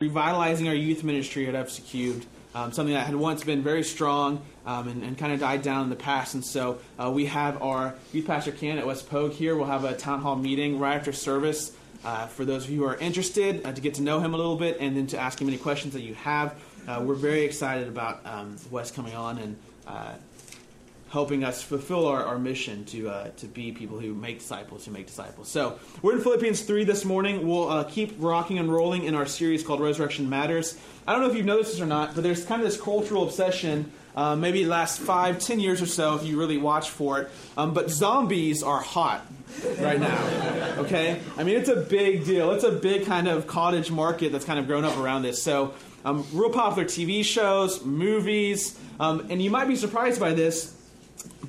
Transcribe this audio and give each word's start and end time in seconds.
revitalizing 0.00 0.66
our 0.66 0.74
youth 0.74 1.04
ministry 1.04 1.46
at 1.46 1.52
FC 1.52 1.84
Cubed, 1.84 2.24
um, 2.54 2.72
something 2.72 2.94
that 2.94 3.04
had 3.04 3.14
once 3.14 3.44
been 3.44 3.62
very 3.62 3.82
strong 3.82 4.40
um, 4.64 4.88
and, 4.88 5.02
and 5.02 5.18
kind 5.18 5.30
of 5.30 5.40
died 5.40 5.60
down 5.60 5.84
in 5.84 5.90
the 5.90 5.96
past. 5.96 6.32
And 6.32 6.42
so 6.42 6.78
uh, 6.98 7.10
we 7.10 7.26
have 7.26 7.60
our 7.60 7.94
youth 8.10 8.26
pastor 8.26 8.50
Ken 8.50 8.78
at 8.78 8.86
West 8.86 9.10
Pogue 9.10 9.32
here. 9.32 9.54
We'll 9.54 9.66
have 9.66 9.84
a 9.84 9.94
town 9.94 10.22
hall 10.22 10.36
meeting 10.36 10.78
right 10.78 10.96
after 10.96 11.12
service 11.12 11.76
uh, 12.02 12.28
for 12.28 12.46
those 12.46 12.64
of 12.64 12.70
you 12.70 12.78
who 12.78 12.86
are 12.86 12.96
interested 12.96 13.66
uh, 13.66 13.72
to 13.72 13.80
get 13.82 13.92
to 13.96 14.02
know 14.02 14.20
him 14.20 14.32
a 14.32 14.38
little 14.38 14.56
bit 14.56 14.78
and 14.80 14.96
then 14.96 15.06
to 15.08 15.18
ask 15.18 15.38
him 15.38 15.48
any 15.48 15.58
questions 15.58 15.92
that 15.92 16.00
you 16.00 16.14
have. 16.14 16.58
Uh, 16.88 17.02
we're 17.04 17.14
very 17.14 17.42
excited 17.42 17.86
about 17.86 18.24
um, 18.24 18.56
what's 18.70 18.90
coming 18.90 19.14
on 19.14 19.36
and 19.36 19.56
uh, 19.86 20.12
helping 21.10 21.42
us 21.42 21.60
fulfill 21.60 22.06
our, 22.06 22.24
our 22.24 22.38
mission 22.38 22.84
to 22.84 23.08
uh, 23.08 23.28
to 23.36 23.46
be 23.46 23.72
people 23.72 23.98
who 23.98 24.14
make 24.14 24.38
disciples, 24.38 24.86
who 24.86 24.92
make 24.92 25.06
disciples. 25.06 25.48
So 25.48 25.78
we're 26.02 26.16
in 26.16 26.22
Philippians 26.22 26.62
3 26.62 26.84
this 26.84 27.04
morning. 27.04 27.46
We'll 27.46 27.68
uh, 27.68 27.84
keep 27.84 28.14
rocking 28.18 28.58
and 28.58 28.72
rolling 28.72 29.04
in 29.04 29.14
our 29.14 29.26
series 29.26 29.62
called 29.62 29.80
Resurrection 29.80 30.30
Matters. 30.30 30.78
I 31.06 31.12
don't 31.12 31.22
know 31.22 31.28
if 31.28 31.36
you've 31.36 31.46
noticed 31.46 31.72
this 31.72 31.80
or 31.80 31.86
not, 31.86 32.14
but 32.14 32.22
there's 32.22 32.44
kind 32.44 32.62
of 32.62 32.68
this 32.70 32.80
cultural 32.80 33.24
obsession, 33.24 33.90
uh, 34.14 34.36
maybe 34.36 34.64
last 34.64 35.00
five, 35.00 35.40
ten 35.40 35.58
years 35.58 35.82
or 35.82 35.86
so, 35.86 36.14
if 36.14 36.24
you 36.24 36.38
really 36.38 36.58
watch 36.58 36.90
for 36.90 37.20
it. 37.22 37.30
Um, 37.56 37.74
but 37.74 37.90
zombies 37.90 38.62
are 38.62 38.80
hot 38.80 39.26
right 39.78 40.00
now. 40.00 40.46
Okay? 40.80 41.20
I 41.36 41.44
mean, 41.44 41.56
it's 41.56 41.68
a 41.68 41.76
big 41.76 42.24
deal. 42.24 42.52
It's 42.52 42.64
a 42.64 42.70
big 42.70 43.04
kind 43.04 43.28
of 43.28 43.46
cottage 43.46 43.90
market 43.90 44.32
that's 44.32 44.46
kind 44.46 44.58
of 44.58 44.66
grown 44.66 44.84
up 44.84 44.96
around 44.96 45.22
this. 45.22 45.42
So, 45.42 45.74
um, 46.06 46.26
real 46.32 46.48
popular 46.48 46.88
TV 46.88 47.22
shows, 47.22 47.84
movies, 47.84 48.80
um, 48.98 49.26
and 49.28 49.42
you 49.42 49.50
might 49.50 49.68
be 49.68 49.76
surprised 49.76 50.18
by 50.18 50.32
this 50.32 50.74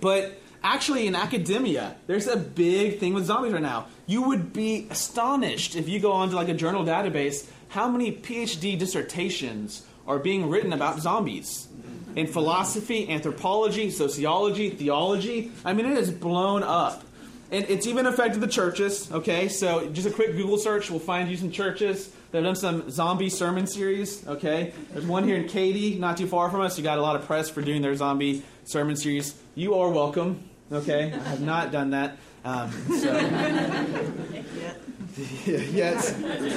but 0.02 0.42
actually, 0.64 1.08
in 1.08 1.16
academia, 1.16 1.96
there's 2.08 2.28
a 2.28 2.38
big 2.38 3.00
thing 3.00 3.14
with 3.14 3.26
zombies 3.26 3.54
right 3.54 3.62
now. 3.62 3.88
You 4.08 4.24
would 4.24 4.52
be 4.52 4.88
astonished 4.90 5.76
if 5.76 5.88
you 5.88 6.00
go 6.00 6.12
onto 6.12 6.36
like 6.36 6.50
a 6.50 6.54
journal 6.54 6.84
database 6.84 7.48
how 7.70 7.88
many 7.88 8.12
PhD 8.12 8.78
dissertations 8.78 9.86
are 10.06 10.20
being 10.20 10.50
written 10.50 10.74
about 10.74 11.00
zombies 11.00 11.70
in 12.16 12.28
philosophy, 12.28 13.10
anthropology, 13.10 13.90
sociology, 13.90 14.70
theology. 14.72 15.52
I 15.64 15.72
mean, 15.74 15.86
it 15.86 15.98
is 15.98 16.12
blown 16.12 16.64
up. 16.64 17.04
And 17.50 17.66
it's 17.70 17.88
even 17.88 18.06
affected 18.06 18.42
the 18.42 18.48
churches, 18.48 19.12
okay? 19.12 19.48
So 19.48 19.88
just 19.88 20.08
a 20.08 20.12
quick 20.12 20.36
Google 20.36 20.58
search 20.58 20.90
will 20.90 21.00
find 21.00 21.30
you 21.30 21.38
some 21.38 21.52
churches 21.52 22.14
that 22.32 22.38
have 22.38 22.46
done 22.46 22.56
some 22.56 22.90
zombie 22.90 23.30
sermon 23.30 23.68
series, 23.68 24.26
okay? 24.28 24.74
There's 24.92 25.06
one 25.06 25.24
here 25.26 25.36
in 25.36 25.48
Katy, 25.48 26.00
not 26.00 26.18
too 26.18 26.28
far 26.28 26.50
from 26.50 26.62
us. 26.62 26.78
You 26.78 26.84
got 26.84 26.98
a 26.98 27.02
lot 27.02 27.16
of 27.16 27.26
press 27.26 27.50
for 27.50 27.62
doing 27.62 27.82
their 27.82 27.96
zombie 27.96 28.44
sermon 28.64 28.96
series. 28.96 29.36
You 29.56 29.76
are 29.76 29.90
welcome, 29.90 30.50
okay? 30.72 31.14
I 31.14 31.30
have 31.30 31.42
not 31.42 31.72
done 31.72 31.92
that. 31.92 32.18
Um, 32.44 32.72
so. 33.00 33.14
yes, 35.46 36.14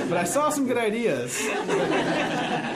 but 0.09 0.17
I 0.17 0.25
saw 0.25 0.49
some 0.51 0.67
good 0.67 0.77
ideas. 0.79 1.39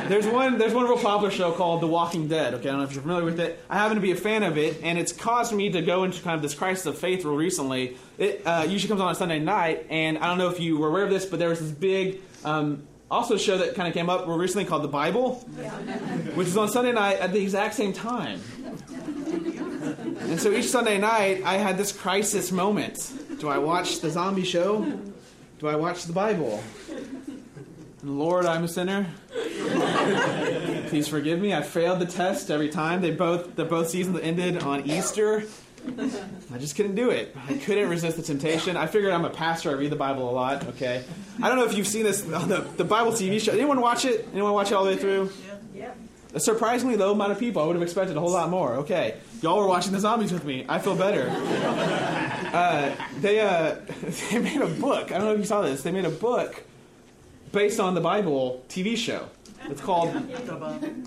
There's 0.09 0.27
one. 0.27 0.59
There's 0.59 0.75
one 0.75 0.85
real 0.85 0.99
popular 0.99 1.31
show 1.31 1.53
called 1.53 1.83
The 1.83 1.87
Walking 1.87 2.27
Dead. 2.27 2.55
Okay, 2.55 2.69
I 2.69 2.73
don't 2.73 2.81
know 2.81 2.85
if 2.85 2.95
you're 2.95 3.03
familiar 3.03 3.25
with 3.25 3.39
it. 3.39 3.63
I 3.71 3.77
happen 3.77 3.95
to 3.95 4.01
be 4.01 4.11
a 4.11 4.17
fan 4.17 4.43
of 4.43 4.59
it, 4.59 4.81
and 4.83 4.99
it's 4.99 5.13
caused 5.13 5.53
me 5.53 5.71
to 5.71 5.83
go 5.83 6.05
into 6.05 6.21
kind 6.23 6.35
of 6.35 6.43
this 6.43 6.55
crisis 6.55 6.87
of 6.87 6.99
faith 6.99 7.25
real 7.25 7.37
recently. 7.37 7.97
It 8.17 8.43
uh, 8.45 8.67
usually 8.69 8.89
comes 8.89 9.01
on 9.01 9.13
a 9.13 9.15
Sunday 9.15 9.39
night, 9.39 9.87
and 9.89 10.19
I 10.19 10.27
don't 10.27 10.39
know 10.39 10.51
if 10.51 10.59
you 10.59 10.79
were 10.79 10.89
aware 10.89 11.05
of 11.05 11.11
this, 11.11 11.27
but 11.27 11.39
there 11.39 11.51
was 11.51 11.61
this 11.61 11.71
big. 11.71 12.21
Um, 12.45 12.83
also, 13.11 13.35
a 13.35 13.39
show 13.39 13.59
that 13.59 13.75
kind 13.75 13.87
of 13.87 13.95
came 13.95 14.11
up 14.11 14.27
real 14.27 14.37
recently 14.37 14.65
called 14.65 14.83
The 14.83 14.89
Bible, 14.89 15.49
yeah. 15.57 15.71
which 16.35 16.49
is 16.49 16.57
on 16.57 16.69
Sunday 16.69 16.93
night 16.93 17.19
at 17.19 17.33
the 17.33 17.41
exact 17.41 17.75
same 17.75 17.93
time. 17.93 18.41
And 20.21 20.41
so 20.41 20.53
each 20.53 20.67
Sunday 20.67 20.99
night, 20.99 21.43
I 21.45 21.55
had 21.55 21.79
this 21.79 21.93
crisis 21.93 22.51
moment. 22.51 23.13
Do 23.39 23.49
I 23.49 23.59
watch 23.59 24.01
the 24.01 24.11
zombie 24.11 24.45
show? 24.45 24.85
Do 25.59 25.67
I 25.67 25.75
watch 25.75 26.05
the 26.05 26.13
Bible? 26.13 26.63
Lord, 28.05 28.47
I'm 28.47 28.63
a 28.63 28.69
sinner. 28.69 29.09
Please 30.89 31.09
forgive 31.09 31.41
me. 31.41 31.53
I 31.53 31.63
failed 31.63 31.99
the 31.99 32.07
test 32.07 32.49
every 32.49 32.69
time. 32.69 33.01
They 33.01 33.11
both 33.11 33.57
the 33.57 33.65
both 33.65 33.91
seasons 33.91 34.21
ended 34.23 34.63
on 34.63 34.89
Easter. 34.89 35.43
I 36.53 36.59
just 36.59 36.77
couldn't 36.77 36.95
do 36.95 37.11
it. 37.11 37.37
I 37.49 37.55
couldn't 37.55 37.89
resist 37.89 38.17
the 38.17 38.23
temptation. 38.23 38.77
I 38.77 38.87
figured 38.87 39.13
I'm 39.13 39.25
a 39.25 39.31
pastor. 39.31 39.71
I 39.71 39.73
read 39.73 39.91
the 39.91 39.97
Bible 39.97 40.31
a 40.31 40.33
lot. 40.33 40.65
Okay. 40.69 41.05
I 41.43 41.49
don't 41.49 41.59
know 41.59 41.65
if 41.65 41.75
you've 41.75 41.89
seen 41.89 42.05
this 42.05 42.23
on 42.33 42.49
the, 42.49 42.61
the 42.77 42.85
Bible 42.85 43.11
TV 43.11 43.41
show. 43.41 43.53
Anyone 43.53 43.81
watch 43.81 44.05
it? 44.05 44.29
Anyone 44.33 44.53
watch 44.53 44.71
it 44.71 44.75
all 44.75 44.85
the 44.85 44.91
way 44.91 44.97
through? 44.97 45.33
Surprisingly 46.39 46.97
low 46.97 47.13
amount 47.13 47.33
of 47.33 47.39
people. 47.39 47.63
I 47.63 47.67
would 47.67 47.77
have 47.77 47.83
expected 47.83 48.17
a 48.17 48.21
whole 48.21 48.31
lot 48.31 48.51
more. 48.51 48.75
Okay. 48.77 49.17
Y'all 49.43 49.59
were 49.59 49.67
watching 49.67 49.93
the 49.93 50.01
zombies 50.01 50.33
with 50.33 50.45
me. 50.45 50.65
I 50.69 50.79
feel 50.79 50.97
better. 50.97 51.29
Uh, 52.53 52.95
they 53.21 53.41
uh, 53.41 53.77
they 54.31 54.39
made 54.39 54.61
a 54.61 54.67
book. 54.67 55.13
I 55.13 55.19
don't 55.19 55.25
know 55.27 55.33
if 55.33 55.39
you 55.39 55.45
saw 55.45 55.63
this. 55.63 55.83
They 55.83 55.93
made 55.93 56.05
a 56.05 56.11
book 56.11 56.63
based 57.53 57.81
on 57.81 57.95
the 57.95 58.01
Bible 58.01 58.65
TV 58.69 58.97
show. 58.97 59.29
It's 59.69 59.81
called 59.81 60.15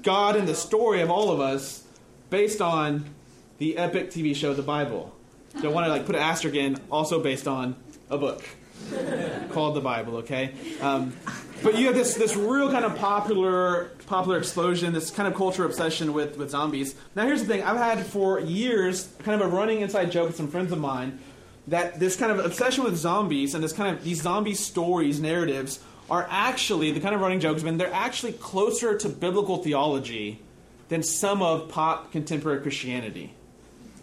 God 0.04 0.36
and 0.36 0.48
the 0.48 0.56
Story 0.56 1.02
of 1.02 1.10
All 1.10 1.32
of 1.32 1.40
Us, 1.40 1.84
based 2.30 2.62
on 2.62 3.06
the 3.58 3.78
epic 3.78 4.12
TV 4.12 4.36
show 4.36 4.54
The 4.54 4.62
Bible. 4.62 5.16
So 5.62 5.70
I 5.70 5.74
want 5.74 5.86
to 5.86 5.92
like 5.92 6.06
put 6.06 6.16
an 6.16 6.22
asterisk 6.22 6.56
in, 6.56 6.78
also 6.92 7.22
based 7.22 7.48
on 7.48 7.76
a 8.10 8.18
book 8.18 8.44
called 9.52 9.76
the 9.76 9.82
Bible. 9.82 10.18
Okay. 10.18 10.54
Um, 10.82 11.14
but 11.64 11.78
you 11.78 11.88
have 11.88 11.96
this 11.96 12.16
this 12.16 12.36
real 12.36 12.72
kind 12.72 12.86
of 12.86 12.98
popular 12.98 13.86
popular 14.08 14.38
explosion, 14.38 14.94
this 14.94 15.12
kind 15.12 15.28
of 15.28 15.36
culture 15.36 15.66
obsession 15.66 16.14
with 16.14 16.38
with 16.38 16.50
zombies. 16.50 16.96
Now 17.16 17.26
here's 17.26 17.42
the 17.42 17.48
thing: 17.48 17.64
I've 17.64 17.78
had 17.78 18.06
for 18.06 18.40
years 18.40 19.10
kind 19.20 19.40
of 19.42 19.48
a 19.48 19.56
running 19.56 19.82
inside 19.82 20.12
joke 20.12 20.28
with 20.28 20.38
some 20.38 20.48
friends 20.48 20.72
of 20.72 20.80
mine 20.80 21.20
that 21.68 22.00
this 22.00 22.16
kind 22.16 22.32
of 22.32 22.44
obsession 22.44 22.84
with 22.84 22.96
zombies 22.96 23.54
and 23.54 23.64
this 23.64 23.74
kind 23.74 23.96
of 23.96 24.04
these 24.04 24.22
zombie 24.22 24.56
stories, 24.56 25.20
narratives 25.20 25.80
are 26.10 26.28
actually 26.30 26.92
the 26.92 27.00
kind 27.00 27.16
of 27.16 27.22
running 27.22 27.40
jokes. 27.40 27.64
Mean, 27.64 27.78
they're 27.78 27.94
actually 27.94 28.34
closer 28.34 28.98
to 28.98 29.10
biblical 29.10 29.58
theology 29.58 30.42
than 30.90 31.04
some 31.04 31.42
of 31.42 31.70
pop 31.70 32.12
contemporary 32.12 32.62
Christianity. 32.62 33.34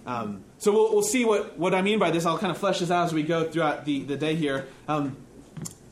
Um, 0.06 0.42
so 0.56 0.72
we'll, 0.72 0.90
we'll 0.90 1.02
see 1.02 1.26
what, 1.26 1.58
what 1.58 1.74
I 1.74 1.82
mean 1.82 1.98
by 1.98 2.10
this. 2.10 2.24
I'll 2.24 2.38
kind 2.38 2.50
of 2.50 2.56
flesh 2.56 2.78
this 2.78 2.90
out 2.90 3.04
as 3.04 3.12
we 3.12 3.22
go 3.22 3.44
throughout 3.50 3.84
the, 3.84 4.04
the 4.04 4.16
day 4.16 4.34
here. 4.34 4.66
Um, 4.88 5.18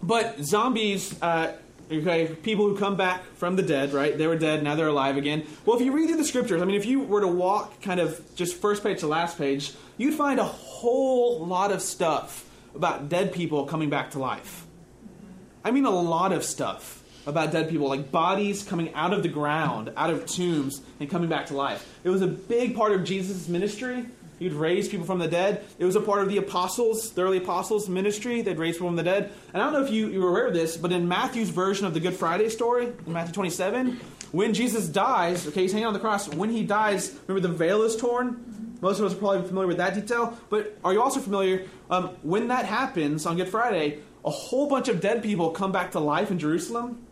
but 0.02 0.40
zombies, 0.40 1.20
uh, 1.22 1.56
okay, 1.90 2.28
people 2.42 2.68
who 2.68 2.76
come 2.76 2.96
back 2.96 3.24
from 3.34 3.56
the 3.56 3.62
dead, 3.62 3.92
right? 3.92 4.16
They 4.16 4.26
were 4.26 4.36
dead, 4.36 4.62
now 4.62 4.74
they're 4.74 4.88
alive 4.88 5.16
again. 5.16 5.46
Well, 5.64 5.76
if 5.78 5.84
you 5.84 5.92
read 5.92 6.08
through 6.08 6.18
the 6.18 6.24
scriptures, 6.24 6.62
I 6.62 6.64
mean, 6.64 6.76
if 6.76 6.86
you 6.86 7.00
were 7.00 7.20
to 7.20 7.28
walk 7.28 7.80
kind 7.82 8.00
of 8.00 8.20
just 8.34 8.56
first 8.56 8.82
page 8.82 9.00
to 9.00 9.06
last 9.06 9.38
page, 9.38 9.72
you'd 9.96 10.14
find 10.14 10.38
a 10.38 10.44
whole 10.44 11.44
lot 11.46 11.72
of 11.72 11.82
stuff 11.82 12.44
about 12.74 13.08
dead 13.08 13.32
people 13.32 13.66
coming 13.66 13.90
back 13.90 14.10
to 14.12 14.18
life. 14.18 14.66
I 15.64 15.70
mean, 15.70 15.84
a 15.84 15.90
lot 15.90 16.32
of 16.32 16.44
stuff 16.44 17.02
about 17.26 17.50
dead 17.50 17.68
people, 17.68 17.88
like 17.88 18.12
bodies 18.12 18.62
coming 18.62 18.94
out 18.94 19.12
of 19.12 19.22
the 19.22 19.28
ground, 19.28 19.92
out 19.96 20.10
of 20.10 20.26
tombs, 20.26 20.80
and 21.00 21.10
coming 21.10 21.28
back 21.28 21.46
to 21.46 21.54
life. 21.54 21.84
It 22.04 22.10
was 22.10 22.22
a 22.22 22.28
big 22.28 22.76
part 22.76 22.92
of 22.92 23.02
Jesus' 23.02 23.48
ministry 23.48 24.06
He'd 24.38 24.52
raise 24.52 24.88
people 24.88 25.06
from 25.06 25.18
the 25.18 25.28
dead. 25.28 25.64
It 25.78 25.84
was 25.84 25.96
a 25.96 26.00
part 26.00 26.22
of 26.22 26.28
the 26.28 26.36
apostles, 26.36 27.12
the 27.12 27.22
early 27.22 27.38
apostles' 27.38 27.88
ministry. 27.88 28.42
They'd 28.42 28.58
raise 28.58 28.74
people 28.74 28.88
from 28.88 28.96
the 28.96 29.02
dead. 29.02 29.32
And 29.52 29.62
I 29.62 29.66
don't 29.66 29.72
know 29.72 29.84
if 29.84 29.90
you, 29.90 30.08
you 30.08 30.20
were 30.20 30.28
aware 30.28 30.46
of 30.46 30.54
this, 30.54 30.76
but 30.76 30.92
in 30.92 31.08
Matthew's 31.08 31.50
version 31.50 31.86
of 31.86 31.94
the 31.94 32.00
Good 32.00 32.14
Friday 32.14 32.48
story, 32.48 32.92
in 33.06 33.12
Matthew 33.12 33.32
27, 33.32 33.98
when 34.32 34.52
Jesus 34.52 34.88
dies, 34.88 35.46
okay, 35.46 35.62
he's 35.62 35.72
hanging 35.72 35.86
on 35.86 35.94
the 35.94 36.00
cross. 36.00 36.28
When 36.28 36.50
he 36.50 36.62
dies, 36.64 37.18
remember 37.26 37.48
the 37.48 37.54
veil 37.54 37.82
is 37.82 37.96
torn? 37.96 38.76
Most 38.82 38.98
of 38.98 39.06
us 39.06 39.14
are 39.14 39.16
probably 39.16 39.46
familiar 39.46 39.68
with 39.68 39.78
that 39.78 39.94
detail. 39.94 40.36
But 40.50 40.76
are 40.84 40.92
you 40.92 41.00
also 41.00 41.20
familiar? 41.20 41.66
Um, 41.90 42.10
when 42.22 42.48
that 42.48 42.66
happens 42.66 43.24
on 43.24 43.36
Good 43.36 43.48
Friday, 43.48 44.00
a 44.24 44.30
whole 44.30 44.68
bunch 44.68 44.88
of 44.88 45.00
dead 45.00 45.22
people 45.22 45.50
come 45.50 45.72
back 45.72 45.92
to 45.92 46.00
life 46.00 46.30
in 46.30 46.38
Jerusalem 46.38 47.05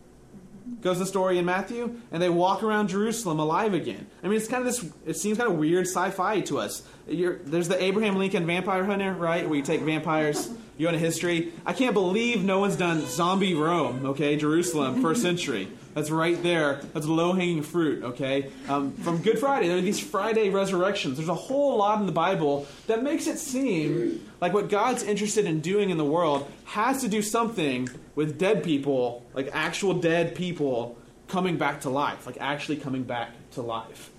goes 0.81 0.99
the 0.99 1.07
story 1.07 1.39
in 1.39 1.45
Matthew, 1.45 2.01
and 2.11 2.23
they 2.23 2.29
walk 2.29 2.63
around 2.63 2.89
Jerusalem 2.89 3.39
alive 3.39 3.75
again. 3.75 4.07
I 4.23 4.29
mean, 4.29 4.37
it's 4.37 4.49
kind 4.49 4.67
of 4.67 4.73
this. 4.73 4.93
It 5.07 5.17
seems 5.17 5.39
kind 5.39 5.51
of 5.51 5.59
weird 5.59 5.87
sci-fi 5.87 6.41
to 6.43 6.59
us. 6.59 6.83
You're, 7.07 7.37
there's 7.39 7.69
the 7.69 7.83
Abraham 7.83 8.17
Lincoln 8.17 8.47
Vampire 8.47 8.85
Hunter, 8.85 9.13
right, 9.13 9.47
where 9.47 9.57
you 9.57 9.63
take 9.63 9.83
vampires, 9.83 10.49
you 10.79 10.87
go 10.87 10.89
into 10.89 10.99
history. 10.99 11.53
I 11.67 11.73
can't 11.73 11.95
believe 11.95 12.43
no 12.45 12.59
one's 12.59 12.77
done 12.77 13.07
zombie 13.07 13.55
Rome, 13.55 14.07
okay, 14.07 14.37
Jerusalem, 14.37 15.03
first 15.03 15.23
century. 15.23 15.69
That's 15.95 16.11
right 16.11 16.41
there. 16.43 16.81
That's 16.93 17.07
low 17.07 17.33
hanging 17.33 17.63
fruit, 17.63 18.03
okay? 18.03 18.51
Um, 18.69 18.93
from 18.97 19.23
Good 19.23 19.39
Friday, 19.39 19.69
there 19.69 19.79
are 19.79 19.81
these 19.81 20.01
Friday 20.01 20.51
resurrections. 20.51 21.17
There's 21.17 21.29
a 21.29 21.35
whole 21.35 21.79
lot 21.79 22.01
in 22.01 22.07
the 22.07 22.13
Bible 22.13 22.67
that 22.89 23.03
makes 23.03 23.29
it 23.29 23.39
seem 23.39 24.29
like 24.41 24.53
what 24.53 24.69
God's 24.69 25.05
interested 25.05 25.47
in 25.47 25.61
doing 25.61 25.91
in 25.91 25.97
the 25.97 26.05
world 26.05 26.51
has 26.65 27.01
to 27.03 27.09
do 27.09 27.23
something 27.23 27.89
with 28.17 28.39
dead 28.39 28.65
people, 28.65 29.25
like 29.35 29.51
actual 29.53 29.95
dead 29.95 30.35
people 30.35 30.99
coming 31.29 31.57
back 31.57 31.83
to 31.83 31.91
life, 31.91 32.27
like 32.27 32.39
actually 32.41 32.77
coming 32.77 33.05
back 33.05 33.31
to 33.53 33.63
life. 33.63 34.11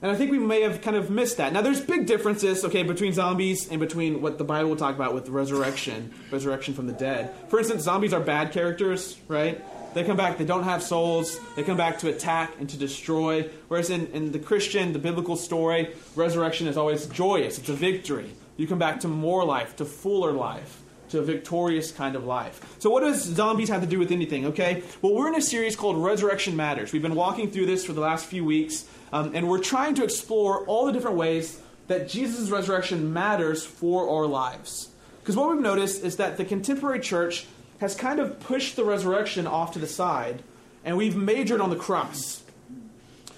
And 0.00 0.12
I 0.12 0.16
think 0.16 0.30
we 0.30 0.38
may 0.38 0.60
have 0.62 0.82
kind 0.82 0.96
of 0.96 1.08
missed 1.08 1.38
that. 1.38 1.52
Now, 1.54 1.62
there's 1.62 1.80
big 1.80 2.06
differences, 2.06 2.62
okay, 2.64 2.82
between 2.82 3.14
zombies 3.14 3.70
and 3.70 3.80
between 3.80 4.20
what 4.20 4.36
the 4.36 4.44
Bible 4.44 4.68
will 4.68 4.76
talk 4.76 4.94
about 4.94 5.14
with 5.14 5.30
resurrection, 5.30 6.12
resurrection 6.30 6.74
from 6.74 6.86
the 6.86 6.92
dead. 6.92 7.34
For 7.48 7.58
instance, 7.58 7.84
zombies 7.84 8.12
are 8.12 8.20
bad 8.20 8.52
characters, 8.52 9.18
right? 9.28 9.64
They 9.94 10.02
come 10.02 10.16
back, 10.16 10.38
they 10.38 10.44
don't 10.44 10.64
have 10.64 10.82
souls. 10.82 11.38
They 11.54 11.62
come 11.62 11.76
back 11.76 11.98
to 12.00 12.08
attack 12.08 12.52
and 12.58 12.68
to 12.68 12.76
destroy. 12.76 13.48
Whereas 13.68 13.90
in, 13.90 14.08
in 14.08 14.32
the 14.32 14.40
Christian, 14.40 14.92
the 14.92 14.98
biblical 14.98 15.36
story, 15.36 15.94
resurrection 16.16 16.66
is 16.66 16.76
always 16.76 17.06
joyous. 17.06 17.58
It's 17.58 17.68
a 17.68 17.74
victory. 17.74 18.34
You 18.56 18.66
come 18.66 18.78
back 18.78 19.00
to 19.00 19.08
more 19.08 19.44
life, 19.44 19.76
to 19.76 19.84
fuller 19.84 20.32
life, 20.32 20.82
to 21.10 21.20
a 21.20 21.22
victorious 21.22 21.92
kind 21.92 22.16
of 22.16 22.24
life. 22.24 22.76
So, 22.80 22.90
what 22.90 23.00
does 23.00 23.22
zombies 23.22 23.68
have 23.68 23.82
to 23.82 23.86
do 23.86 23.98
with 23.98 24.10
anything? 24.10 24.46
Okay, 24.46 24.82
well, 25.00 25.14
we're 25.14 25.28
in 25.28 25.36
a 25.36 25.42
series 25.42 25.76
called 25.76 25.96
Resurrection 25.96 26.56
Matters. 26.56 26.92
We've 26.92 27.02
been 27.02 27.14
walking 27.14 27.50
through 27.50 27.66
this 27.66 27.84
for 27.84 27.92
the 27.92 28.00
last 28.00 28.26
few 28.26 28.44
weeks, 28.44 28.88
um, 29.12 29.32
and 29.34 29.48
we're 29.48 29.62
trying 29.62 29.94
to 29.96 30.04
explore 30.04 30.64
all 30.66 30.86
the 30.86 30.92
different 30.92 31.16
ways 31.16 31.60
that 31.86 32.08
Jesus' 32.08 32.50
resurrection 32.50 33.12
matters 33.12 33.64
for 33.64 34.08
our 34.08 34.26
lives. 34.26 34.88
Because 35.20 35.36
what 35.36 35.50
we've 35.50 35.60
noticed 35.60 36.04
is 36.04 36.16
that 36.16 36.36
the 36.36 36.44
contemporary 36.44 37.00
church 37.00 37.46
has 37.80 37.94
kind 37.94 38.20
of 38.20 38.40
pushed 38.40 38.76
the 38.76 38.84
resurrection 38.84 39.46
off 39.46 39.72
to 39.72 39.78
the 39.78 39.86
side, 39.86 40.42
and 40.84 40.96
we've 40.96 41.16
majored 41.16 41.60
on 41.60 41.70
the 41.70 41.76
cross. 41.76 42.42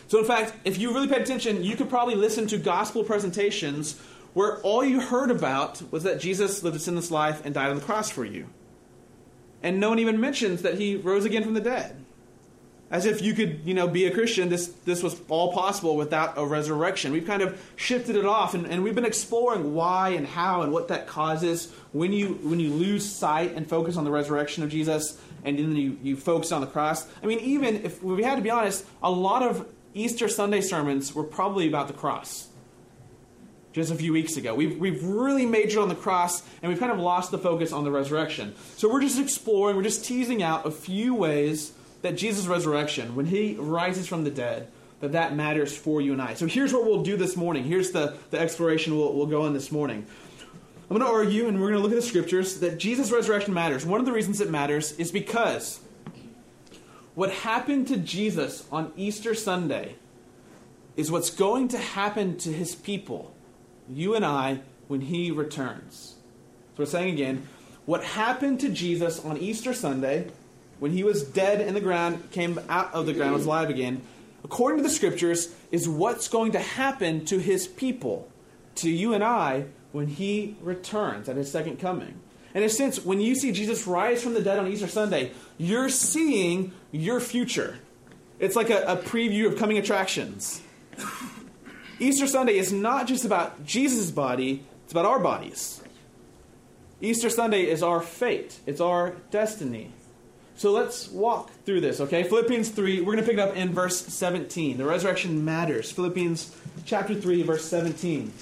So, 0.08 0.18
in 0.18 0.24
fact, 0.24 0.54
if 0.64 0.78
you 0.78 0.92
really 0.94 1.08
paid 1.08 1.22
attention, 1.22 1.64
you 1.64 1.76
could 1.76 1.90
probably 1.90 2.14
listen 2.14 2.46
to 2.48 2.58
gospel 2.58 3.02
presentations 3.02 3.98
where 4.34 4.58
all 4.58 4.84
you 4.84 5.00
heard 5.00 5.30
about 5.30 5.82
was 5.90 6.04
that 6.04 6.20
Jesus 6.20 6.62
lived 6.62 6.76
a 6.76 6.78
sinless 6.78 7.10
life 7.10 7.44
and 7.44 7.54
died 7.54 7.70
on 7.70 7.76
the 7.76 7.82
cross 7.82 8.10
for 8.10 8.24
you. 8.24 8.46
And 9.62 9.80
no 9.80 9.88
one 9.88 9.98
even 9.98 10.20
mentions 10.20 10.62
that 10.62 10.78
he 10.78 10.96
rose 10.96 11.24
again 11.24 11.42
from 11.42 11.54
the 11.54 11.60
dead. 11.60 12.05
As 12.88 13.04
if 13.04 13.20
you 13.20 13.34
could, 13.34 13.62
you 13.64 13.74
know, 13.74 13.88
be 13.88 14.06
a 14.06 14.12
Christian, 14.12 14.48
this, 14.48 14.68
this 14.84 15.02
was 15.02 15.20
all 15.28 15.52
possible 15.52 15.96
without 15.96 16.34
a 16.38 16.46
resurrection. 16.46 17.10
We've 17.10 17.26
kind 17.26 17.42
of 17.42 17.60
shifted 17.74 18.14
it 18.14 18.24
off, 18.24 18.54
and, 18.54 18.64
and 18.64 18.84
we've 18.84 18.94
been 18.94 19.04
exploring 19.04 19.74
why 19.74 20.10
and 20.10 20.24
how 20.24 20.62
and 20.62 20.72
what 20.72 20.86
that 20.88 21.08
causes 21.08 21.72
when 21.92 22.12
you 22.12 22.34
when 22.44 22.60
you 22.60 22.72
lose 22.72 23.04
sight 23.04 23.54
and 23.54 23.68
focus 23.68 23.96
on 23.96 24.04
the 24.04 24.10
resurrection 24.12 24.62
of 24.62 24.70
Jesus, 24.70 25.20
and 25.44 25.58
then 25.58 25.74
you, 25.74 25.98
you 26.00 26.16
focus 26.16 26.52
on 26.52 26.60
the 26.60 26.66
cross. 26.68 27.08
I 27.22 27.26
mean, 27.26 27.40
even 27.40 27.84
if 27.84 28.00
we 28.04 28.22
had 28.22 28.36
to 28.36 28.42
be 28.42 28.50
honest, 28.50 28.86
a 29.02 29.10
lot 29.10 29.42
of 29.42 29.66
Easter 29.92 30.28
Sunday 30.28 30.60
sermons 30.60 31.12
were 31.12 31.24
probably 31.24 31.66
about 31.66 31.88
the 31.88 31.94
cross 31.94 32.48
just 33.72 33.90
a 33.90 33.94
few 33.94 34.12
weeks 34.12 34.38
ago. 34.38 34.54
We've, 34.54 34.78
we've 34.78 35.04
really 35.04 35.44
majored 35.44 35.82
on 35.82 35.90
the 35.90 35.94
cross 35.94 36.42
and 36.62 36.70
we've 36.70 36.80
kind 36.80 36.92
of 36.92 36.98
lost 36.98 37.30
the 37.30 37.38
focus 37.38 37.72
on 37.72 37.84
the 37.84 37.90
resurrection. 37.90 38.54
So 38.76 38.90
we're 38.90 39.02
just 39.02 39.18
exploring, 39.20 39.76
we're 39.76 39.82
just 39.82 40.02
teasing 40.02 40.42
out 40.42 40.66
a 40.66 40.70
few 40.70 41.14
ways 41.14 41.72
that 42.06 42.16
Jesus' 42.16 42.46
resurrection, 42.46 43.16
when 43.16 43.26
he 43.26 43.56
rises 43.56 44.06
from 44.06 44.24
the 44.24 44.30
dead, 44.30 44.68
that 45.00 45.12
that 45.12 45.34
matters 45.34 45.76
for 45.76 46.00
you 46.00 46.12
and 46.12 46.22
I. 46.22 46.34
So 46.34 46.46
here's 46.46 46.72
what 46.72 46.84
we'll 46.84 47.02
do 47.02 47.16
this 47.16 47.36
morning. 47.36 47.64
Here's 47.64 47.90
the, 47.90 48.16
the 48.30 48.38
exploration 48.38 48.96
we'll, 48.96 49.12
we'll 49.12 49.26
go 49.26 49.42
on 49.42 49.52
this 49.52 49.72
morning. 49.72 50.06
I'm 50.88 50.96
going 50.96 51.00
to 51.00 51.12
argue, 51.12 51.48
and 51.48 51.60
we're 51.60 51.70
going 51.70 51.78
to 51.78 51.82
look 51.82 51.90
at 51.90 51.96
the 51.96 52.06
scriptures, 52.06 52.60
that 52.60 52.78
Jesus' 52.78 53.10
resurrection 53.10 53.52
matters. 53.52 53.84
One 53.84 53.98
of 53.98 54.06
the 54.06 54.12
reasons 54.12 54.40
it 54.40 54.50
matters 54.50 54.92
is 54.92 55.10
because 55.10 55.80
what 57.16 57.32
happened 57.32 57.88
to 57.88 57.96
Jesus 57.96 58.64
on 58.70 58.92
Easter 58.96 59.34
Sunday 59.34 59.96
is 60.96 61.10
what's 61.10 61.30
going 61.30 61.68
to 61.68 61.78
happen 61.78 62.38
to 62.38 62.52
his 62.52 62.74
people 62.74 63.34
you 63.88 64.14
and 64.14 64.24
I, 64.24 64.60
when 64.88 65.00
he 65.00 65.30
returns. 65.30 66.14
So 66.76 66.82
we're 66.82 66.86
saying 66.86 67.14
again, 67.14 67.48
what 67.84 68.02
happened 68.02 68.60
to 68.60 68.68
Jesus 68.68 69.24
on 69.24 69.38
Easter 69.38 69.72
Sunday, 69.72 70.28
when 70.78 70.93
he 70.93 71.05
was 71.05 71.23
dead 71.23 71.61
in 71.61 71.75
the 71.75 71.81
ground, 71.81 72.31
came 72.31 72.61
out 72.69 72.93
of 72.93 73.06
the 73.06 73.12
ground, 73.12 73.34
was 73.34 73.46
alive 73.46 73.70
again, 73.70 74.02
according 74.44 74.78
to 74.78 74.82
the 74.82 74.94
scriptures, 74.94 75.55
is 75.70 75.88
what's 75.88 76.28
going 76.28 76.52
to 76.52 76.58
happen 76.58 77.25
to 77.26 77.38
his 77.38 77.67
people, 77.67 78.31
to 78.76 78.90
you 78.90 79.14
and 79.14 79.25
I, 79.25 79.67
when 79.93 80.06
he 80.06 80.56
returns 80.61 81.28
at 81.28 81.37
his 81.37 81.50
second 81.50 81.78
coming. 81.78 82.20
In 82.55 82.62
a 82.62 82.69
sense, 82.69 83.05
when 83.05 83.20
you 83.20 83.34
see 83.34 83.52
Jesus 83.52 83.87
rise 83.87 84.23
from 84.23 84.34
the 84.34 84.43
dead 84.43 84.58
on 84.58 84.67
Easter 84.67 84.88
Sunday, 84.88 85.32
you're 85.58 85.88
seeing 85.88 86.73
your 86.90 87.20
future. 87.20 87.78
It's 88.38 88.56
like 88.56 88.70
a, 88.70 88.82
a 88.82 88.96
preview 88.96 89.46
of 89.46 89.58
coming 89.58 89.78
attractions. 89.78 90.62
Easter 91.99 92.26
Sunday 92.26 92.58
is 92.58 92.73
not 92.73 93.06
just 93.06 93.25
about 93.25 93.64
Jesus' 93.64 94.11
body, 94.11 94.62
it's 94.84 94.93
about 94.93 95.06
our 95.06 95.19
bodies. 95.19 95.82
Easter 97.00 97.31
Sunday 97.31 97.62
is 97.62 97.82
our 97.82 98.00
fate, 98.00 98.58
it's 98.67 98.81
our 98.81 99.17
destiny. 99.31 99.93
So 100.56 100.72
let's 100.72 101.08
walk 101.08 101.50
through 101.66 101.82
this, 101.82 102.00
okay? 102.00 102.22
Philippians 102.22 102.70
3, 102.70 103.00
we're 103.00 103.12
going 103.12 103.18
to 103.18 103.22
pick 103.22 103.34
it 103.34 103.38
up 103.38 103.54
in 103.56 103.74
verse 103.74 104.00
17. 104.06 104.78
The 104.78 104.86
resurrection 104.86 105.44
matters. 105.44 105.92
Philippians 105.92 106.56
chapter 106.86 107.14
3, 107.14 107.42
verse 107.42 107.64
17. 107.66 108.32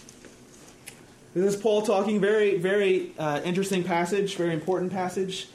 This 1.34 1.54
is 1.54 1.60
Paul 1.60 1.82
talking, 1.82 2.20
very, 2.20 2.56
very 2.58 3.10
uh, 3.18 3.40
interesting 3.44 3.82
passage, 3.82 4.36
very 4.36 4.54
important 4.54 4.92
passage. 4.92 5.48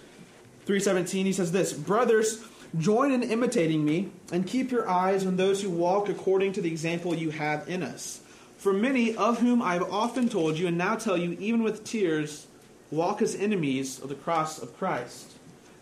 317, 0.66 1.28
he 1.28 1.32
says 1.32 1.54
this 1.54 1.72
Brothers, 1.72 2.44
Join 2.78 3.14
in 3.14 3.24
imitating 3.24 3.86
me, 3.86 4.12
and 4.32 4.46
keep 4.46 4.70
your 4.70 4.88
eyes 4.88 5.26
on 5.26 5.38
those 5.38 5.62
who 5.62 5.70
walk 5.70 6.10
according 6.10 6.52
to 6.54 6.62
the 6.62 6.70
example 6.70 7.16
you 7.16 7.30
have 7.30 7.70
in 7.70 7.82
us. 7.82 8.20
For 8.58 8.74
many, 8.74 9.16
of 9.16 9.40
whom 9.40 9.62
I 9.62 9.76
have 9.76 9.92
often 9.92 10.28
told 10.28 10.60
you, 10.60 10.68
and 10.68 10.78
now 10.78 10.96
tell 10.96 11.18
you, 11.18 11.38
even 11.40 11.64
with 11.64 11.86
tears, 11.86 12.48
walk 12.92 13.22
as 13.22 13.34
enemies 13.34 14.00
of 14.00 14.10
the 14.10 14.16
cross 14.16 14.62
of 14.62 14.78
Christ. 14.78 15.39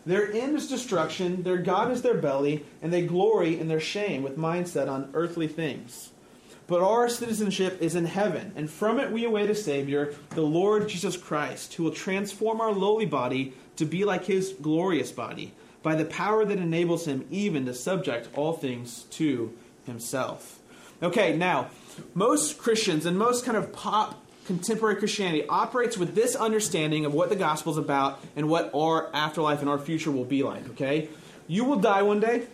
Their 0.07 0.31
end 0.31 0.56
is 0.56 0.69
destruction, 0.69 1.44
their 1.44 1.57
God 1.57 1.92
is 1.92 2.01
their 2.01 2.13
belly, 2.13 2.63
and 2.81 2.94
they 2.94 3.06
glory 3.06 3.59
in 3.59 3.68
their 3.68 3.81
shame 3.81 4.24
with 4.24 4.38
mindset 4.38 4.88
on 4.88 5.09
earthly 5.13 5.50
things. 5.50 6.12
But 6.65 6.81
our 6.81 7.09
citizenship 7.09 7.81
is 7.81 7.94
in 7.94 8.06
heaven, 8.06 8.54
and 8.56 8.69
from 8.69 9.01
it 9.01 9.12
we 9.12 9.25
await 9.25 9.50
a 9.50 9.56
Savior, 9.56 10.13
the 10.30 10.44
Lord 10.44 10.88
Jesus 10.88 11.18
Christ, 11.18 11.74
who 11.74 11.83
will 11.83 11.92
transform 11.92 12.62
our 12.62 12.71
lowly 12.71 13.06
body 13.06 13.51
to 13.75 13.83
be 13.83 14.06
like 14.06 14.24
his 14.24 14.54
glorious 14.62 15.12
body 15.12 15.54
by 15.83 15.95
the 15.95 16.06
power 16.06 16.45
that 16.45 16.57
enables 16.57 17.06
him 17.06 17.27
even 17.30 17.65
to 17.65 17.74
subject 17.74 18.30
all 18.33 18.53
things 18.53 19.03
to 19.12 19.53
himself. 19.86 20.60
Okay, 21.03 21.36
now, 21.36 21.69
most 22.13 22.57
Christians 22.57 23.06
and 23.06 23.19
most 23.19 23.44
kind 23.44 23.57
of 23.57 23.74
pop 23.74 24.24
contemporary 24.48 24.96
Christianity 24.96 25.46
operates 25.48 25.98
with 25.98 26.16
this 26.16 26.36
understanding 26.36 27.06
of 27.06 27.14
what 27.14 27.30
the 27.30 27.36
gospel 27.36 27.72
is 27.74 27.78
about 27.78 28.20
and 28.36 28.50
what 28.50 28.72
our 28.74 29.14
afterlife 29.14 29.60
and 29.60 29.70
our 29.70 29.78
future 29.78 30.10
will 30.10 30.26
be 30.26 30.42
like, 30.42 30.68
okay? 30.70 31.10
You 31.48 31.66
will 31.66 31.80
die 31.80 32.02
one 32.02 32.20
day, 32.20 32.48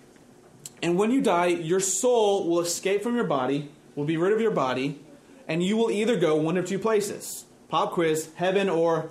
and 0.81 0.97
when 0.97 1.11
you 1.11 1.21
die, 1.21 1.47
your 1.47 1.79
soul 1.79 2.49
will 2.49 2.59
escape 2.59 3.01
from 3.01 3.15
your 3.15 3.23
body, 3.23 3.69
will 3.95 4.05
be 4.05 4.17
rid 4.17 4.33
of 4.33 4.41
your 4.41 4.51
body, 4.51 4.99
and 5.47 5.63
you 5.63 5.77
will 5.77 5.89
either 5.89 6.17
go 6.17 6.35
one 6.35 6.57
of 6.57 6.65
two 6.65 6.79
places. 6.79 7.45
Pop 7.69 7.91
quiz, 7.93 8.29
heaven 8.35 8.69
or 8.69 9.09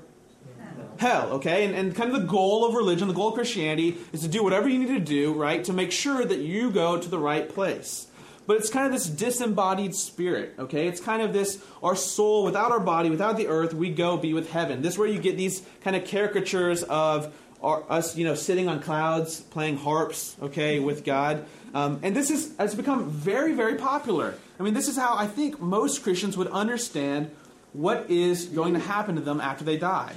hell, 0.99 1.31
okay? 1.33 1.65
And, 1.65 1.75
and 1.75 1.95
kind 1.95 2.13
of 2.13 2.21
the 2.21 2.27
goal 2.27 2.65
of 2.65 2.75
religion, 2.75 3.09
the 3.09 3.15
goal 3.15 3.29
of 3.29 3.35
Christianity, 3.35 3.97
is 4.13 4.21
to 4.21 4.29
do 4.29 4.43
whatever 4.45 4.69
you 4.69 4.79
need 4.79 4.89
to 4.89 5.01
do, 5.01 5.33
right, 5.33 5.65
to 5.65 5.73
make 5.73 5.93
sure 5.93 6.25
that 6.25 6.39
you 6.39 6.71
go 6.71 6.99
to 6.99 7.09
the 7.09 7.19
right 7.19 7.49
place. 7.49 8.07
But 8.47 8.57
it's 8.57 8.71
kind 8.71 8.87
of 8.87 8.93
this 8.93 9.07
disembodied 9.07 9.95
spirit, 9.95 10.55
okay? 10.59 10.89
It's 10.89 11.01
kind 11.01 11.23
of 11.23 11.33
this 11.33 11.63
our 11.83 11.95
soul 11.95 12.45
without 12.45 12.73
our 12.73 12.81
body, 12.81 13.09
without 13.09 13.37
the 13.37 13.47
earth, 13.47 13.73
we 13.73 13.91
go 13.91 14.17
be 14.17 14.35
with 14.35 14.51
heaven. 14.51 14.83
This 14.83 14.95
is 14.95 14.99
where 14.99 15.09
you 15.09 15.21
get 15.21 15.37
these 15.37 15.63
kind 15.83 15.95
of 15.95 16.05
caricatures 16.05 16.83
of 16.83 17.33
our, 17.63 17.85
us, 17.89 18.17
you 18.17 18.25
know, 18.25 18.35
sitting 18.35 18.69
on 18.69 18.81
clouds, 18.81 19.41
playing 19.41 19.77
harps, 19.77 20.37
okay, 20.43 20.81
with 20.81 21.05
God. 21.05 21.45
Um, 21.73 22.01
and 22.03 22.17
this 22.17 22.31
is, 22.31 22.55
has 22.59 22.75
become 22.75 23.09
very, 23.11 23.53
very 23.53 23.77
popular. 23.77 24.35
I 24.59 24.63
mean, 24.65 24.75
this 24.75 24.89
is 24.89 24.97
how 24.97 25.17
I 25.17 25.27
think 25.27 25.61
most 25.61 26.03
Christians 26.03 26.37
would 26.37 26.49
understand 26.49 27.31
what 27.73 28.11
is 28.11 28.47
going 28.47 28.75
to 28.75 28.81
happen 28.81 29.15
to 29.15 29.21
them 29.21 29.41
after 29.41 29.65
they 29.65 29.77
die. 29.77 30.15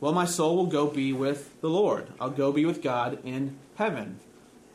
Well, 0.00 0.12
my 0.12 0.26
soul 0.26 0.56
will 0.56 0.66
go 0.66 0.86
be 0.86 1.12
with 1.12 1.60
the 1.60 1.70
Lord. 1.70 2.08
I'll 2.20 2.30
go 2.30 2.52
be 2.52 2.64
with 2.64 2.82
God 2.82 3.18
in 3.24 3.56
heaven. 3.76 4.20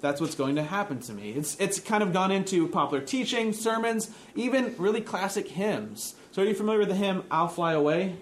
That's 0.03 0.19
what's 0.19 0.35
going 0.35 0.57
to 0.57 0.63
happen 0.63 0.99
to 0.99 1.13
me. 1.13 1.31
It's, 1.31 1.57
it's 1.61 1.79
kind 1.79 2.03
of 2.03 2.11
gone 2.11 2.29
into 2.29 2.67
popular 2.67 3.01
teaching, 3.01 3.53
sermons, 3.53 4.11
even 4.35 4.75
really 4.77 4.99
classic 4.99 5.47
hymns. 5.47 6.15
So, 6.33 6.41
are 6.41 6.45
you 6.45 6.53
familiar 6.53 6.79
with 6.79 6.89
the 6.89 6.95
hymn, 6.95 7.23
I'll 7.31 7.47
Fly 7.47 7.71
Away? 7.71 8.17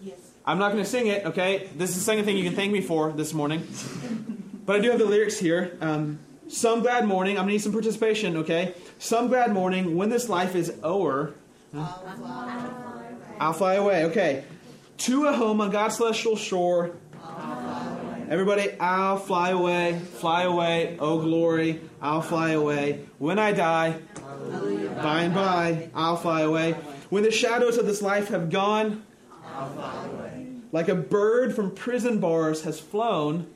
Yes. 0.00 0.16
I'm 0.46 0.60
not 0.60 0.70
going 0.70 0.84
to 0.84 0.88
sing 0.88 1.08
it, 1.08 1.26
okay? 1.26 1.68
This 1.74 1.90
is 1.90 1.96
the 1.96 2.02
second 2.02 2.24
thing 2.24 2.36
you 2.36 2.44
can 2.44 2.54
thank 2.54 2.70
me 2.70 2.82
for 2.82 3.10
this 3.10 3.34
morning. 3.34 3.66
but 4.64 4.76
I 4.76 4.78
do 4.78 4.90
have 4.90 5.00
the 5.00 5.06
lyrics 5.06 5.40
here. 5.40 5.76
Um, 5.80 6.20
some 6.46 6.82
glad 6.82 7.04
morning, 7.04 7.32
I'm 7.32 7.46
going 7.46 7.48
to 7.48 7.52
need 7.54 7.62
some 7.62 7.72
participation, 7.72 8.36
okay? 8.36 8.76
Some 9.00 9.26
glad 9.26 9.52
morning, 9.52 9.96
when 9.96 10.08
this 10.08 10.28
life 10.28 10.54
is 10.54 10.72
o'er, 10.84 11.34
I'll 11.74 12.16
fly. 12.16 12.70
I'll 13.40 13.52
fly 13.54 13.74
away, 13.74 14.04
okay 14.04 14.44
to 15.00 15.26
a 15.26 15.32
home 15.32 15.60
on 15.60 15.70
God's 15.70 15.96
celestial 15.96 16.36
shore. 16.36 16.94
Everybody, 18.30 18.70
I'll 18.78 19.16
fly 19.16 19.50
away, 19.50 19.98
fly 19.98 20.44
away, 20.44 20.96
oh 21.00 21.20
glory, 21.20 21.80
I'll 22.00 22.22
fly 22.22 22.50
away. 22.52 23.00
When 23.18 23.40
I 23.40 23.50
die, 23.50 24.00
by 25.02 25.22
and 25.22 25.34
by, 25.34 25.90
I'll 25.96 26.16
fly 26.16 26.42
away. 26.42 26.74
When 27.08 27.24
the 27.24 27.32
shadows 27.32 27.76
of 27.76 27.86
this 27.86 28.00
life 28.00 28.28
have 28.28 28.48
gone, 28.48 29.02
like 30.70 30.88
a 30.88 30.94
bird 30.94 31.56
from 31.56 31.72
prison 31.72 32.20
bars 32.20 32.62
has 32.62 32.78
flown, 32.78 33.48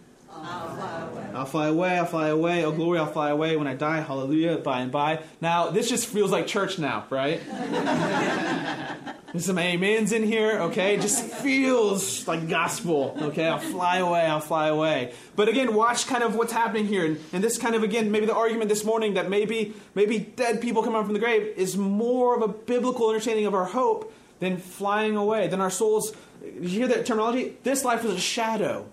I'll 1.35 1.47
fly 1.47 1.67
away, 1.67 1.99
I'll 1.99 2.07
fly 2.07 2.29
away, 2.29 2.65
oh 2.65 2.73
glory, 2.73 2.99
I'll 2.99 3.07
fly 3.07 3.31
away. 3.31 3.57
When 3.57 3.67
I 3.67 3.75
die, 3.75 4.01
hallelujah, 4.01 4.59
by 4.59 4.81
and 4.81 4.93
by. 4.93 5.23
Now, 5.41 5.71
this 5.71 5.89
just 5.89 6.07
feels 6.07 6.31
like 6.31 6.47
church 6.47 6.79
now, 6.79 7.07
right? 7.11 7.41
There's 9.33 9.47
some 9.47 9.59
amens 9.59 10.13
in 10.13 10.23
here, 10.23 10.61
okay? 10.61 10.95
It 10.95 11.01
just 11.01 11.25
feels 11.25 12.29
like 12.29 12.49
gospel, 12.49 13.19
okay? 13.21 13.49
I'll 13.49 13.59
fly 13.59 13.97
away, 13.99 14.21
I'll 14.21 14.39
fly 14.39 14.69
away. 14.69 15.13
But 15.35 15.49
again, 15.49 15.75
watch 15.75 16.07
kind 16.07 16.23
of 16.23 16.37
what's 16.37 16.53
happening 16.53 16.87
here. 16.87 17.05
And, 17.05 17.19
and 17.33 17.43
this 17.43 17.59
kind 17.59 17.75
of, 17.75 17.83
again, 17.83 18.13
maybe 18.13 18.27
the 18.27 18.35
argument 18.35 18.69
this 18.69 18.85
morning 18.85 19.15
that 19.15 19.29
maybe, 19.29 19.75
maybe 19.97 20.21
dead 20.21 20.61
people 20.61 20.85
coming 20.85 21.01
up 21.01 21.05
from 21.05 21.15
the 21.15 21.21
grave 21.21 21.53
is 21.57 21.77
more 21.77 22.37
of 22.37 22.43
a 22.43 22.49
biblical 22.49 23.09
understanding 23.09 23.47
of 23.47 23.55
our 23.55 23.65
hope 23.65 24.15
than 24.39 24.57
flying 24.57 25.17
away, 25.17 25.49
than 25.49 25.61
our 25.61 25.71
souls 25.71 26.15
you 26.45 26.69
hear 26.69 26.89
that 26.89 27.07
terminology? 27.07 27.57
This 27.63 27.85
life 27.85 28.05
is 28.05 28.13
a 28.13 28.21
shadow. 28.21 28.87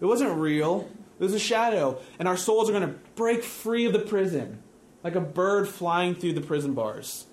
It 0.00 0.06
wasn't 0.06 0.38
real. 0.38 0.88
It 1.18 1.22
was 1.22 1.34
a 1.34 1.38
shadow. 1.38 1.98
And 2.18 2.28
our 2.28 2.36
souls 2.36 2.68
are 2.68 2.72
going 2.72 2.88
to 2.88 2.98
break 3.14 3.42
free 3.42 3.86
of 3.86 3.92
the 3.92 3.98
prison, 3.98 4.62
like 5.02 5.14
a 5.14 5.20
bird 5.20 5.68
flying 5.68 6.14
through 6.14 6.34
the 6.34 6.40
prison 6.40 6.74
bars, 6.74 7.26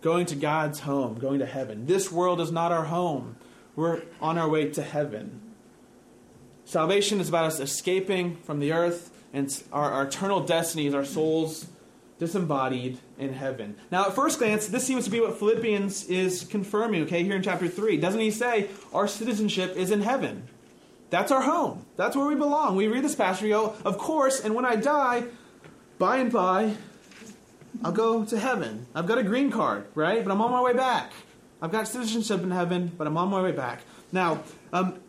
going 0.00 0.26
to 0.26 0.36
God's 0.36 0.80
home, 0.80 1.18
going 1.18 1.40
to 1.40 1.46
heaven. 1.46 1.86
This 1.86 2.10
world 2.12 2.40
is 2.40 2.52
not 2.52 2.72
our 2.72 2.84
home. 2.84 3.36
We're 3.74 4.02
on 4.20 4.38
our 4.38 4.48
way 4.48 4.68
to 4.70 4.82
heaven. 4.82 5.40
Salvation 6.64 7.20
is 7.20 7.28
about 7.28 7.46
us 7.46 7.60
escaping 7.60 8.36
from 8.36 8.60
the 8.60 8.72
earth, 8.72 9.10
and 9.32 9.62
our, 9.72 9.90
our 9.90 10.04
eternal 10.04 10.40
destiny 10.40 10.86
is 10.86 10.94
our 10.94 11.04
souls 11.04 11.66
disembodied 12.18 12.98
in 13.18 13.32
heaven. 13.32 13.74
Now, 13.90 14.06
at 14.06 14.14
first 14.14 14.38
glance, 14.38 14.68
this 14.68 14.86
seems 14.86 15.04
to 15.06 15.10
be 15.10 15.20
what 15.20 15.38
Philippians 15.38 16.04
is 16.04 16.44
confirming, 16.44 17.02
okay, 17.02 17.24
here 17.24 17.34
in 17.34 17.42
chapter 17.42 17.66
3. 17.66 17.96
Doesn't 17.96 18.20
he 18.20 18.30
say 18.30 18.68
our 18.92 19.08
citizenship 19.08 19.76
is 19.76 19.90
in 19.90 20.02
heaven? 20.02 20.48
That's 21.12 21.30
our 21.30 21.42
home. 21.42 21.84
That's 21.96 22.16
where 22.16 22.24
we 22.24 22.36
belong. 22.36 22.74
We 22.74 22.88
read 22.88 23.04
this 23.04 23.14
passage, 23.14 23.42
we 23.42 23.50
go, 23.50 23.74
of 23.84 23.98
course, 23.98 24.40
and 24.40 24.54
when 24.54 24.64
I 24.64 24.76
die, 24.76 25.24
by 25.98 26.16
and 26.16 26.32
by, 26.32 26.74
I'll 27.84 27.92
go 27.92 28.24
to 28.24 28.38
heaven. 28.38 28.86
I've 28.94 29.06
got 29.06 29.18
a 29.18 29.22
green 29.22 29.50
card, 29.50 29.84
right? 29.94 30.24
But 30.24 30.32
I'm 30.32 30.40
on 30.40 30.50
my 30.50 30.62
way 30.62 30.72
back. 30.72 31.12
I've 31.60 31.70
got 31.70 31.86
citizenship 31.86 32.42
in 32.42 32.50
heaven, 32.50 32.92
but 32.96 33.06
I'm 33.06 33.18
on 33.18 33.28
my 33.28 33.42
way 33.42 33.52
back. 33.52 33.82
Now, 34.10 34.42
um, 34.72 35.00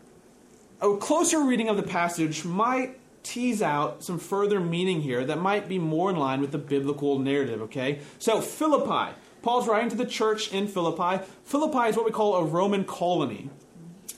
a 0.82 0.94
closer 0.98 1.40
reading 1.40 1.70
of 1.70 1.78
the 1.78 1.82
passage 1.82 2.44
might 2.44 2.98
tease 3.22 3.62
out 3.62 4.04
some 4.04 4.18
further 4.18 4.60
meaning 4.60 5.00
here 5.00 5.24
that 5.24 5.38
might 5.38 5.70
be 5.70 5.78
more 5.78 6.10
in 6.10 6.16
line 6.16 6.42
with 6.42 6.52
the 6.52 6.58
biblical 6.58 7.18
narrative, 7.18 7.62
okay? 7.62 8.00
So, 8.18 8.42
Philippi. 8.42 9.16
Paul's 9.40 9.66
writing 9.66 9.88
to 9.88 9.96
the 9.96 10.04
church 10.04 10.52
in 10.52 10.68
Philippi. 10.68 11.24
Philippi 11.44 11.88
is 11.88 11.96
what 11.96 12.04
we 12.04 12.10
call 12.10 12.34
a 12.34 12.44
Roman 12.44 12.84
colony. 12.84 13.48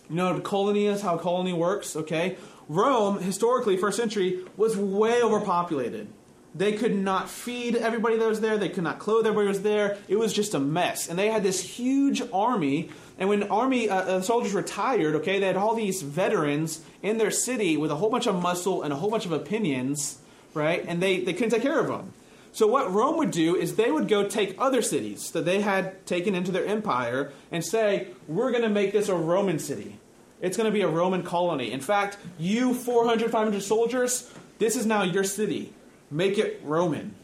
You 0.08 0.16
know 0.16 0.32
what 0.32 0.44
colony 0.44 0.86
is, 0.86 1.02
how 1.02 1.16
colony 1.18 1.52
works, 1.52 1.96
okay? 1.96 2.36
Rome, 2.68 3.20
historically, 3.20 3.76
first 3.76 3.96
century, 3.96 4.44
was 4.56 4.76
way 4.76 5.22
overpopulated. 5.22 6.08
They 6.54 6.72
could 6.72 6.94
not 6.94 7.28
feed 7.28 7.76
everybody 7.76 8.16
that 8.16 8.26
was 8.26 8.40
there. 8.40 8.56
They 8.56 8.70
could 8.70 8.84
not 8.84 8.98
clothe 8.98 9.26
everybody 9.26 9.46
that 9.46 9.58
was 9.58 9.62
there. 9.62 9.98
It 10.08 10.16
was 10.16 10.32
just 10.32 10.54
a 10.54 10.58
mess. 10.58 11.08
And 11.08 11.18
they 11.18 11.28
had 11.28 11.42
this 11.42 11.60
huge 11.60 12.22
army. 12.32 12.88
And 13.18 13.28
when 13.28 13.42
army 13.44 13.90
uh, 13.90 13.96
uh, 13.96 14.20
soldiers 14.22 14.54
retired, 14.54 15.16
okay, 15.16 15.38
they 15.38 15.46
had 15.46 15.56
all 15.56 15.74
these 15.74 16.00
veterans 16.00 16.80
in 17.02 17.18
their 17.18 17.30
city 17.30 17.76
with 17.76 17.90
a 17.90 17.96
whole 17.96 18.08
bunch 18.08 18.26
of 18.26 18.40
muscle 18.40 18.82
and 18.82 18.92
a 18.92 18.96
whole 18.96 19.10
bunch 19.10 19.26
of 19.26 19.32
opinions, 19.32 20.18
right? 20.54 20.82
And 20.86 21.02
they, 21.02 21.20
they 21.20 21.34
couldn't 21.34 21.50
take 21.50 21.62
care 21.62 21.78
of 21.78 21.88
them. 21.88 22.14
So 22.56 22.66
what 22.66 22.90
Rome 22.90 23.18
would 23.18 23.32
do 23.32 23.54
is 23.54 23.76
they 23.76 23.90
would 23.90 24.08
go 24.08 24.26
take 24.26 24.54
other 24.58 24.80
cities 24.80 25.30
that 25.32 25.44
they 25.44 25.60
had 25.60 26.06
taken 26.06 26.34
into 26.34 26.50
their 26.50 26.64
empire 26.64 27.30
and 27.52 27.62
say, 27.62 28.08
"We're 28.26 28.50
going 28.50 28.62
to 28.62 28.70
make 28.70 28.92
this 28.92 29.10
a 29.10 29.14
Roman 29.14 29.58
city. 29.58 29.98
It's 30.40 30.56
going 30.56 30.64
to 30.64 30.72
be 30.72 30.80
a 30.80 30.88
Roman 30.88 31.22
colony. 31.22 31.70
In 31.70 31.80
fact, 31.80 32.16
you 32.38 32.72
400, 32.72 33.30
500 33.30 33.62
soldiers, 33.62 34.32
this 34.56 34.74
is 34.74 34.86
now 34.86 35.02
your 35.02 35.22
city 35.22 35.74
make 36.10 36.38
it 36.38 36.62
Roman. 36.64 37.14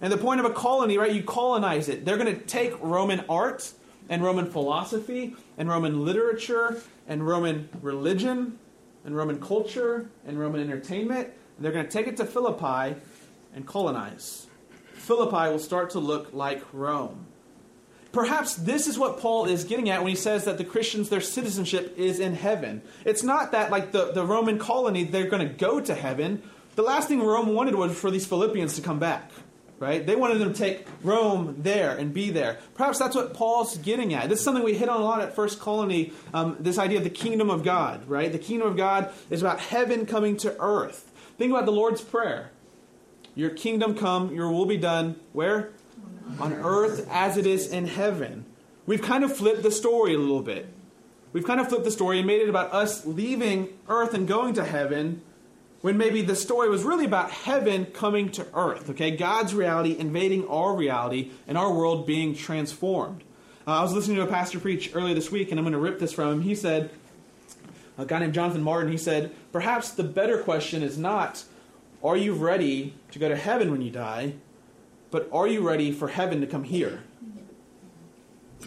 And 0.00 0.10
the 0.10 0.16
point 0.16 0.40
of 0.40 0.46
a 0.46 0.54
colony, 0.54 0.96
right? 0.96 1.12
You 1.12 1.22
colonize 1.22 1.90
it. 1.90 2.06
They're 2.06 2.16
going 2.16 2.34
to 2.34 2.40
take 2.40 2.72
Roman 2.80 3.22
art 3.28 3.70
and 4.08 4.24
Roman 4.24 4.50
philosophy 4.50 5.36
and 5.58 5.68
Roman 5.68 6.06
literature 6.06 6.80
and 7.06 7.26
Roman 7.26 7.68
religion 7.82 8.58
and 9.04 9.14
Roman 9.14 9.38
culture 9.42 10.08
and 10.26 10.40
Roman 10.40 10.62
entertainment. 10.62 11.26
And 11.56 11.66
they're 11.66 11.72
going 11.72 11.84
to 11.84 11.92
take 11.92 12.06
it 12.06 12.16
to 12.16 12.24
Philippi 12.24 12.98
and 13.54 13.66
colonize. 13.66 14.46
Philippi 15.04 15.50
will 15.50 15.58
start 15.58 15.90
to 15.90 15.98
look 15.98 16.32
like 16.32 16.62
Rome. 16.72 17.26
Perhaps 18.10 18.54
this 18.54 18.86
is 18.86 18.98
what 18.98 19.20
Paul 19.20 19.44
is 19.44 19.64
getting 19.64 19.90
at 19.90 20.00
when 20.00 20.08
he 20.08 20.16
says 20.16 20.44
that 20.44 20.56
the 20.56 20.64
Christians, 20.64 21.10
their 21.10 21.20
citizenship 21.20 21.98
is 21.98 22.20
in 22.20 22.34
heaven. 22.34 22.80
It's 23.04 23.22
not 23.22 23.52
that, 23.52 23.70
like 23.70 23.92
the, 23.92 24.12
the 24.12 24.24
Roman 24.24 24.58
colony, 24.58 25.04
they're 25.04 25.28
going 25.28 25.46
to 25.46 25.52
go 25.52 25.78
to 25.80 25.94
heaven, 25.94 26.42
the 26.76 26.82
last 26.82 27.08
thing 27.08 27.20
Rome 27.20 27.48
wanted 27.48 27.74
was 27.74 27.98
for 27.98 28.10
these 28.10 28.24
Philippians 28.24 28.76
to 28.76 28.82
come 28.82 28.98
back. 28.98 29.30
Right? 29.78 30.06
They 30.06 30.16
wanted 30.16 30.38
them 30.38 30.54
to 30.54 30.58
take 30.58 30.86
Rome 31.02 31.56
there 31.58 31.96
and 31.98 32.14
be 32.14 32.30
there. 32.30 32.58
Perhaps 32.74 33.00
that's 33.00 33.14
what 33.14 33.34
Paul's 33.34 33.76
getting 33.78 34.14
at. 34.14 34.30
This 34.30 34.38
is 34.38 34.44
something 34.44 34.64
we 34.64 34.72
hit 34.72 34.88
on 34.88 35.00
a 35.00 35.04
lot 35.04 35.20
at 35.20 35.34
First 35.34 35.60
Colony 35.60 36.12
um, 36.32 36.56
this 36.60 36.78
idea 36.78 36.98
of 36.98 37.04
the 37.04 37.10
kingdom 37.10 37.50
of 37.50 37.64
God, 37.64 38.08
right? 38.08 38.32
The 38.32 38.38
kingdom 38.38 38.68
of 38.68 38.76
God 38.76 39.12
is 39.28 39.42
about 39.42 39.60
heaven 39.60 40.06
coming 40.06 40.38
to 40.38 40.56
earth. 40.58 41.12
Think 41.36 41.50
about 41.50 41.66
the 41.66 41.72
Lord's 41.72 42.00
Prayer 42.00 42.52
Your 43.34 43.50
kingdom 43.50 43.96
come, 43.96 44.34
your 44.34 44.50
will 44.50 44.66
be 44.66 44.76
done. 44.76 45.16
Where? 45.32 45.70
On 46.38 46.52
earth 46.52 47.06
as 47.10 47.36
it 47.36 47.46
is 47.46 47.66
in 47.66 47.86
heaven. 47.86 48.44
We've 48.86 49.02
kind 49.02 49.24
of 49.24 49.36
flipped 49.36 49.62
the 49.62 49.70
story 49.70 50.14
a 50.14 50.18
little 50.18 50.42
bit. 50.42 50.68
We've 51.32 51.46
kind 51.46 51.60
of 51.60 51.68
flipped 51.68 51.84
the 51.84 51.90
story 51.90 52.18
and 52.18 52.26
made 52.26 52.42
it 52.42 52.48
about 52.48 52.72
us 52.72 53.04
leaving 53.04 53.68
earth 53.88 54.14
and 54.14 54.28
going 54.28 54.54
to 54.54 54.64
heaven 54.64 55.22
when 55.80 55.98
maybe 55.98 56.22
the 56.22 56.36
story 56.36 56.70
was 56.70 56.82
really 56.82 57.04
about 57.04 57.30
heaven 57.30 57.84
coming 57.86 58.30
to 58.30 58.46
earth, 58.54 58.88
okay? 58.88 59.10
God's 59.10 59.54
reality 59.54 59.94
invading 59.98 60.46
our 60.48 60.74
reality 60.74 61.30
and 61.46 61.58
our 61.58 61.72
world 61.72 62.06
being 62.06 62.34
transformed. 62.34 63.22
Uh, 63.66 63.72
I 63.72 63.82
was 63.82 63.92
listening 63.92 64.16
to 64.16 64.22
a 64.22 64.26
pastor 64.26 64.58
preach 64.60 64.92
earlier 64.94 65.14
this 65.14 65.30
week, 65.30 65.50
and 65.50 65.58
I'm 65.58 65.64
going 65.64 65.72
to 65.72 65.78
rip 65.78 65.98
this 65.98 66.12
from 66.12 66.32
him. 66.32 66.40
He 66.40 66.54
said, 66.54 66.90
a 67.98 68.06
guy 68.06 68.20
named 68.20 68.32
Jonathan 68.32 68.62
Martin, 68.62 68.90
he 68.90 68.96
said, 68.96 69.34
perhaps 69.52 69.90
the 69.90 70.04
better 70.04 70.38
question 70.38 70.82
is 70.82 70.96
not, 70.96 71.44
are 72.04 72.16
you 72.16 72.34
ready 72.34 72.94
to 73.12 73.18
go 73.18 73.28
to 73.28 73.36
heaven 73.36 73.70
when 73.70 73.80
you 73.80 73.90
die, 73.90 74.34
but 75.10 75.28
are 75.32 75.48
you 75.48 75.66
ready 75.66 75.90
for 75.90 76.08
heaven 76.08 76.42
to 76.42 76.46
come 76.46 76.64
here? 76.64 77.02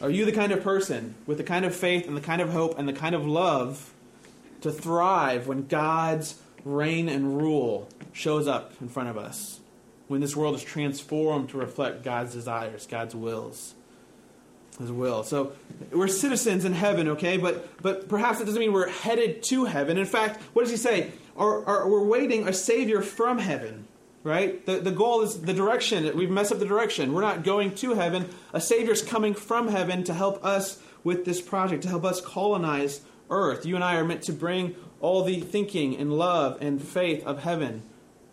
Are 0.02 0.10
you 0.10 0.26
the 0.26 0.32
kind 0.32 0.52
of 0.52 0.64
person 0.64 1.16
with 1.28 1.38
the 1.38 1.44
kind 1.44 1.64
of 1.64 1.76
faith 1.76 2.08
and 2.08 2.18
the 2.18 2.22
kind 2.22 2.42
of 2.42 2.50
hope 2.50 2.78
and 2.80 2.88
the 2.88 2.94
kind 2.94 3.14
of 3.14 3.26
love 3.28 3.94
to 4.62 4.72
thrive 4.72 5.48
when 5.48 5.68
God's 5.68 6.40
reign 6.66 7.08
and 7.08 7.38
rule 7.38 7.88
shows 8.12 8.48
up 8.48 8.74
in 8.82 8.90
front 8.90 9.10
of 9.10 9.18
us 9.18 9.60
when 10.08 10.22
this 10.22 10.36
world 10.36 10.56
is 10.56 10.64
transformed 10.64 11.50
to 11.50 11.58
reflect 11.58 12.04
God's 12.04 12.34
desires, 12.34 12.88
God's 12.88 13.14
wills. 13.14 13.76
His 14.80 14.92
well. 14.92 15.24
So 15.24 15.54
we're 15.92 16.08
citizens 16.08 16.64
in 16.64 16.74
heaven, 16.74 17.08
okay? 17.10 17.38
But 17.38 17.82
but 17.82 18.08
perhaps 18.08 18.40
it 18.40 18.46
doesn't 18.46 18.60
mean 18.60 18.74
we're 18.74 18.90
headed 18.90 19.42
to 19.44 19.66
heaven. 19.66 19.98
In 19.98 20.06
fact, 20.06 20.42
what 20.54 20.64
does 20.64 20.72
he 20.72 20.78
say? 20.78 21.12
Our, 21.36 21.66
our, 21.66 21.90
we're 21.90 22.04
waiting 22.04 22.48
a 22.48 22.54
Savior 22.54 23.02
from 23.02 23.38
heaven, 23.38 23.88
right? 24.24 24.64
The, 24.66 24.78
the 24.78 24.92
goal 24.92 25.22
is 25.22 25.42
the 25.42 25.54
direction. 25.54 26.16
We've 26.18 26.30
messed 26.30 26.52
up 26.52 26.60
the 26.60 26.66
direction. 26.66 27.14
We're 27.14 27.22
not 27.22 27.44
going 27.44 27.76
to 27.76 27.94
heaven. 27.94 28.30
A 28.54 28.60
Savior's 28.60 29.02
coming 29.02 29.34
from 29.34 29.68
heaven 29.68 30.04
to 30.06 30.14
help 30.14 30.44
us 30.44 30.82
with 31.04 31.26
this 31.26 31.42
project, 31.42 31.84
to 31.84 31.90
help 31.90 32.06
us 32.06 32.22
colonize 32.22 33.02
earth. 33.30 33.66
You 33.66 33.76
and 33.76 33.84
I 33.84 33.96
are 33.96 34.04
meant 34.04 34.24
to 34.24 34.34
bring 34.34 34.76
all 35.00 35.24
the 35.24 35.40
thinking 35.40 35.96
and 35.96 36.12
love 36.14 36.58
and 36.60 36.82
faith 36.82 37.24
of 37.26 37.44
heaven 37.44 37.84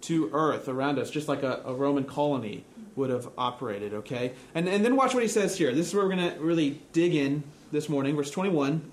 to 0.02 0.30
earth 0.32 0.68
around 0.68 0.98
us, 0.98 1.10
just 1.10 1.28
like 1.28 1.42
a, 1.42 1.62
a 1.64 1.74
Roman 1.74 2.04
colony 2.04 2.64
would 2.96 3.10
have 3.10 3.28
operated, 3.36 3.94
okay? 3.94 4.32
And, 4.54 4.68
and 4.68 4.84
then 4.84 4.96
watch 4.96 5.14
what 5.14 5.22
he 5.22 5.28
says 5.28 5.56
here. 5.58 5.72
This 5.72 5.88
is 5.88 5.94
where 5.94 6.04
we're 6.04 6.14
going 6.14 6.32
to 6.32 6.40
really 6.40 6.80
dig 6.92 7.14
in 7.14 7.42
this 7.72 7.88
morning. 7.88 8.16
Verse 8.16 8.30
21. 8.30 8.90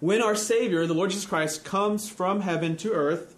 When 0.00 0.20
our 0.20 0.34
Savior, 0.34 0.86
the 0.86 0.94
Lord 0.94 1.10
Jesus 1.10 1.26
Christ, 1.26 1.64
comes 1.64 2.08
from 2.08 2.40
heaven 2.40 2.76
to 2.78 2.92
earth, 2.92 3.36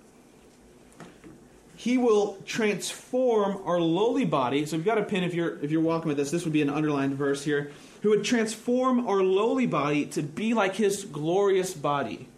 he 1.76 1.98
will 1.98 2.38
transform 2.46 3.60
our 3.66 3.80
lowly 3.80 4.24
body. 4.24 4.64
So 4.64 4.76
if 4.76 4.80
you've 4.80 4.86
got 4.86 4.98
a 4.98 5.02
pin, 5.02 5.24
if 5.24 5.34
you're 5.34 5.58
if 5.62 5.70
you're 5.70 5.82
walking 5.82 6.08
with 6.08 6.16
this, 6.16 6.30
this 6.30 6.44
would 6.44 6.52
be 6.52 6.62
an 6.62 6.70
underlined 6.70 7.14
verse 7.16 7.44
here. 7.44 7.72
Who 8.02 8.10
would 8.10 8.24
transform 8.24 9.06
our 9.06 9.22
lowly 9.22 9.66
body 9.66 10.06
to 10.06 10.22
be 10.22 10.54
like 10.54 10.76
his 10.76 11.04
glorious 11.04 11.74
body. 11.74 12.28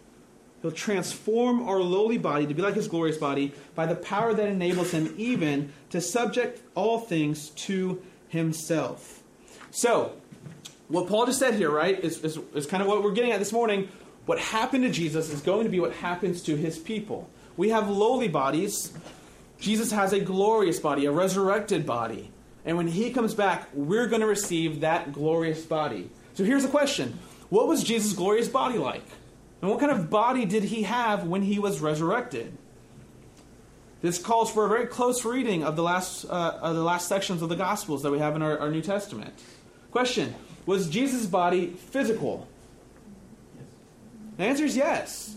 He'll 0.67 0.75
transform 0.75 1.65
our 1.65 1.79
lowly 1.79 2.17
body 2.17 2.45
to 2.45 2.53
be 2.53 2.61
like 2.61 2.73
his 2.73 2.89
glorious 2.89 3.15
body 3.15 3.53
by 3.73 3.85
the 3.85 3.95
power 3.95 4.33
that 4.33 4.49
enables 4.49 4.91
him 4.91 5.13
even 5.17 5.71
to 5.91 6.01
subject 6.01 6.61
all 6.75 6.99
things 6.99 7.51
to 7.51 8.03
himself. 8.27 9.23
So, 9.71 10.11
what 10.89 11.07
Paul 11.07 11.25
just 11.25 11.39
said 11.39 11.53
here, 11.53 11.71
right, 11.71 11.97
is, 11.97 12.21
is, 12.21 12.37
is 12.53 12.65
kind 12.65 12.83
of 12.83 12.89
what 12.89 13.01
we're 13.01 13.13
getting 13.13 13.31
at 13.31 13.39
this 13.39 13.53
morning. 13.53 13.87
What 14.25 14.39
happened 14.39 14.83
to 14.83 14.89
Jesus 14.89 15.29
is 15.29 15.39
going 15.39 15.63
to 15.63 15.69
be 15.69 15.79
what 15.79 15.93
happens 15.93 16.41
to 16.41 16.57
his 16.57 16.77
people. 16.77 17.29
We 17.55 17.69
have 17.69 17.89
lowly 17.89 18.27
bodies. 18.27 18.91
Jesus 19.61 19.93
has 19.93 20.11
a 20.11 20.19
glorious 20.19 20.81
body, 20.81 21.05
a 21.05 21.13
resurrected 21.13 21.85
body. 21.85 22.29
And 22.65 22.75
when 22.75 22.87
he 22.87 23.13
comes 23.13 23.33
back, 23.33 23.69
we're 23.73 24.07
going 24.07 24.19
to 24.19 24.27
receive 24.27 24.81
that 24.81 25.13
glorious 25.13 25.65
body. 25.65 26.09
So 26.33 26.43
here's 26.43 26.63
the 26.63 26.69
question 26.69 27.17
What 27.47 27.69
was 27.69 27.85
Jesus' 27.85 28.11
glorious 28.11 28.49
body 28.49 28.77
like? 28.77 29.05
And 29.67 29.73
what 29.73 29.81
kind 29.81 29.91
of 29.91 30.09
body 30.09 30.45
did 30.45 30.63
he 30.63 30.83
have 30.83 31.25
when 31.27 31.41
he 31.41 31.59
was 31.59 31.81
resurrected? 31.81 32.57
This 34.01 34.17
calls 34.17 34.49
for 34.49 34.65
a 34.65 34.69
very 34.69 34.87
close 34.87 35.25
reading 35.25 35.65
of 35.65 35.75
the 35.75 35.83
last, 35.83 36.23
uh, 36.23 36.57
of 36.61 36.73
the 36.77 36.83
last 36.83 37.09
sections 37.09 37.41
of 37.41 37.49
the 37.49 37.57
Gospels 37.57 38.01
that 38.03 38.09
we 38.09 38.19
have 38.19 38.37
in 38.37 38.41
our, 38.41 38.57
our 38.57 38.71
New 38.71 38.81
Testament. 38.81 39.33
Question 39.91 40.33
Was 40.65 40.87
Jesus' 40.87 41.25
body 41.25 41.67
physical? 41.67 42.47
The 44.37 44.45
answer 44.45 44.63
is 44.63 44.77
yes. 44.77 45.35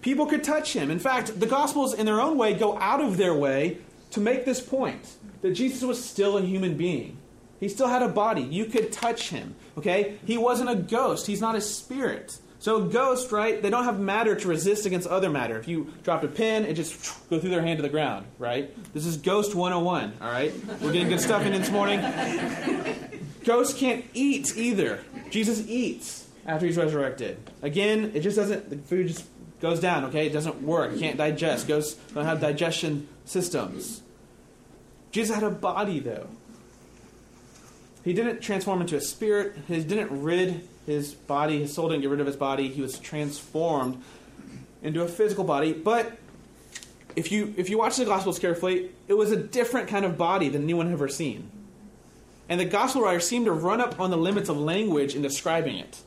People 0.00 0.24
could 0.24 0.42
touch 0.42 0.72
him. 0.72 0.90
In 0.90 0.98
fact, 0.98 1.38
the 1.38 1.46
Gospels, 1.46 1.92
in 1.92 2.06
their 2.06 2.22
own 2.22 2.38
way, 2.38 2.54
go 2.54 2.78
out 2.78 3.02
of 3.02 3.18
their 3.18 3.34
way 3.34 3.76
to 4.12 4.20
make 4.20 4.46
this 4.46 4.62
point 4.62 5.16
that 5.42 5.50
Jesus 5.50 5.82
was 5.82 6.02
still 6.02 6.38
a 6.38 6.40
human 6.40 6.78
being. 6.78 7.18
He 7.60 7.68
still 7.68 7.88
had 7.88 8.00
a 8.00 8.08
body. 8.08 8.40
You 8.40 8.64
could 8.64 8.90
touch 8.90 9.28
him. 9.28 9.54
Okay? 9.76 10.16
He 10.24 10.38
wasn't 10.38 10.70
a 10.70 10.76
ghost. 10.76 11.26
He's 11.26 11.42
not 11.42 11.56
a 11.56 11.60
spirit. 11.60 12.38
So 12.58 12.84
ghosts, 12.84 13.30
right? 13.32 13.60
They 13.60 13.70
don't 13.70 13.84
have 13.84 14.00
matter 14.00 14.34
to 14.34 14.48
resist 14.48 14.86
against 14.86 15.06
other 15.06 15.28
matter. 15.28 15.58
If 15.58 15.68
you 15.68 15.92
dropped 16.02 16.24
a 16.24 16.28
pin, 16.28 16.64
it 16.64 16.74
just 16.74 16.94
go 17.30 17.38
through 17.38 17.50
their 17.50 17.62
hand 17.62 17.78
to 17.78 17.82
the 17.82 17.88
ground, 17.88 18.26
right? 18.38 18.70
This 18.94 19.06
is 19.06 19.16
Ghost 19.16 19.54
101, 19.54 20.14
all 20.20 20.30
right? 20.30 20.52
We're 20.80 20.92
getting 20.92 21.08
good 21.08 21.20
stuff 21.20 21.42
in 21.44 21.52
this 21.52 21.70
morning. 21.70 22.00
Ghosts 23.44 23.78
can't 23.78 24.04
eat 24.14 24.56
either. 24.56 25.00
Jesus 25.30 25.68
eats 25.68 26.26
after 26.46 26.66
he's 26.66 26.76
resurrected. 26.76 27.38
Again, 27.62 28.12
it 28.14 28.20
just 28.20 28.36
doesn't. 28.36 28.70
The 28.70 28.76
food 28.76 29.08
just 29.08 29.26
goes 29.60 29.80
down. 29.80 30.04
Okay, 30.06 30.26
it 30.26 30.32
doesn't 30.32 30.62
work. 30.62 30.92
It 30.92 30.98
can't 30.98 31.16
digest. 31.16 31.68
Ghosts 31.68 31.94
don't 32.14 32.24
have 32.24 32.40
digestion 32.40 33.08
systems. 33.24 34.02
Jesus 35.12 35.34
had 35.34 35.44
a 35.44 35.50
body 35.50 36.00
though. 36.00 36.28
He 38.04 38.12
didn't 38.12 38.40
transform 38.40 38.80
into 38.80 38.96
a 38.96 39.00
spirit. 39.00 39.56
He 39.66 39.82
didn't 39.82 40.22
rid 40.22 40.68
his 40.86 41.14
body. 41.14 41.60
His 41.60 41.74
soul 41.74 41.88
didn't 41.88 42.02
get 42.02 42.10
rid 42.10 42.20
of 42.20 42.26
his 42.26 42.36
body. 42.36 42.68
He 42.68 42.80
was 42.80 42.98
transformed 42.98 44.02
into 44.82 45.02
a 45.02 45.08
physical 45.08 45.44
body. 45.44 45.72
But 45.72 46.16
if 47.16 47.32
you 47.32 47.52
if 47.56 47.68
you 47.68 47.78
watch 47.78 47.96
the 47.96 48.04
Gospels 48.04 48.38
carefully, 48.38 48.90
it 49.08 49.14
was 49.14 49.32
a 49.32 49.36
different 49.36 49.88
kind 49.88 50.04
of 50.04 50.16
body 50.16 50.48
than 50.48 50.62
anyone 50.62 50.86
had 50.86 50.94
ever 50.94 51.08
seen. 51.08 51.50
And 52.48 52.60
the 52.60 52.64
Gospel 52.64 53.02
writers 53.02 53.26
seem 53.26 53.44
to 53.46 53.52
run 53.52 53.80
up 53.80 53.98
on 53.98 54.10
the 54.10 54.16
limits 54.16 54.48
of 54.48 54.56
language 54.56 55.16
in 55.16 55.22
describing 55.22 55.76
it. 55.76 55.98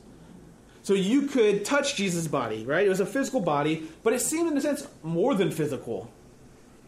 So 0.84 0.94
you 0.94 1.24
could 1.24 1.66
touch 1.66 1.96
Jesus' 1.96 2.28
body, 2.28 2.66
right? 2.66 2.86
It 2.86 2.90
was 2.90 3.02
a 3.02 3.06
physical 3.06 3.42
body, 3.42 3.90
but 4.02 4.14
it 4.14 4.22
seemed 4.22 4.50
in 4.50 4.58
a 4.58 4.62
sense 4.62 4.88
more 5.04 5.36
than 5.36 5.52
physical. 5.52 6.10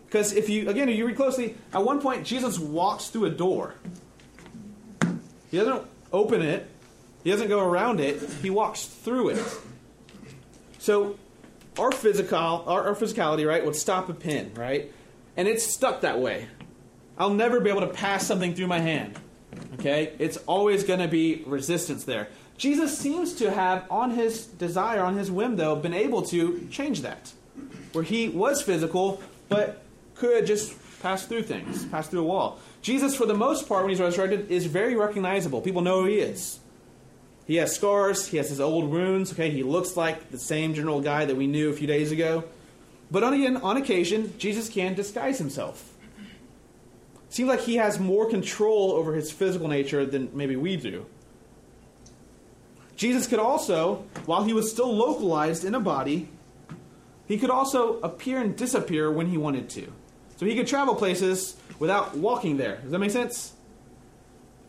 Because 0.06 0.34
if 0.34 0.50
you 0.50 0.70
again, 0.70 0.88
if 0.90 0.98
you 0.98 1.06
read 1.06 1.18
closely, 1.18 1.56
at 1.74 1.84
one 1.84 2.00
point 2.00 2.26
Jesus 2.26 2.58
walks 2.58 3.10
through 3.10 3.26
a 3.26 3.30
door. 3.30 3.76
He 5.50 5.58
doesn't 5.58 5.86
open 6.14 6.42
it, 6.42 6.70
he 7.24 7.32
doesn't 7.32 7.50
go 7.50 7.60
around 7.60 8.00
it, 8.00 8.22
he 8.42 8.50
walks 8.50 8.86
through 8.86 9.30
it. 9.30 9.58
So 10.80 11.18
our 11.78 11.92
physical 11.92 12.38
our, 12.38 12.88
our 12.88 12.96
physicality, 12.96 13.48
right, 13.48 13.66
would 13.66 13.76
stop 13.76 14.10
a 14.10 14.14
pin, 14.14 14.52
right? 14.56 14.92
And 15.38 15.48
it's 15.48 15.64
stuck 15.64 16.02
that 16.02 16.20
way. 16.20 16.48
I'll 17.18 17.34
never 17.34 17.60
be 17.60 17.70
able 17.70 17.82
to 17.82 17.88
pass 17.88 18.26
something 18.26 18.56
through 18.56 18.68
my 18.68 18.80
hand. 18.80 19.20
Okay? 19.76 20.14
It's 20.20 20.38
always 20.48 20.84
going 20.84 21.00
to 21.00 21.08
be 21.08 21.44
resistance 21.46 22.04
there. 22.04 22.30
Jesus 22.58 22.98
seems 22.98 23.34
to 23.36 23.52
have, 23.52 23.86
on 23.90 24.12
his 24.12 24.46
desire, 24.46 25.02
on 25.02 25.18
his 25.18 25.32
whim, 25.32 25.56
though, 25.56 25.76
been 25.76 25.94
able 25.94 26.22
to 26.24 26.68
change 26.72 27.02
that. 27.02 27.32
Where 27.92 28.04
he 28.04 28.30
was 28.30 28.62
physical, 28.62 29.22
but 29.50 29.84
could 30.16 30.46
just 30.46 30.76
pass 31.02 31.26
through 31.26 31.44
things, 31.44 31.86
pass 31.86 32.08
through 32.08 32.22
a 32.22 32.26
wall. 32.26 32.60
Jesus, 32.82 33.16
for 33.16 33.26
the 33.26 33.34
most 33.34 33.68
part, 33.68 33.84
when 33.84 33.90
he's 33.90 34.00
resurrected, 34.00 34.52
is 34.52 34.66
very 34.66 34.96
recognizable. 34.96 35.62
People 35.62 35.82
know 35.82 36.02
who 36.02 36.08
he 36.08 36.20
is. 36.20 36.60
He 37.52 37.58
has 37.58 37.76
scars, 37.76 38.28
he 38.28 38.38
has 38.38 38.48
his 38.48 38.62
old 38.62 38.90
wounds, 38.90 39.34
okay? 39.34 39.52
He 39.52 39.62
looks 39.62 39.98
like 39.98 40.32
the 40.32 40.40
same 40.40 40.74
general 40.74 41.02
guy 41.02 41.26
that 41.26 41.36
we 41.36 41.48
knew 41.48 41.70
a 41.70 41.74
few 41.74 41.86
days 41.86 42.10
ago. 42.10 42.46
But 43.12 43.24
on, 43.24 43.34
again, 43.34 43.58
on 43.58 43.76
occasion, 43.76 44.34
Jesus 44.38 44.70
can 44.70 44.94
disguise 44.94 45.38
himself. 45.38 45.94
Seems 47.28 47.50
like 47.50 47.60
he 47.60 47.76
has 47.76 48.00
more 48.00 48.30
control 48.30 48.94
over 48.94 49.14
his 49.14 49.34
physical 49.34 49.68
nature 49.68 50.06
than 50.06 50.30
maybe 50.34 50.56
we 50.56 50.78
do. 50.78 51.06
Jesus 52.96 53.28
could 53.28 53.40
also, 53.40 54.06
while 54.26 54.46
he 54.46 54.54
was 54.54 54.72
still 54.72 54.96
localized 54.96 55.66
in 55.66 55.76
a 55.76 55.80
body, 55.82 56.30
he 57.28 57.38
could 57.38 57.50
also 57.50 58.00
appear 58.00 58.40
and 58.40 58.56
disappear 58.56 59.12
when 59.12 59.28
he 59.28 59.38
wanted 59.38 59.68
to. 59.72 59.92
So 60.38 60.46
he 60.46 60.56
could 60.56 60.68
travel 60.68 60.96
places 60.96 61.58
without 61.80 62.16
walking 62.16 62.56
there. 62.56 62.78
Does 62.78 62.92
that 62.92 63.00
make 63.00 63.12
sense? 63.12 63.52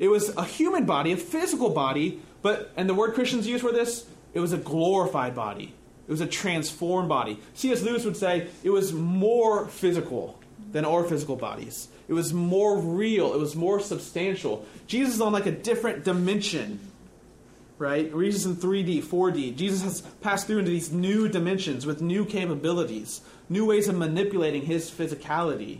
It 0.00 0.08
was 0.08 0.36
a 0.36 0.44
human 0.44 0.84
body, 0.84 1.12
a 1.12 1.16
physical 1.16 1.70
body, 1.70 2.20
but, 2.42 2.72
and 2.76 2.88
the 2.88 2.94
word 2.94 3.14
Christians 3.14 3.46
use 3.46 3.60
for 3.60 3.72
this, 3.72 4.06
it 4.34 4.40
was 4.40 4.52
a 4.52 4.58
glorified 4.58 5.34
body. 5.34 5.74
It 6.06 6.10
was 6.10 6.20
a 6.20 6.26
transformed 6.26 7.08
body. 7.08 7.38
C.S. 7.54 7.82
Lewis 7.82 8.04
would 8.04 8.16
say 8.16 8.48
it 8.64 8.70
was 8.70 8.92
more 8.92 9.66
physical 9.68 10.38
than 10.72 10.84
our 10.84 11.04
physical 11.04 11.36
bodies. 11.36 11.88
It 12.08 12.14
was 12.14 12.34
more 12.34 12.78
real. 12.78 13.32
It 13.34 13.38
was 13.38 13.54
more 13.54 13.78
substantial. 13.78 14.66
Jesus 14.86 15.14
is 15.14 15.20
on 15.20 15.32
like 15.32 15.46
a 15.46 15.52
different 15.52 16.04
dimension, 16.04 16.80
right? 17.78 18.12
Jesus 18.12 18.44
in 18.44 18.56
3D, 18.56 19.04
4D. 19.04 19.56
Jesus 19.56 19.82
has 19.82 20.00
passed 20.20 20.46
through 20.46 20.58
into 20.58 20.70
these 20.70 20.92
new 20.92 21.28
dimensions 21.28 21.86
with 21.86 22.02
new 22.02 22.24
capabilities, 22.24 23.20
new 23.48 23.64
ways 23.64 23.86
of 23.86 23.96
manipulating 23.96 24.62
his 24.62 24.90
physicality. 24.90 25.78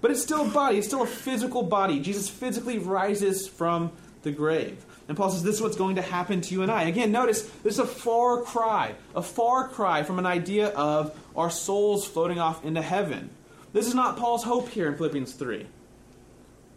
But 0.00 0.10
it's 0.10 0.22
still 0.22 0.46
a 0.46 0.48
body, 0.48 0.78
it's 0.78 0.86
still 0.86 1.02
a 1.02 1.06
physical 1.06 1.62
body. 1.62 2.00
Jesus 2.00 2.28
physically 2.28 2.78
rises 2.78 3.46
from 3.46 3.92
the 4.22 4.30
grave. 4.30 4.84
And 5.08 5.16
Paul 5.16 5.30
says 5.30 5.42
this 5.42 5.56
is 5.56 5.62
what's 5.62 5.76
going 5.76 5.96
to 5.96 6.02
happen 6.02 6.40
to 6.40 6.54
you 6.54 6.62
and 6.62 6.70
I. 6.70 6.84
Again, 6.84 7.12
notice 7.12 7.42
this 7.62 7.74
is 7.74 7.78
a 7.78 7.86
far 7.86 8.42
cry, 8.42 8.94
a 9.14 9.22
far 9.22 9.68
cry 9.68 10.02
from 10.02 10.18
an 10.18 10.26
idea 10.26 10.68
of 10.68 11.16
our 11.36 11.50
souls 11.50 12.06
floating 12.06 12.40
off 12.40 12.64
into 12.64 12.82
heaven. 12.82 13.30
This 13.72 13.86
is 13.86 13.94
not 13.94 14.16
Paul's 14.16 14.42
hope 14.42 14.68
here 14.70 14.88
in 14.88 14.96
Philippians 14.96 15.32
3. 15.34 15.66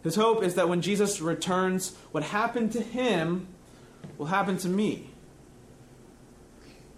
His 0.02 0.14
hope 0.14 0.42
is 0.42 0.54
that 0.54 0.68
when 0.68 0.80
Jesus 0.80 1.20
returns, 1.20 1.94
what 2.12 2.22
happened 2.22 2.72
to 2.72 2.82
him 2.82 3.48
will 4.16 4.26
happen 4.26 4.56
to 4.58 4.68
me. 4.68 5.10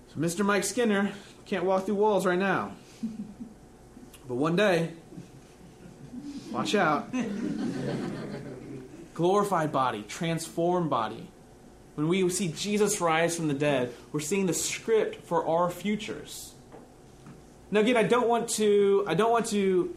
So 0.09 0.21
Mr. 0.21 0.45
Mike 0.45 0.65
Skinner 0.65 1.13
can't 1.47 1.65
walk 1.65 1.87
through 1.87 1.97
walls 1.97 2.27
right 2.27 2.39
now. 2.39 2.73
But 4.29 4.35
one 4.35 4.57
day, 4.57 4.91
watch 6.53 6.75
out. 6.75 7.13
Glorified 9.15 9.73
body, 9.73 10.05
transformed 10.09 10.91
body. 10.91 11.29
When 11.95 12.09
we 12.09 12.29
see 12.31 12.49
Jesus 12.49 13.01
rise 13.01 13.37
from 13.37 13.49
the 13.49 13.55
dead, 13.55 13.93
we're 14.13 14.21
seeing 14.21 14.47
the 14.47 14.55
script 14.55 15.27
for 15.27 15.47
our 15.47 15.69
futures. 15.69 16.55
Now, 17.71 17.81
again, 17.81 17.97
I 17.97 18.03
don't 18.03 18.29
want 18.29 18.49
to. 18.51 19.05
I 19.07 19.15
don't 19.15 19.31
want 19.31 19.47
to 19.47 19.95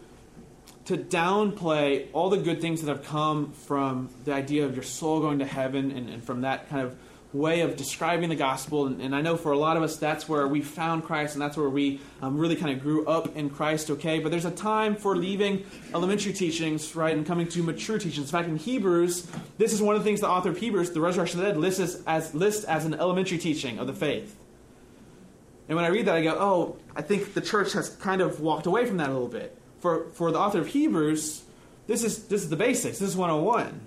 to 0.86 0.98
downplay 0.98 2.08
all 2.14 2.30
the 2.30 2.38
good 2.38 2.62
things 2.62 2.82
that 2.82 2.90
have 2.90 3.04
come 3.04 3.52
from 3.52 4.10
the 4.24 4.34
idea 4.34 4.66
of 4.66 4.76
your 4.76 4.84
soul 4.84 5.20
going 5.20 5.40
to 5.40 5.46
heaven 5.46 5.92
and, 5.92 6.10
and 6.10 6.24
from 6.24 6.42
that 6.42 6.70
kind 6.70 6.86
of 6.86 6.96
way 7.34 7.62
of 7.62 7.76
describing 7.76 8.30
the 8.30 8.36
gospel. 8.36 8.88
And, 8.88 9.02
and, 9.02 9.16
I 9.16 9.22
know 9.22 9.36
for 9.36 9.52
a 9.52 9.58
lot 9.58 9.76
of 9.78 9.84
us, 9.84 9.98
that's 9.98 10.30
where 10.30 10.48
we 10.48 10.62
found 10.62 11.04
Christ 11.04 11.36
and 11.36 11.42
that's 11.42 11.58
where 11.58 11.70
we 11.70 12.00
um, 12.22 12.38
really 12.38 12.56
kind 12.56 12.76
of 12.76 12.82
grew 12.82 13.06
up 13.06 13.36
in 13.36 13.50
Christ, 13.50 13.92
okay? 13.92 14.20
But 14.20 14.32
there's 14.32 14.46
a 14.46 14.52
time 14.52 14.96
for 14.96 15.16
leaving 15.16 15.66
elementary 15.94 16.34
teachings, 16.34 16.96
right, 16.96 17.16
and 17.16 17.26
coming 17.26 17.48
to 17.50 17.62
mature 17.62 17.98
teachings. 17.98 18.28
In 18.28 18.32
fact, 18.32 18.48
in 18.48 18.56
Hebrews, 18.56 19.28
this 19.58 19.74
is 19.74 19.82
one 19.82 19.96
of 19.96 20.04
the 20.04 20.06
things 20.06 20.22
the 20.22 20.30
author 20.30 20.50
of 20.50 20.58
Hebrews, 20.58 20.92
the 20.92 21.02
resurrection 21.02 21.40
of 21.40 21.46
the 21.46 21.52
dead, 21.52 21.60
lists 21.60 21.80
as, 21.80 22.04
as, 22.08 22.34
lists 22.34 22.64
as 22.64 22.86
an 22.86 22.94
elementary 22.94 23.38
teaching 23.38 23.80
of 23.80 23.88
the 23.88 23.94
faith. 23.94 24.36
And 25.68 25.76
when 25.76 25.84
I 25.84 25.90
read 25.90 26.06
that, 26.06 26.16
I 26.16 26.24
go, 26.24 26.38
oh, 26.40 26.78
I 26.96 27.02
think 27.02 27.34
the 27.34 27.42
church 27.42 27.74
has 27.74 27.90
kind 27.90 28.22
of 28.22 28.40
walked 28.40 28.66
away 28.66 28.86
from 28.86 28.98
that 28.98 29.10
a 29.10 29.14
little 29.14 29.28
bit. 29.28 29.58
For, 29.80 30.06
for 30.12 30.32
the 30.32 30.40
author 30.40 30.60
of 30.60 30.68
Hebrews, 30.68 31.44
this 31.88 32.04
is, 32.04 32.26
this 32.26 32.44
is 32.44 32.50
the 32.50 32.56
basics. 32.56 33.00
This 33.00 33.10
is 33.10 33.18
101. 33.18 33.82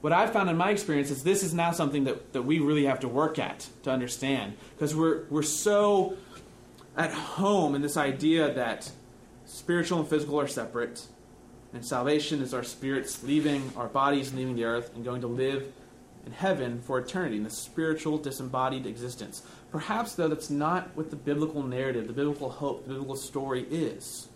What 0.00 0.12
I've 0.12 0.32
found 0.32 0.50
in 0.50 0.56
my 0.56 0.70
experience 0.70 1.10
is 1.10 1.22
this 1.22 1.42
is 1.42 1.54
now 1.54 1.72
something 1.72 2.04
that, 2.04 2.32
that 2.32 2.42
we 2.42 2.58
really 2.58 2.84
have 2.84 3.00
to 3.00 3.08
work 3.08 3.38
at 3.38 3.68
to 3.82 3.90
understand. 3.90 4.54
Because 4.74 4.94
we're, 4.94 5.24
we're 5.30 5.42
so 5.42 6.16
at 6.96 7.12
home 7.12 7.74
in 7.74 7.82
this 7.82 7.96
idea 7.96 8.52
that 8.54 8.90
spiritual 9.44 10.00
and 10.00 10.08
physical 10.08 10.38
are 10.40 10.46
separate, 10.46 11.06
and 11.72 11.84
salvation 11.84 12.42
is 12.42 12.54
our 12.54 12.62
spirits 12.62 13.22
leaving 13.22 13.72
our 13.76 13.88
bodies, 13.88 14.32
leaving 14.32 14.56
the 14.56 14.64
earth, 14.64 14.94
and 14.94 15.04
going 15.04 15.20
to 15.20 15.26
live 15.26 15.72
in 16.24 16.32
heaven 16.32 16.80
for 16.80 16.98
eternity, 16.98 17.36
in 17.36 17.44
the 17.44 17.50
spiritual 17.50 18.18
disembodied 18.18 18.86
existence. 18.86 19.42
Perhaps, 19.70 20.14
though, 20.14 20.28
that's 20.28 20.50
not 20.50 20.90
what 20.96 21.10
the 21.10 21.16
biblical 21.16 21.62
narrative, 21.62 22.06
the 22.06 22.12
biblical 22.12 22.50
hope, 22.50 22.84
the 22.84 22.90
biblical 22.90 23.16
story 23.16 23.66
is. 23.70 24.28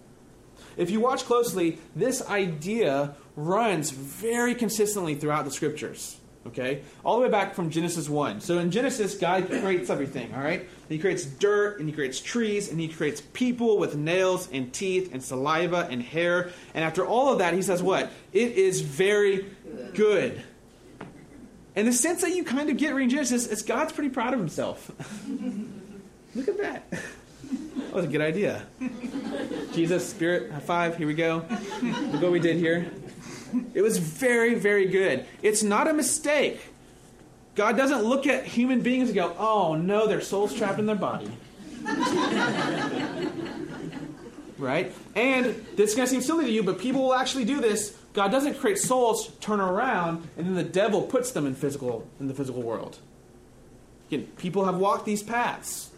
If 0.76 0.90
you 0.90 1.00
watch 1.00 1.24
closely, 1.24 1.78
this 1.96 2.26
idea 2.28 3.14
runs 3.46 3.90
very 3.90 4.54
consistently 4.54 5.14
throughout 5.14 5.44
the 5.44 5.50
scriptures. 5.50 6.16
Okay? 6.46 6.82
All 7.04 7.16
the 7.16 7.26
way 7.26 7.30
back 7.30 7.54
from 7.54 7.70
Genesis 7.70 8.08
1. 8.08 8.40
So 8.40 8.58
in 8.58 8.70
Genesis, 8.70 9.14
God 9.14 9.46
creates 9.48 9.90
everything, 9.90 10.34
all 10.34 10.40
right? 10.40 10.66
He 10.88 10.98
creates 10.98 11.24
dirt, 11.24 11.78
and 11.78 11.88
he 11.88 11.94
creates 11.94 12.18
trees, 12.18 12.70
and 12.70 12.80
he 12.80 12.88
creates 12.88 13.20
people 13.20 13.78
with 13.78 13.94
nails 13.94 14.48
and 14.50 14.72
teeth 14.72 15.12
and 15.12 15.22
saliva 15.22 15.86
and 15.90 16.02
hair. 16.02 16.50
And 16.74 16.82
after 16.82 17.04
all 17.04 17.32
of 17.32 17.38
that, 17.38 17.52
he 17.52 17.62
says 17.62 17.82
what? 17.82 18.10
It 18.32 18.52
is 18.52 18.80
very 18.80 19.46
good. 19.94 20.42
And 21.76 21.86
the 21.86 21.92
sense 21.92 22.22
that 22.22 22.34
you 22.34 22.42
kind 22.42 22.70
of 22.70 22.76
get 22.78 22.94
reading 22.94 23.10
Genesis 23.10 23.46
is 23.46 23.62
God's 23.62 23.92
pretty 23.92 24.10
proud 24.10 24.32
of 24.32 24.40
himself. 24.40 24.90
Look 26.34 26.48
at 26.48 26.58
that. 26.58 26.90
That 26.90 27.92
was 27.92 28.04
a 28.04 28.08
good 28.08 28.20
idea. 28.20 28.66
Jesus, 29.72 30.08
Spirit, 30.08 30.52
high 30.52 30.60
five, 30.60 30.96
here 30.96 31.06
we 31.06 31.14
go. 31.14 31.44
Look 31.82 32.22
what 32.22 32.32
we 32.32 32.40
did 32.40 32.56
here. 32.56 32.90
It 33.74 33.82
was 33.82 33.98
very, 33.98 34.54
very 34.54 34.86
good. 34.86 35.26
It's 35.42 35.62
not 35.62 35.88
a 35.88 35.92
mistake. 35.92 36.60
God 37.54 37.76
doesn't 37.76 38.04
look 38.04 38.26
at 38.26 38.44
human 38.44 38.80
beings 38.80 39.08
and 39.08 39.14
go, 39.14 39.34
oh 39.38 39.74
no, 39.74 40.06
their 40.06 40.20
soul's 40.20 40.54
trapped 40.54 40.78
in 40.78 40.86
their 40.86 40.96
body. 40.96 41.30
right? 44.58 44.92
And 45.14 45.46
this 45.76 45.90
is 45.90 45.96
going 45.96 46.06
to 46.06 46.10
seem 46.10 46.20
silly 46.20 46.44
to 46.46 46.50
you, 46.50 46.62
but 46.62 46.78
people 46.78 47.02
will 47.02 47.14
actually 47.14 47.44
do 47.44 47.60
this 47.60 47.96
God 48.12 48.32
doesn't 48.32 48.58
create 48.58 48.78
souls, 48.78 49.30
turn 49.40 49.60
around, 49.60 50.28
and 50.36 50.46
then 50.46 50.54
the 50.54 50.64
devil 50.64 51.02
puts 51.02 51.30
them 51.30 51.46
in 51.46 51.54
physical 51.54 52.08
in 52.18 52.26
the 52.26 52.34
physical 52.34 52.62
world. 52.62 52.98
Again, 54.08 54.26
people 54.36 54.64
have 54.64 54.76
walked 54.76 55.06
these 55.06 55.22
paths, 55.22 55.90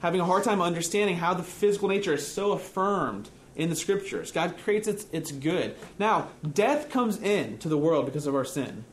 having 0.00 0.20
a 0.20 0.24
hard 0.24 0.42
time 0.42 0.60
understanding 0.60 1.16
how 1.16 1.34
the 1.34 1.44
physical 1.44 1.88
nature 1.88 2.14
is 2.14 2.26
so 2.26 2.52
affirmed 2.52 3.28
in 3.58 3.68
the 3.68 3.76
scriptures. 3.76 4.32
God 4.32 4.56
creates 4.64 4.88
its, 4.88 5.06
its 5.12 5.32
good. 5.32 5.74
Now, 5.98 6.28
death 6.54 6.88
comes 6.88 7.18
into 7.18 7.68
the 7.68 7.76
world 7.76 8.06
because 8.06 8.26
of 8.26 8.34
our 8.34 8.44
sin. 8.44 8.84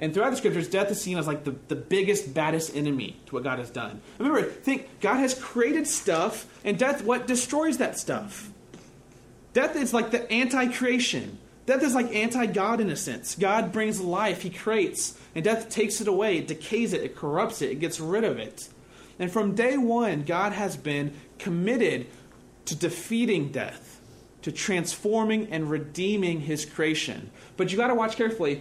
And 0.00 0.12
throughout 0.12 0.30
the 0.30 0.36
scriptures, 0.36 0.68
death 0.68 0.90
is 0.90 1.00
seen 1.00 1.16
as 1.16 1.26
like 1.28 1.44
the, 1.44 1.54
the 1.68 1.76
biggest, 1.76 2.34
baddest 2.34 2.74
enemy 2.74 3.16
to 3.26 3.34
what 3.36 3.44
God 3.44 3.60
has 3.60 3.70
done. 3.70 4.02
Remember, 4.18 4.42
think 4.42 5.00
God 5.00 5.18
has 5.18 5.32
created 5.34 5.86
stuff, 5.86 6.46
and 6.64 6.76
death, 6.76 7.04
what 7.04 7.28
destroys 7.28 7.78
that 7.78 7.96
stuff? 7.96 8.50
Death 9.52 9.76
is 9.76 9.94
like 9.94 10.10
the 10.10 10.30
anti 10.30 10.66
creation. 10.72 11.38
Death 11.64 11.82
is 11.84 11.94
like 11.94 12.12
anti 12.12 12.46
God 12.46 12.80
in 12.80 12.90
a 12.90 12.96
sense. 12.96 13.36
God 13.36 13.70
brings 13.70 14.00
life, 14.00 14.42
He 14.42 14.50
creates, 14.50 15.16
and 15.36 15.44
death 15.44 15.70
takes 15.70 16.00
it 16.00 16.08
away, 16.08 16.38
it 16.38 16.48
decays 16.48 16.92
it, 16.92 17.02
it 17.02 17.14
corrupts 17.14 17.62
it, 17.62 17.70
it 17.70 17.80
gets 17.80 18.00
rid 18.00 18.24
of 18.24 18.38
it. 18.38 18.68
And 19.20 19.30
from 19.30 19.54
day 19.54 19.78
one, 19.78 20.24
God 20.24 20.52
has 20.52 20.76
been 20.76 21.14
committed 21.38 22.08
to 22.66 22.74
defeating 22.74 23.50
death, 23.50 24.00
to 24.42 24.52
transforming 24.52 25.48
and 25.48 25.70
redeeming 25.70 26.40
His 26.40 26.64
creation. 26.64 27.30
But 27.56 27.70
you 27.70 27.78
got 27.78 27.88
to 27.88 27.94
watch 27.94 28.16
carefully 28.16 28.60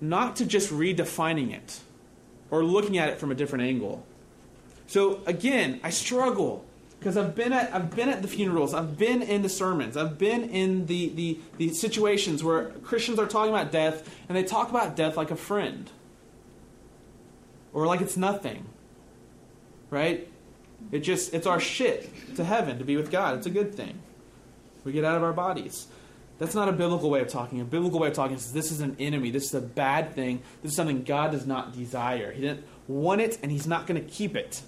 not 0.00 0.36
to 0.36 0.46
just 0.46 0.70
redefining 0.70 1.52
it 1.52 1.80
or 2.50 2.64
looking 2.64 2.98
at 2.98 3.08
it 3.08 3.18
from 3.18 3.30
a 3.30 3.34
different 3.34 3.64
angle. 3.64 4.04
So 4.86 5.20
again, 5.26 5.80
I 5.82 5.90
struggle 5.90 6.64
because 6.98 7.16
I've 7.16 7.34
been 7.34 7.52
at 7.52 7.74
I've 7.74 7.94
been 7.94 8.08
at 8.08 8.22
the 8.22 8.28
funerals, 8.28 8.74
I've 8.74 8.96
been 8.98 9.22
in 9.22 9.42
the 9.42 9.48
sermons, 9.48 9.96
I've 9.96 10.18
been 10.18 10.48
in 10.50 10.86
the, 10.86 11.08
the, 11.10 11.38
the 11.56 11.74
situations 11.74 12.42
where 12.42 12.70
Christians 12.84 13.18
are 13.18 13.26
talking 13.26 13.52
about 13.52 13.72
death 13.72 14.08
and 14.28 14.36
they 14.36 14.44
talk 14.44 14.70
about 14.70 14.96
death 14.96 15.16
like 15.16 15.30
a 15.30 15.36
friend. 15.36 15.90
Or 17.72 17.86
like 17.86 18.00
it's 18.00 18.16
nothing. 18.16 18.66
Right? 19.90 20.28
It 20.92 21.00
just 21.00 21.34
it's 21.34 21.46
our 21.46 21.60
shit 21.60 22.36
to 22.36 22.44
heaven 22.44 22.78
to 22.78 22.84
be 22.84 22.96
with 22.96 23.10
God. 23.10 23.36
It's 23.36 23.46
a 23.46 23.50
good 23.50 23.74
thing. 23.74 23.98
We 24.84 24.92
get 24.92 25.04
out 25.04 25.16
of 25.16 25.22
our 25.22 25.32
bodies. 25.32 25.88
That's 26.38 26.54
not 26.54 26.68
a 26.68 26.72
biblical 26.72 27.10
way 27.10 27.20
of 27.20 27.28
talking. 27.28 27.60
A 27.60 27.64
biblical 27.64 27.98
way 27.98 28.08
of 28.08 28.14
talking 28.14 28.36
is 28.36 28.52
this 28.52 28.70
is 28.70 28.80
an 28.80 28.96
enemy. 28.98 29.30
This 29.30 29.44
is 29.44 29.54
a 29.54 29.60
bad 29.60 30.14
thing. 30.14 30.42
This 30.62 30.72
is 30.72 30.76
something 30.76 31.02
God 31.02 31.32
does 31.32 31.46
not 31.46 31.74
desire. 31.74 32.30
He 32.30 32.42
didn't 32.42 32.64
want 32.86 33.20
it, 33.20 33.38
and 33.42 33.50
He's 33.50 33.66
not 33.66 33.86
going 33.86 34.02
to 34.02 34.08
keep 34.08 34.36
it. 34.36 34.62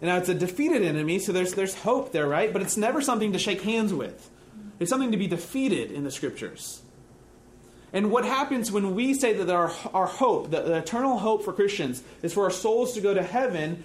And 0.00 0.10
now 0.10 0.18
it's 0.18 0.28
a 0.28 0.34
defeated 0.34 0.82
enemy, 0.82 1.18
so 1.18 1.32
there's, 1.32 1.54
there's 1.54 1.74
hope 1.74 2.12
there, 2.12 2.26
right? 2.26 2.52
But 2.52 2.60
it's 2.60 2.76
never 2.76 3.00
something 3.00 3.32
to 3.32 3.38
shake 3.38 3.62
hands 3.62 3.94
with. 3.94 4.30
It's 4.78 4.90
something 4.90 5.12
to 5.12 5.16
be 5.16 5.26
defeated 5.26 5.90
in 5.90 6.04
the 6.04 6.10
scriptures. 6.10 6.82
And 7.92 8.10
what 8.10 8.24
happens 8.24 8.70
when 8.70 8.94
we 8.94 9.14
say 9.14 9.32
that 9.34 9.48
our, 9.48 9.72
our 9.94 10.06
hope, 10.06 10.50
the, 10.50 10.60
the 10.60 10.76
eternal 10.78 11.16
hope 11.18 11.44
for 11.44 11.52
Christians, 11.52 12.02
is 12.22 12.34
for 12.34 12.44
our 12.44 12.50
souls 12.50 12.92
to 12.94 13.00
go 13.00 13.14
to 13.14 13.22
heaven, 13.22 13.84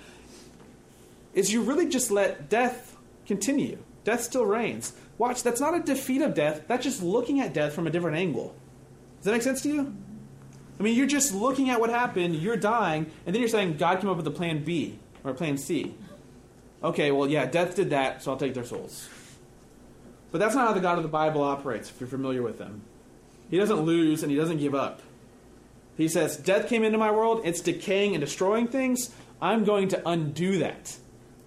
is 1.34 1.52
you 1.52 1.62
really 1.62 1.88
just 1.88 2.12
let 2.12 2.50
death 2.50 2.98
continue. 3.26 3.78
Death 4.04 4.24
still 4.24 4.46
reigns. 4.46 4.94
Watch, 5.18 5.44
that's 5.44 5.62
not 5.62 5.76
a 5.76 5.82
defeat 5.82 6.22
of 6.22 6.34
death. 6.34 6.64
That's 6.68 6.84
just 6.84 7.04
looking 7.04 7.42
at 7.42 7.54
death 7.54 7.74
from 7.74 7.88
a 7.88 7.90
different 7.90 8.18
angle. 8.18 8.56
Does 9.18 9.26
that 9.26 9.32
make 9.34 9.42
sense 9.42 9.62
to 9.64 9.70
you? 9.70 9.94
I 10.80 10.84
mean, 10.84 10.96
you're 10.96 11.08
just 11.08 11.34
looking 11.34 11.70
at 11.70 11.80
what 11.80 11.90
happened, 11.90 12.36
you're 12.38 12.56
dying, 12.56 13.12
and 13.26 13.36
then 13.36 13.42
you're 13.42 13.50
saying 13.50 13.78
God 13.78 14.00
came 14.00 14.10
up 14.10 14.16
with 14.16 14.28
a 14.28 14.32
plan 14.32 14.64
B 14.64 14.98
or 15.26 15.34
plan 15.34 15.58
C. 15.58 15.94
Okay, 16.82 17.12
well, 17.12 17.30
yeah, 17.30 17.46
death 17.46 17.76
did 17.76 17.90
that, 17.90 18.24
so 18.24 18.32
I'll 18.32 18.38
take 18.38 18.54
their 18.54 18.64
souls. 18.64 19.10
But 20.32 20.38
that's 20.38 20.56
not 20.56 20.68
how 20.68 20.74
the 20.74 20.80
God 20.80 20.98
of 20.98 21.04
the 21.04 21.10
Bible 21.10 21.44
operates, 21.44 21.90
if 21.90 22.00
you're 22.00 22.08
familiar 22.08 22.42
with 22.42 22.60
him. 22.60 22.84
He 23.50 23.58
doesn't 23.58 23.82
lose 23.82 24.24
and 24.24 24.32
he 24.32 24.38
doesn't 24.38 24.60
give 24.60 24.76
up. 24.76 25.02
He 25.98 26.08
says, 26.08 26.38
Death 26.38 26.70
came 26.70 26.84
into 26.84 26.98
my 26.98 27.12
world, 27.12 27.42
it's 27.44 27.60
decaying 27.60 28.16
and 28.16 28.22
destroying 28.22 28.68
things. 28.68 29.14
I'm 29.42 29.66
going 29.66 29.90
to 29.90 30.08
undo 30.08 30.60
that. 30.60 30.96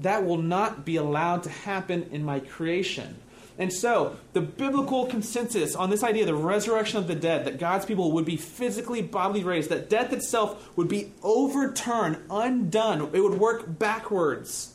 That 0.02 0.24
will 0.24 0.38
not 0.38 0.84
be 0.84 0.96
allowed 0.96 1.44
to 1.44 1.50
happen 1.50 2.08
in 2.12 2.24
my 2.24 2.40
creation. 2.40 3.16
And 3.58 3.72
so, 3.72 4.16
the 4.32 4.40
biblical 4.40 5.06
consensus 5.06 5.76
on 5.76 5.90
this 5.90 6.02
idea, 6.02 6.24
the 6.24 6.34
resurrection 6.34 6.98
of 6.98 7.06
the 7.06 7.14
dead, 7.14 7.44
that 7.44 7.58
God's 7.58 7.84
people 7.84 8.12
would 8.12 8.24
be 8.24 8.36
physically, 8.36 9.02
bodily 9.02 9.44
raised, 9.44 9.68
that 9.68 9.90
death 9.90 10.12
itself 10.12 10.70
would 10.76 10.88
be 10.88 11.12
overturned, 11.22 12.18
undone, 12.30 13.10
it 13.12 13.20
would 13.20 13.38
work 13.38 13.78
backwards, 13.78 14.74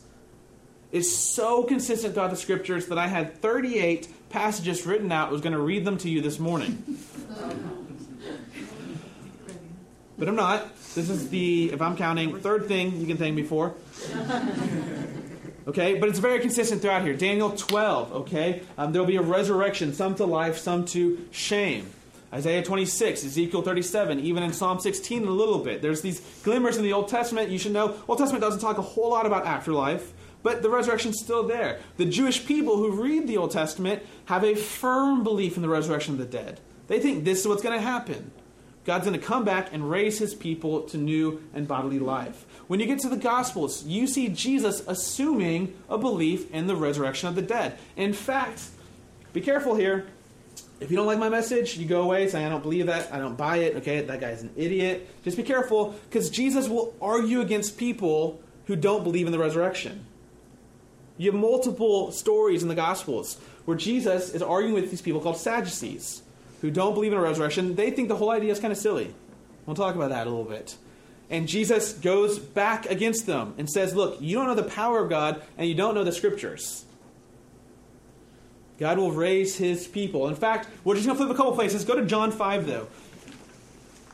is 0.92 1.14
so 1.14 1.64
consistent 1.64 2.14
throughout 2.14 2.30
the 2.30 2.36
scriptures 2.36 2.86
that 2.86 2.98
I 2.98 3.08
had 3.08 3.42
38 3.42 4.08
passages 4.30 4.86
written 4.86 5.10
out. 5.10 5.28
I 5.28 5.32
was 5.32 5.40
going 5.40 5.52
to 5.52 5.60
read 5.60 5.84
them 5.84 5.98
to 5.98 6.08
you 6.08 6.22
this 6.22 6.38
morning. 6.38 6.82
But 10.18 10.28
I'm 10.28 10.36
not. 10.36 10.74
This 10.94 11.10
is 11.10 11.28
the, 11.28 11.72
if 11.72 11.82
I'm 11.82 11.96
counting, 11.96 12.40
third 12.40 12.66
thing 12.66 13.00
you 13.00 13.06
can 13.06 13.16
thank 13.18 13.36
me 13.36 13.42
for. 13.42 13.74
Okay, 15.68 15.98
but 15.98 16.08
it's 16.08 16.18
very 16.18 16.40
consistent 16.40 16.80
throughout 16.80 17.02
here. 17.02 17.12
Daniel 17.12 17.50
12, 17.50 18.12
okay? 18.12 18.62
Um, 18.78 18.90
there'll 18.90 19.06
be 19.06 19.16
a 19.16 19.22
resurrection, 19.22 19.92
some 19.92 20.14
to 20.14 20.24
life, 20.24 20.56
some 20.56 20.86
to 20.86 21.28
shame. 21.30 21.90
Isaiah 22.32 22.62
26, 22.62 23.22
Ezekiel 23.26 23.60
37, 23.60 24.20
even 24.20 24.42
in 24.42 24.54
Psalm 24.54 24.80
16 24.80 25.26
a 25.26 25.30
little 25.30 25.58
bit. 25.58 25.82
There's 25.82 26.00
these 26.00 26.20
glimmers 26.42 26.78
in 26.78 26.84
the 26.84 26.94
Old 26.94 27.08
Testament. 27.08 27.50
You 27.50 27.58
should 27.58 27.72
know, 27.72 27.94
Old 28.08 28.18
Testament 28.18 28.42
doesn't 28.42 28.60
talk 28.60 28.78
a 28.78 28.82
whole 28.82 29.10
lot 29.10 29.26
about 29.26 29.46
afterlife, 29.46 30.14
but 30.42 30.62
the 30.62 30.70
resurrection's 30.70 31.20
still 31.20 31.46
there. 31.46 31.80
The 31.98 32.06
Jewish 32.06 32.46
people 32.46 32.78
who 32.78 33.02
read 33.02 33.26
the 33.26 33.36
Old 33.36 33.50
Testament 33.50 34.02
have 34.24 34.44
a 34.44 34.54
firm 34.54 35.22
belief 35.22 35.56
in 35.56 35.62
the 35.62 35.68
resurrection 35.68 36.14
of 36.14 36.18
the 36.18 36.24
dead. 36.24 36.60
They 36.86 36.98
think 36.98 37.24
this 37.24 37.40
is 37.40 37.46
what's 37.46 37.62
going 37.62 37.78
to 37.78 37.84
happen. 37.84 38.30
God's 38.88 39.06
going 39.06 39.20
to 39.20 39.26
come 39.26 39.44
back 39.44 39.74
and 39.74 39.90
raise 39.90 40.18
his 40.18 40.34
people 40.34 40.80
to 40.84 40.96
new 40.96 41.42
and 41.52 41.68
bodily 41.68 41.98
life. 41.98 42.46
When 42.68 42.80
you 42.80 42.86
get 42.86 43.00
to 43.00 43.10
the 43.10 43.18
Gospels, 43.18 43.84
you 43.84 44.06
see 44.06 44.30
Jesus 44.30 44.82
assuming 44.86 45.76
a 45.90 45.98
belief 45.98 46.50
in 46.52 46.68
the 46.68 46.74
resurrection 46.74 47.28
of 47.28 47.34
the 47.34 47.42
dead. 47.42 47.76
In 47.96 48.14
fact, 48.14 48.62
be 49.34 49.42
careful 49.42 49.74
here. 49.74 50.06
If 50.80 50.90
you 50.90 50.96
don't 50.96 51.04
like 51.04 51.18
my 51.18 51.28
message, 51.28 51.76
you 51.76 51.86
go 51.86 52.00
away 52.00 52.28
saying, 52.28 52.46
I 52.46 52.48
don't 52.48 52.62
believe 52.62 52.86
that, 52.86 53.12
I 53.12 53.18
don't 53.18 53.36
buy 53.36 53.58
it, 53.58 53.76
okay, 53.76 54.00
that 54.00 54.20
guy's 54.20 54.40
an 54.40 54.52
idiot. 54.56 55.06
Just 55.22 55.36
be 55.36 55.42
careful, 55.42 55.94
because 56.08 56.30
Jesus 56.30 56.66
will 56.66 56.94
argue 56.98 57.42
against 57.42 57.76
people 57.76 58.40
who 58.68 58.74
don't 58.74 59.04
believe 59.04 59.26
in 59.26 59.32
the 59.32 59.38
resurrection. 59.38 60.06
You 61.18 61.30
have 61.30 61.38
multiple 61.38 62.10
stories 62.10 62.62
in 62.62 62.70
the 62.70 62.74
Gospels 62.74 63.38
where 63.66 63.76
Jesus 63.76 64.32
is 64.32 64.40
arguing 64.40 64.72
with 64.72 64.88
these 64.88 65.02
people 65.02 65.20
called 65.20 65.36
Sadducees 65.36 66.22
who 66.60 66.70
don't 66.70 66.94
believe 66.94 67.12
in 67.12 67.18
a 67.18 67.22
resurrection. 67.22 67.74
They 67.74 67.90
think 67.90 68.08
the 68.08 68.16
whole 68.16 68.30
idea 68.30 68.52
is 68.52 68.60
kind 68.60 68.72
of 68.72 68.78
silly. 68.78 69.14
We'll 69.66 69.76
talk 69.76 69.94
about 69.94 70.10
that 70.10 70.26
a 70.26 70.30
little 70.30 70.44
bit. 70.44 70.76
And 71.30 71.46
Jesus 71.46 71.92
goes 71.92 72.38
back 72.38 72.86
against 72.86 73.26
them 73.26 73.54
and 73.58 73.68
says, 73.68 73.94
Look, 73.94 74.20
you 74.20 74.36
don't 74.36 74.46
know 74.46 74.54
the 74.54 74.62
power 74.62 75.00
of 75.00 75.10
God 75.10 75.42
and 75.58 75.68
you 75.68 75.74
don't 75.74 75.94
know 75.94 76.04
the 76.04 76.12
scriptures. 76.12 76.84
God 78.78 78.96
will 78.96 79.12
raise 79.12 79.56
his 79.56 79.86
people. 79.86 80.28
In 80.28 80.36
fact, 80.36 80.68
we're 80.84 80.94
just 80.94 81.06
going 81.06 81.18
to 81.18 81.24
flip 81.24 81.34
a 81.34 81.36
couple 81.36 81.52
places. 81.52 81.84
Go 81.84 81.96
to 81.96 82.06
John 82.06 82.30
5, 82.30 82.66
though. 82.66 82.86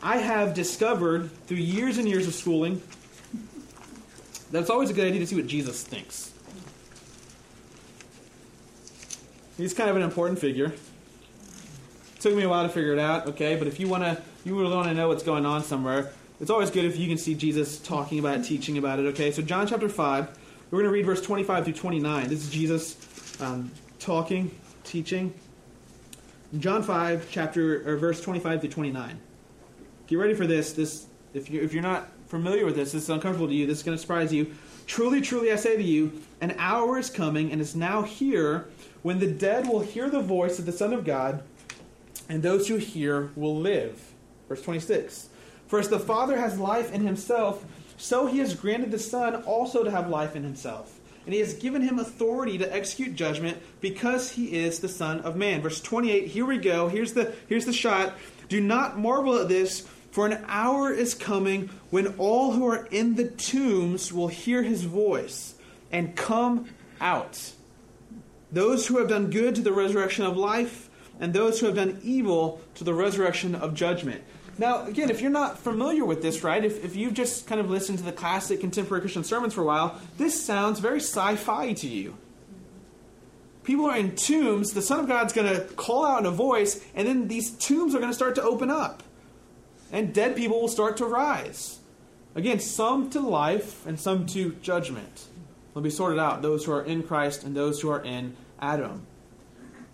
I 0.03 0.19
have 0.19 0.55
discovered 0.55 1.31
through 1.47 1.59
years 1.59 1.99
and 1.99 2.09
years 2.09 2.27
of 2.27 2.35
schooling 2.35 2.83
that 4.51 4.61
it's 4.61 4.71
always 4.71 4.91
a 4.91 4.93
good 4.95 5.07
idea 5.07 5.21
to 5.21 5.27
see 5.27 5.37
what 5.37 5.47
Jesus 5.47 5.83
thinks. 5.83 6.33
He's 9.57 9.75
kind 9.75 9.91
of 9.91 9.97
an 9.97 10.03
important 10.03 10.39
figure. 10.39 10.73
Took 12.25 12.37
me 12.37 12.45
a 12.45 12.49
while 12.49 12.63
to 12.63 12.71
figure 12.71 12.95
it 12.95 12.99
out, 12.99 13.27
okay, 13.27 13.55
but 13.55 13.69
if 13.69 13.79
you 13.79 13.87
want 13.87 14.03
to, 14.03 14.17
you 14.47 14.59
really 14.59 14.75
want 14.75 14.89
to 14.89 14.95
know 14.95 15.09
what's 15.09 15.23
going 15.23 15.45
on 15.45 15.63
somewhere, 15.63 16.11
it's 16.41 16.49
always 16.49 16.71
good 16.71 16.87
if 16.87 16.97
you 16.97 17.07
can 17.07 17.19
see 17.19 17.35
Jesus 17.35 17.79
talking 17.79 18.19
about 18.19 18.39
it, 18.39 18.45
teaching 18.45 18.79
about 18.79 18.99
it. 18.99 19.03
Okay, 19.09 19.31
so 19.31 19.43
John 19.43 19.67
chapter 19.67 19.91
5, 19.91 20.39
we're 20.71 20.79
going 20.79 20.89
to 20.89 20.91
read 20.91 21.05
verse 21.05 21.21
25 21.21 21.65
through 21.65 21.75
29. 21.75 22.29
This 22.31 22.45
is 22.45 22.49
Jesus 22.49 23.39
um, 23.43 23.71
talking, 23.99 24.51
teaching. 24.85 25.35
John 26.59 26.83
5, 26.83 27.27
chapter 27.31 27.87
or 27.87 27.99
verse 27.99 28.23
25 28.23 28.61
through 28.63 28.71
29. 28.71 29.21
Get 30.07 30.17
ready 30.17 30.33
for 30.33 30.47
this. 30.47 30.73
This, 30.73 31.05
if 31.35 31.51
you 31.51 31.61
if 31.61 31.75
you're 31.75 31.83
not 31.83 32.09
familiar 32.29 32.65
with 32.65 32.77
this, 32.77 32.93
this 32.93 33.03
is 33.03 33.11
uncomfortable 33.11 33.49
to 33.49 33.55
you. 33.55 33.67
This 33.67 33.81
is 33.81 33.85
going 33.85 33.99
to 33.99 34.01
surprise 34.01 34.33
you. 34.33 34.51
Truly, 34.87 35.21
truly, 35.21 35.53
I 35.53 35.57
say 35.57 35.77
to 35.77 35.83
you, 35.83 36.23
an 36.41 36.55
hour 36.57 36.99
is 36.99 37.11
coming 37.11 37.53
and 37.53 37.61
is 37.61 37.77
now 37.77 38.01
here 38.01 38.65
when 39.03 39.19
the 39.19 39.31
dead 39.31 39.69
will 39.69 39.81
hear 39.81 40.09
the 40.09 40.23
voice 40.23 40.59
of 40.59 40.65
the 40.65 40.73
Son 40.73 40.95
of 40.95 41.05
God, 41.05 41.43
and 42.29 42.43
those 42.43 42.69
who 42.69 42.77
hear 42.77 43.31
will 43.37 43.57
live. 43.57 44.01
Verse 44.49 44.63
26. 44.63 45.29
For 45.67 45.79
as 45.79 45.89
the 45.89 45.99
Father 45.99 46.39
has 46.39 46.59
life 46.59 46.93
in 46.93 47.07
himself, 47.07 47.65
so 47.97 48.27
he 48.27 48.39
has 48.39 48.55
granted 48.55 48.91
the 48.91 48.99
Son 48.99 49.43
also 49.45 49.85
to 49.85 49.91
have 49.91 50.09
life 50.09 50.37
in 50.37 50.43
himself. 50.43 51.01
And 51.25 51.33
he 51.33 51.41
has 51.41 51.55
given 51.55 51.81
him 51.81 51.99
authority 51.99 52.59
to 52.59 52.75
execute 52.75 53.15
judgment 53.15 53.59
because 53.81 54.31
he 54.31 54.57
is 54.59 54.81
the 54.81 54.89
Son 54.89 55.21
of 55.21 55.37
Man. 55.37 55.63
Verse 55.63 55.81
28, 55.81 56.27
here 56.27 56.45
we 56.45 56.59
go. 56.59 56.89
Here's 56.89 57.15
the, 57.15 57.35
here's 57.49 57.65
the 57.65 57.73
shot. 57.73 58.15
Do 58.49 58.61
not 58.61 58.99
marvel 58.99 59.39
at 59.39 59.49
this, 59.49 59.87
for 60.11 60.27
an 60.27 60.45
hour 60.47 60.93
is 60.93 61.15
coming 61.15 61.71
when 61.91 62.09
all 62.19 62.53
who 62.53 62.67
are 62.67 62.87
in 62.91 63.15
the 63.15 63.29
tombs 63.29 64.13
will 64.13 64.29
hear 64.29 64.63
his 64.63 64.85
voice 64.85 65.55
and 65.91 66.15
come 66.15 66.69
out. 67.01 67.53
Those 68.53 68.87
who 68.87 68.99
have 68.99 69.09
done 69.09 69.31
good 69.31 69.55
to 69.57 69.63
the 69.63 69.73
resurrection 69.73 70.25
of 70.25 70.37
life, 70.37 70.91
and 71.21 71.33
those 71.33 71.61
who 71.61 71.67
have 71.67 71.77
done 71.77 72.01
evil 72.03 72.61
to 72.75 72.85
the 72.85 72.95
resurrection 72.95 73.55
of 73.55 73.75
judgment. 73.75 74.23
Now, 74.57 74.87
again, 74.87 75.11
if 75.11 75.21
you're 75.21 75.31
not 75.31 75.59
familiar 75.59 76.05
with 76.05 76.23
this, 76.23 76.45
right, 76.45 76.65
if, 76.65 76.85
if 76.85 76.95
you've 76.95 77.15
just 77.15 77.47
kind 77.47 77.61
of 77.61 77.71
listened 77.71 77.99
to 77.99 78.05
the 78.05 78.13
classic 78.13 78.61
contemporary 78.61 79.01
Christian 79.01 79.25
sermons 79.25 79.55
for 79.55 79.63
a 79.63 79.65
while, 79.65 80.01
this 80.17 80.45
sounds 80.45 80.79
very 80.79 81.01
sci 81.01 81.37
fi 81.37 81.73
to 81.73 81.89
you. 81.89 82.17
People 83.65 83.87
are 83.87 83.97
in 83.97 84.15
tombs, 84.15 84.73
the 84.73 84.83
Son 84.83 85.01
of 85.01 85.09
God's 85.09 85.33
going 85.33 85.53
to 85.53 85.63
call 85.75 86.05
out 86.05 86.21
in 86.21 86.27
a 86.27 86.31
voice, 86.31 86.85
and 86.95 87.09
then 87.09 87.29
these 87.29 87.51
tombs 87.53 87.95
are 87.95 87.99
going 87.99 88.11
to 88.11 88.15
start 88.15 88.35
to 88.37 88.43
open 88.43 88.71
up. 88.71 89.03
And 89.91 90.13
dead 90.13 90.37
people 90.37 90.61
will 90.61 90.69
start 90.69 90.99
to 90.99 91.07
rise. 91.07 91.79
Again, 92.35 92.61
some 92.61 93.11
to 93.11 93.21
life 93.21 93.87
and 93.87 93.99
some 93.99 94.27
to 94.27 94.53
judgment. 94.57 95.27
They'll 95.73 95.83
be 95.83 95.91
sorted 95.91 96.19
out 96.19 96.43
those 96.43 96.65
who 96.65 96.73
are 96.73 96.85
in 96.85 97.03
Christ 97.03 97.43
and 97.45 97.57
those 97.57 97.81
who 97.81 97.91
are 97.91 98.03
in 98.03 98.37
Adam. 98.61 99.07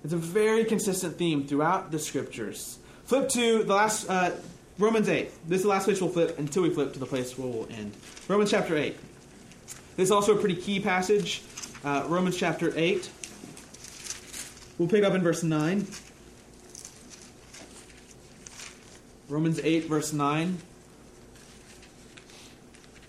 It's 0.03 0.13
a 0.13 0.17
very 0.17 0.65
consistent 0.65 1.17
theme 1.17 1.47
throughout 1.47 1.91
the 1.91 1.99
scriptures. 1.99 2.79
Flip 3.05 3.29
to 3.31 3.65
the 3.65 3.75
last 3.75 4.09
uh, 4.09 4.33
Romans 4.79 5.09
8. 5.09 5.31
This 5.49 5.59
is 5.59 5.63
the 5.65 5.69
last 5.69 5.85
place 5.85 6.01
we'll 6.01 6.11
flip 6.11 6.39
until 6.39 6.63
we 6.63 6.71
flip 6.71 6.95
to 6.95 6.99
the 6.99 7.07
place 7.07 7.37
where 7.37 7.49
we'll 7.49 7.69
end. 7.71 7.93
Romans 8.27 8.51
chapter 8.51 8.77
8. 8.77 8.97
This 9.97 10.09
is 10.09 10.11
also 10.11 10.37
a 10.37 10.41
pretty 10.41 10.57
key 10.57 10.81
passage. 10.81 11.43
Uh, 11.85 12.05
Romans 12.09 12.37
chapter 12.37 12.73
8. 12.75 13.11
We'll 14.79 14.89
pick 14.89 15.05
up 15.05 15.13
in 15.13 15.23
verse 15.23 15.43
9. 15.43 15.87
Romans 19.29 19.61
8, 19.63 19.85
verse 19.85 20.13
9. 20.13 20.59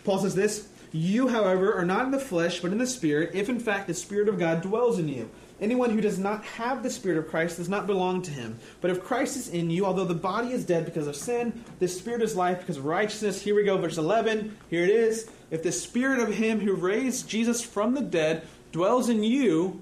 Paul 0.04 0.19
says 0.19 0.36
this 0.36 0.67
You, 0.93 1.30
however, 1.30 1.73
are 1.73 1.86
not 1.86 2.06
in 2.06 2.12
the 2.12 2.19
flesh, 2.19 2.60
but 2.60 2.71
in 2.71 2.77
the 2.77 2.88
Spirit, 2.88 3.32
if 3.34 3.47
in 3.47 3.60
fact 3.60 3.88
the 3.88 3.93
Spirit 3.93 4.27
of 4.27 4.38
God 4.38 4.62
dwells 4.62 4.99
in 4.99 5.08
you. 5.08 5.30
Anyone 5.62 5.91
who 5.91 6.01
does 6.01 6.17
not 6.17 6.43
have 6.43 6.84
the 6.84 6.89
Spirit 6.89 7.19
of 7.19 7.30
Christ 7.30 7.58
does 7.58 7.69
not 7.69 7.88
belong 7.88 8.23
to 8.23 8.32
him. 8.32 8.58
But 8.82 8.91
if 8.91 9.04
Christ 9.04 9.38
is 9.38 9.47
in 9.47 9.69
you, 9.69 9.86
although 9.86 10.06
the 10.06 10.13
body 10.15 10.51
is 10.51 10.65
dead 10.65 10.86
because 10.86 11.08
of 11.08 11.15
sin, 11.15 11.63
the 11.80 11.88
Spirit 11.88 12.23
is 12.23 12.36
life 12.36 12.60
because 12.60 12.77
of 12.77 12.86
righteousness. 12.86 13.41
Here 13.41 13.56
we 13.56 13.63
go, 13.63 13.77
verse 13.77 13.97
11. 13.97 14.58
Here 14.69 14.84
it 14.84 14.89
is. 14.89 15.30
If 15.49 15.63
the 15.63 15.71
Spirit 15.71 16.19
of 16.19 16.34
him 16.34 16.60
who 16.60 16.73
raised 16.73 17.30
Jesus 17.30 17.63
from 17.63 17.93
the 17.93 18.01
dead 18.01 18.45
dwells 18.71 19.08
in 19.08 19.23
you, 19.23 19.80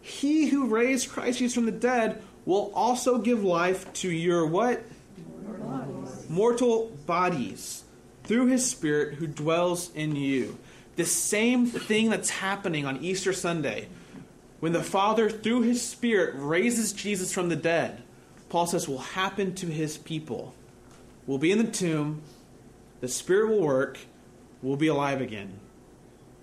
he 0.00 0.46
who 0.46 0.68
raised 0.68 1.10
Christ 1.10 1.40
Jesus 1.40 1.54
from 1.54 1.66
the 1.66 1.72
dead 1.72 2.22
will 2.44 2.70
also 2.72 3.18
give 3.18 3.42
life 3.42 3.92
to 3.94 4.10
your 4.10 4.46
what? 4.46 4.84
Mortal 5.42 5.66
bodies. 5.66 6.30
Mortal 6.30 6.86
bodies 7.04 7.82
through 8.26 8.46
his 8.46 8.68
Spirit 8.68 9.14
who 9.14 9.26
dwells 9.26 9.90
in 9.94 10.16
you. 10.16 10.58
The 10.96 11.04
same 11.04 11.66
thing 11.66 12.10
that's 12.10 12.30
happening 12.30 12.86
on 12.86 12.98
Easter 12.98 13.32
Sunday 13.32 13.88
when 14.60 14.72
the 14.72 14.82
Father, 14.82 15.28
through 15.28 15.62
his 15.62 15.82
Spirit, 15.82 16.34
raises 16.36 16.92
Jesus 16.92 17.32
from 17.32 17.48
the 17.48 17.56
dead, 17.56 18.02
Paul 18.48 18.66
says 18.66 18.88
will 18.88 18.98
happen 18.98 19.54
to 19.56 19.66
his 19.66 19.98
people. 19.98 20.54
We'll 21.26 21.38
be 21.38 21.52
in 21.52 21.58
the 21.58 21.70
tomb, 21.70 22.22
the 23.00 23.08
Spirit 23.08 23.50
will 23.50 23.60
work, 23.60 23.98
we'll 24.62 24.76
be 24.76 24.86
alive 24.86 25.20
again. 25.20 25.60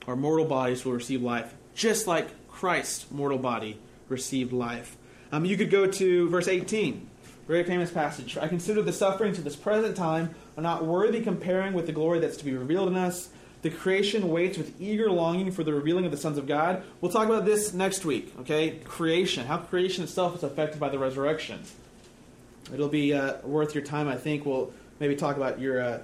Our 0.07 0.15
mortal 0.15 0.45
bodies 0.45 0.85
will 0.85 0.93
receive 0.93 1.23
life, 1.23 1.53
just 1.73 2.05
like 2.05 2.47
Christ's 2.47 3.09
mortal 3.09 3.39
body 3.39 3.79
received 4.09 4.53
life. 4.53 4.97
Um, 5.31 5.45
you 5.45 5.57
could 5.57 5.71
go 5.71 5.87
to 5.87 6.29
verse 6.29 6.47
18, 6.47 7.09
very 7.47 7.63
famous 7.63 7.89
passage. 7.89 8.37
I 8.37 8.47
consider 8.47 8.83
the 8.83 8.93
sufferings 8.93 9.39
of 9.39 9.43
this 9.43 9.55
present 9.55 9.95
time 9.95 10.35
are 10.57 10.63
not 10.63 10.85
worthy 10.85 11.21
comparing 11.21 11.73
with 11.73 11.85
the 11.85 11.91
glory 11.91 12.19
that's 12.19 12.37
to 12.37 12.45
be 12.45 12.53
revealed 12.53 12.87
in 12.87 12.95
us. 12.95 13.29
The 13.61 13.69
creation 13.69 14.27
waits 14.29 14.57
with 14.57 14.79
eager 14.81 15.09
longing 15.09 15.51
for 15.51 15.63
the 15.63 15.73
revealing 15.73 16.05
of 16.05 16.11
the 16.11 16.17
sons 16.17 16.37
of 16.37 16.47
God. 16.47 16.83
We'll 16.99 17.11
talk 17.11 17.27
about 17.27 17.45
this 17.45 17.73
next 17.73 18.03
week, 18.03 18.33
okay? 18.41 18.79
Creation, 18.83 19.45
how 19.45 19.57
creation 19.57 20.03
itself 20.03 20.35
is 20.35 20.43
affected 20.43 20.79
by 20.79 20.89
the 20.89 20.99
resurrection. 20.99 21.61
It'll 22.73 22.89
be 22.89 23.13
uh, 23.13 23.37
worth 23.43 23.73
your 23.73 23.83
time, 23.83 24.07
I 24.09 24.17
think. 24.17 24.45
We'll 24.45 24.73
maybe 24.99 25.15
talk 25.15 25.37
about 25.37 25.59
your 25.59 25.81
uh, 25.81 25.99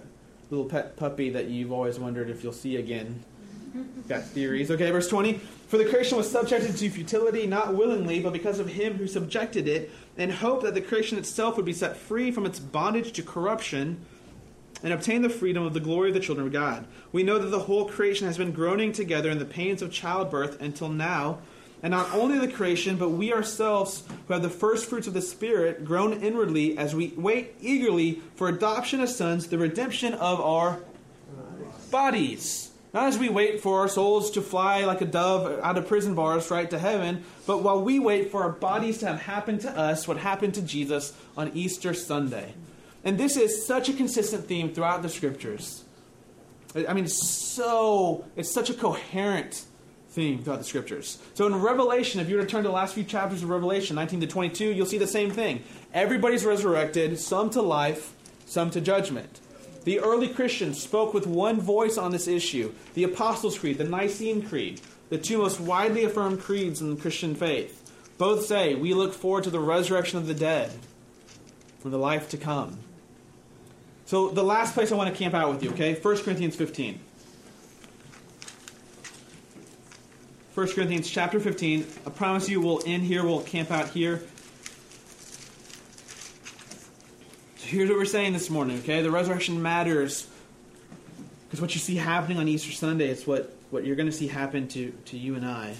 little 0.49 0.65
pet 0.65 0.95
puppy 0.95 1.29
that 1.31 1.47
you've 1.47 1.71
always 1.71 1.99
wondered 1.99 2.29
if 2.29 2.43
you'll 2.43 2.53
see 2.53 2.77
again. 2.77 3.23
Got 4.07 4.23
theories. 4.23 4.71
Okay, 4.71 4.89
verse 4.89 5.09
20. 5.09 5.33
For 5.67 5.77
the 5.77 5.85
creation 5.85 6.17
was 6.17 6.31
subjected 6.31 6.77
to 6.77 6.89
futility, 6.89 7.45
not 7.45 7.75
willingly, 7.75 8.21
but 8.21 8.33
because 8.33 8.59
of 8.59 8.67
him 8.67 8.95
who 8.95 9.05
subjected 9.05 9.67
it, 9.67 9.91
in 10.17 10.29
hope 10.29 10.63
that 10.63 10.73
the 10.73 10.81
creation 10.81 11.17
itself 11.17 11.55
would 11.57 11.65
be 11.65 11.73
set 11.73 11.95
free 11.95 12.31
from 12.31 12.45
its 12.45 12.59
bondage 12.59 13.11
to 13.13 13.21
corruption 13.21 14.03
and 14.83 14.93
obtain 14.93 15.21
the 15.21 15.29
freedom 15.29 15.63
of 15.63 15.73
the 15.73 15.79
glory 15.79 16.09
of 16.09 16.13
the 16.13 16.19
children 16.19 16.47
of 16.47 16.53
God. 16.53 16.85
We 17.11 17.23
know 17.23 17.39
that 17.39 17.49
the 17.49 17.59
whole 17.59 17.85
creation 17.89 18.27
has 18.27 18.37
been 18.37 18.51
groaning 18.51 18.91
together 18.91 19.29
in 19.29 19.39
the 19.39 19.45
pains 19.45 19.81
of 19.81 19.91
childbirth 19.91 20.61
until 20.61 20.89
now. 20.89 21.39
And 21.81 21.91
not 21.91 22.13
only 22.13 22.37
the 22.37 22.51
creation, 22.51 22.97
but 22.97 23.09
we 23.09 23.31
ourselves, 23.31 24.03
who 24.27 24.33
have 24.33 24.41
the 24.41 24.49
first 24.49 24.89
fruits 24.89 25.07
of 25.07 25.13
the 25.13 25.21
Spirit, 25.21 25.85
groan 25.85 26.21
inwardly 26.21 26.77
as 26.77 26.93
we 26.93 27.13
wait 27.15 27.55
eagerly 27.61 28.21
for 28.35 28.49
adoption 28.49 28.99
as 28.99 29.15
sons, 29.15 29.47
the 29.47 29.57
redemption 29.57 30.13
of 30.13 30.41
our 30.41 30.79
bodies. 31.89 32.71
Not 32.93 33.07
as 33.07 33.19
we 33.19 33.29
wait 33.29 33.61
for 33.61 33.79
our 33.81 33.87
souls 33.87 34.31
to 34.31 34.41
fly 34.41 34.83
like 34.83 35.01
a 35.01 35.05
dove 35.05 35.59
out 35.61 35.77
of 35.77 35.87
prison 35.87 36.15
bars 36.15 36.49
right 36.49 36.69
to 36.69 36.79
heaven, 36.79 37.23
but 37.45 37.61
while 37.61 37.81
we 37.81 37.99
wait 37.99 38.31
for 38.31 38.41
our 38.41 38.49
bodies 38.49 38.97
to 38.99 39.07
have 39.07 39.21
happened 39.21 39.61
to 39.61 39.69
us 39.69 40.07
what 40.07 40.17
happened 40.17 40.55
to 40.55 40.61
Jesus 40.61 41.13
on 41.37 41.51
Easter 41.53 41.93
Sunday. 41.93 42.55
And 43.03 43.17
this 43.17 43.37
is 43.37 43.65
such 43.65 43.89
a 43.89 43.93
consistent 43.93 44.45
theme 44.45 44.73
throughout 44.73 45.01
the 45.01 45.09
scriptures. 45.09 45.83
I 46.75 46.93
mean, 46.93 47.05
it's 47.05 47.27
so, 47.27 48.25
it's 48.35 48.51
such 48.51 48.69
a 48.69 48.73
coherent 48.73 49.65
theme 50.09 50.43
throughout 50.43 50.59
the 50.59 50.65
scriptures. 50.65 51.17
So 51.33 51.47
in 51.47 51.55
Revelation, 51.55 52.19
if 52.19 52.29
you 52.29 52.35
were 52.35 52.43
to 52.43 52.47
turn 52.47 52.63
to 52.63 52.69
the 52.69 52.75
last 52.75 52.93
few 52.93 53.03
chapters 53.03 53.41
of 53.41 53.49
Revelation, 53.49 53.95
19 53.95 54.21
to 54.21 54.27
22, 54.27 54.65
you'll 54.65 54.85
see 54.85 54.97
the 54.97 55.07
same 55.07 55.31
thing. 55.31 55.63
Everybody's 55.93 56.45
resurrected, 56.45 57.19
some 57.19 57.49
to 57.51 57.61
life, 57.61 58.13
some 58.45 58.69
to 58.71 58.81
judgment. 58.81 59.39
The 59.85 59.99
early 59.99 60.27
Christians 60.27 60.81
spoke 60.81 61.13
with 61.13 61.25
one 61.25 61.59
voice 61.61 61.97
on 61.97 62.11
this 62.11 62.27
issue 62.27 62.73
the 62.93 63.03
Apostles' 63.03 63.57
Creed, 63.57 63.77
the 63.77 63.83
Nicene 63.83 64.41
Creed, 64.41 64.81
the 65.09 65.17
two 65.17 65.39
most 65.39 65.59
widely 65.59 66.03
affirmed 66.03 66.41
creeds 66.41 66.81
in 66.81 66.93
the 66.93 67.01
Christian 67.01 67.33
faith. 67.33 67.91
Both 68.17 68.45
say, 68.45 68.75
We 68.75 68.93
look 68.93 69.13
forward 69.13 69.45
to 69.45 69.49
the 69.49 69.59
resurrection 69.59 70.17
of 70.17 70.27
the 70.27 70.33
dead, 70.33 70.71
for 71.79 71.89
the 71.89 71.97
life 71.97 72.29
to 72.29 72.37
come. 72.37 72.79
So 74.09 74.29
the 74.29 74.41
last 74.41 74.73
place 74.73 74.91
I 74.91 74.95
want 74.95 75.13
to 75.13 75.15
camp 75.15 75.35
out 75.35 75.51
with 75.51 75.61
you, 75.61 75.69
okay? 75.69 75.93
1 75.93 76.17
Corinthians 76.23 76.55
15. 76.55 76.99
1 80.55 80.67
Corinthians 80.69 81.07
chapter 81.07 81.39
15. 81.39 81.85
I 82.07 82.09
promise 82.09 82.49
you 82.49 82.59
we'll 82.59 82.81
end 82.87 83.03
here, 83.03 83.23
we'll 83.23 83.43
camp 83.43 83.69
out 83.69 83.89
here. 83.89 84.23
So 87.57 87.67
here's 87.67 87.87
what 87.87 87.99
we're 87.99 88.05
saying 88.05 88.33
this 88.33 88.49
morning, 88.49 88.79
okay? 88.79 89.03
The 89.03 89.11
resurrection 89.11 89.61
matters. 89.61 90.25
Because 91.43 91.61
what 91.61 91.75
you 91.75 91.79
see 91.79 91.95
happening 91.95 92.39
on 92.39 92.47
Easter 92.47 92.71
Sunday 92.71 93.09
is 93.09 93.27
what, 93.27 93.55
what 93.69 93.85
you're 93.85 93.95
going 93.95 94.09
to 94.09 94.11
see 94.11 94.25
happen 94.25 94.67
to, 94.69 94.89
to 95.05 95.19
you 95.19 95.35
and 95.35 95.45
I. 95.45 95.75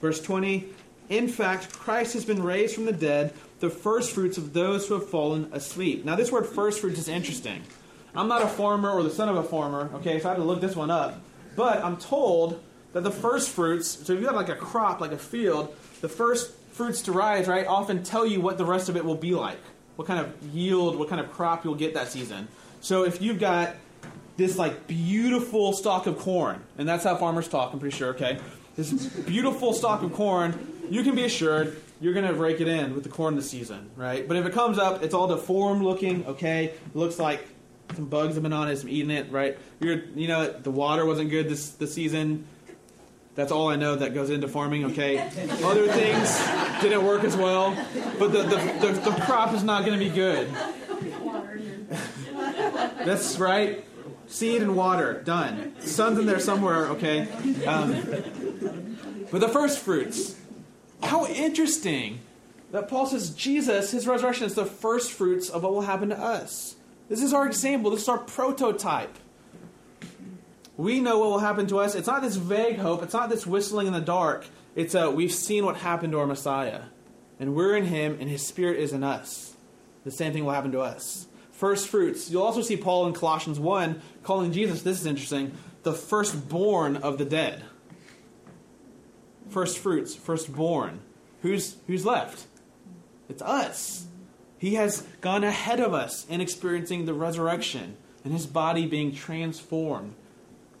Verse 0.00 0.22
20 0.22 0.64
In 1.10 1.28
fact, 1.28 1.74
Christ 1.74 2.14
has 2.14 2.24
been 2.24 2.42
raised 2.42 2.74
from 2.74 2.86
the 2.86 2.92
dead 2.92 3.34
the 3.60 3.70
first 3.70 4.12
fruits 4.12 4.38
of 4.38 4.52
those 4.52 4.86
who 4.86 4.94
have 4.94 5.08
fallen 5.08 5.48
asleep. 5.52 6.04
Now, 6.04 6.16
this 6.16 6.30
word 6.30 6.46
first 6.46 6.80
fruits 6.80 6.98
is 6.98 7.08
interesting. 7.08 7.62
I'm 8.14 8.28
not 8.28 8.42
a 8.42 8.48
farmer 8.48 8.90
or 8.90 9.02
the 9.02 9.10
son 9.10 9.28
of 9.28 9.36
a 9.36 9.42
farmer, 9.42 9.90
okay, 9.94 10.20
so 10.20 10.28
I 10.28 10.32
had 10.32 10.38
to 10.38 10.44
look 10.44 10.60
this 10.60 10.76
one 10.76 10.90
up. 10.90 11.20
But 11.54 11.82
I'm 11.82 11.96
told 11.96 12.62
that 12.92 13.02
the 13.02 13.10
first 13.10 13.50
fruits, 13.50 14.06
so 14.06 14.14
if 14.14 14.20
you 14.20 14.26
have 14.26 14.36
like 14.36 14.48
a 14.48 14.54
crop, 14.54 15.00
like 15.00 15.12
a 15.12 15.18
field, 15.18 15.74
the 16.00 16.08
first 16.08 16.52
fruits 16.72 17.02
to 17.02 17.12
rise, 17.12 17.46
right, 17.48 17.66
often 17.66 18.02
tell 18.02 18.26
you 18.26 18.40
what 18.40 18.58
the 18.58 18.64
rest 18.64 18.88
of 18.88 18.96
it 18.96 19.04
will 19.04 19.16
be 19.16 19.34
like. 19.34 19.58
What 19.96 20.06
kind 20.06 20.20
of 20.20 20.54
yield, 20.54 20.96
what 20.96 21.08
kind 21.08 21.20
of 21.20 21.32
crop 21.32 21.64
you'll 21.64 21.74
get 21.74 21.94
that 21.94 22.08
season. 22.08 22.48
So 22.80 23.04
if 23.04 23.22
you've 23.22 23.40
got 23.40 23.76
this 24.36 24.58
like 24.58 24.86
beautiful 24.86 25.72
stalk 25.72 26.06
of 26.06 26.18
corn, 26.18 26.62
and 26.76 26.86
that's 26.88 27.04
how 27.04 27.16
farmers 27.16 27.48
talk, 27.48 27.72
I'm 27.72 27.80
pretty 27.80 27.96
sure, 27.96 28.10
okay? 28.10 28.38
This 28.76 28.92
beautiful 28.92 29.72
stalk 29.72 30.02
of 30.02 30.12
corn, 30.12 30.86
you 30.90 31.02
can 31.02 31.14
be 31.14 31.24
assured 31.24 31.80
you're 32.00 32.12
going 32.12 32.26
to 32.26 32.34
rake 32.34 32.60
it 32.60 32.68
in 32.68 32.94
with 32.94 33.04
the 33.04 33.08
corn 33.08 33.36
this 33.36 33.50
season, 33.50 33.90
right? 33.96 34.28
But 34.28 34.36
if 34.36 34.44
it 34.44 34.52
comes 34.52 34.78
up, 34.78 35.02
it's 35.02 35.14
all 35.14 35.28
deformed 35.28 35.82
looking, 35.82 36.26
okay? 36.26 36.74
Looks 36.92 37.18
like 37.18 37.46
some 37.94 38.04
bugs 38.06 38.34
have 38.34 38.42
been 38.42 38.52
on 38.52 38.68
it, 38.68 38.76
some 38.76 38.90
eating 38.90 39.10
it, 39.10 39.30
right? 39.30 39.56
You're, 39.80 40.04
you 40.14 40.28
know, 40.28 40.50
the 40.50 40.70
water 40.70 41.06
wasn't 41.06 41.30
good 41.30 41.48
this, 41.48 41.70
this 41.70 41.94
season. 41.94 42.46
That's 43.34 43.50
all 43.50 43.68
I 43.68 43.76
know 43.76 43.96
that 43.96 44.12
goes 44.12 44.28
into 44.28 44.48
farming, 44.48 44.84
okay? 44.86 45.18
Other 45.64 45.88
things 45.88 46.38
didn't 46.82 47.04
work 47.04 47.24
as 47.24 47.36
well, 47.36 47.74
but 48.18 48.32
the, 48.32 48.42
the, 48.42 48.56
the, 48.80 49.10
the 49.10 49.16
crop 49.22 49.54
is 49.54 49.62
not 49.62 49.86
going 49.86 49.98
to 49.98 50.04
be 50.04 50.10
good. 50.10 50.50
That's 53.06 53.38
right. 53.38 53.84
Seed 54.26 54.62
and 54.62 54.76
water, 54.76 55.22
done. 55.24 55.74
Sun's 55.80 56.18
in 56.18 56.26
there 56.26 56.40
somewhere, 56.40 56.88
okay? 56.88 57.28
Um, 57.64 57.92
but 59.30 59.40
the 59.40 59.48
first 59.48 59.78
fruits, 59.78 60.36
how 61.02 61.26
interesting 61.26 62.20
that 62.72 62.88
Paul 62.88 63.06
says 63.06 63.30
Jesus, 63.30 63.92
his 63.92 64.06
resurrection, 64.06 64.46
is 64.46 64.54
the 64.54 64.66
first 64.66 65.12
fruits 65.12 65.48
of 65.48 65.62
what 65.62 65.72
will 65.72 65.82
happen 65.82 66.08
to 66.08 66.18
us. 66.18 66.76
This 67.08 67.22
is 67.22 67.32
our 67.32 67.46
example, 67.46 67.90
this 67.92 68.02
is 68.02 68.08
our 68.08 68.18
prototype. 68.18 69.16
We 70.76 71.00
know 71.00 71.18
what 71.18 71.30
will 71.30 71.38
happen 71.38 71.66
to 71.68 71.78
us. 71.78 71.94
It's 71.94 72.08
not 72.08 72.22
this 72.22 72.36
vague 72.36 72.78
hope, 72.78 73.02
it's 73.02 73.14
not 73.14 73.30
this 73.30 73.46
whistling 73.46 73.86
in 73.86 73.92
the 73.92 74.00
dark. 74.00 74.46
It's 74.74 74.94
a 74.94 75.10
we've 75.10 75.32
seen 75.32 75.64
what 75.64 75.76
happened 75.76 76.12
to 76.12 76.18
our 76.18 76.26
Messiah. 76.26 76.82
And 77.38 77.54
we're 77.54 77.76
in 77.76 77.84
him, 77.86 78.16
and 78.20 78.28
his 78.28 78.46
spirit 78.46 78.78
is 78.78 78.92
in 78.92 79.04
us. 79.04 79.56
The 80.04 80.10
same 80.10 80.32
thing 80.32 80.44
will 80.44 80.52
happen 80.52 80.72
to 80.72 80.80
us. 80.80 81.26
First 81.56 81.88
fruits. 81.88 82.30
You'll 82.30 82.42
also 82.42 82.62
see 82.62 82.76
Paul 82.76 83.06
in 83.06 83.14
Colossians 83.14 83.58
1 83.58 84.00
calling 84.22 84.52
Jesus, 84.52 84.82
this 84.82 85.00
is 85.00 85.06
interesting, 85.06 85.52
the 85.82 85.92
firstborn 85.92 86.96
of 86.96 87.18
the 87.18 87.24
dead. 87.24 87.64
First 89.48 89.78
fruits, 89.78 90.14
firstborn. 90.14 91.00
Who's, 91.42 91.76
who's 91.86 92.04
left? 92.04 92.46
It's 93.28 93.42
us. 93.42 94.06
He 94.58 94.74
has 94.74 95.02
gone 95.20 95.44
ahead 95.44 95.80
of 95.80 95.94
us 95.94 96.26
in 96.28 96.40
experiencing 96.40 97.04
the 97.04 97.14
resurrection 97.14 97.96
and 98.24 98.32
his 98.32 98.46
body 98.46 98.86
being 98.86 99.14
transformed, 99.14 100.14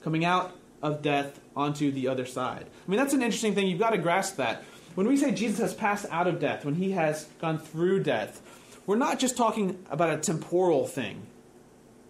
coming 0.02 0.24
out 0.24 0.56
of 0.82 1.02
death 1.02 1.40
onto 1.54 1.90
the 1.90 2.08
other 2.08 2.26
side. 2.26 2.66
I 2.66 2.90
mean, 2.90 2.98
that's 2.98 3.14
an 3.14 3.22
interesting 3.22 3.54
thing. 3.54 3.66
You've 3.66 3.78
got 3.78 3.90
to 3.90 3.98
grasp 3.98 4.36
that. 4.36 4.62
When 4.94 5.06
we 5.06 5.16
say 5.16 5.32
Jesus 5.32 5.58
has 5.60 5.74
passed 5.74 6.06
out 6.10 6.26
of 6.26 6.40
death, 6.40 6.64
when 6.64 6.74
he 6.74 6.92
has 6.92 7.24
gone 7.40 7.58
through 7.58 8.02
death, 8.02 8.42
we're 8.86 8.96
not 8.96 9.18
just 9.18 9.36
talking 9.36 9.84
about 9.90 10.10
a 10.10 10.18
temporal 10.18 10.86
thing. 10.86 11.26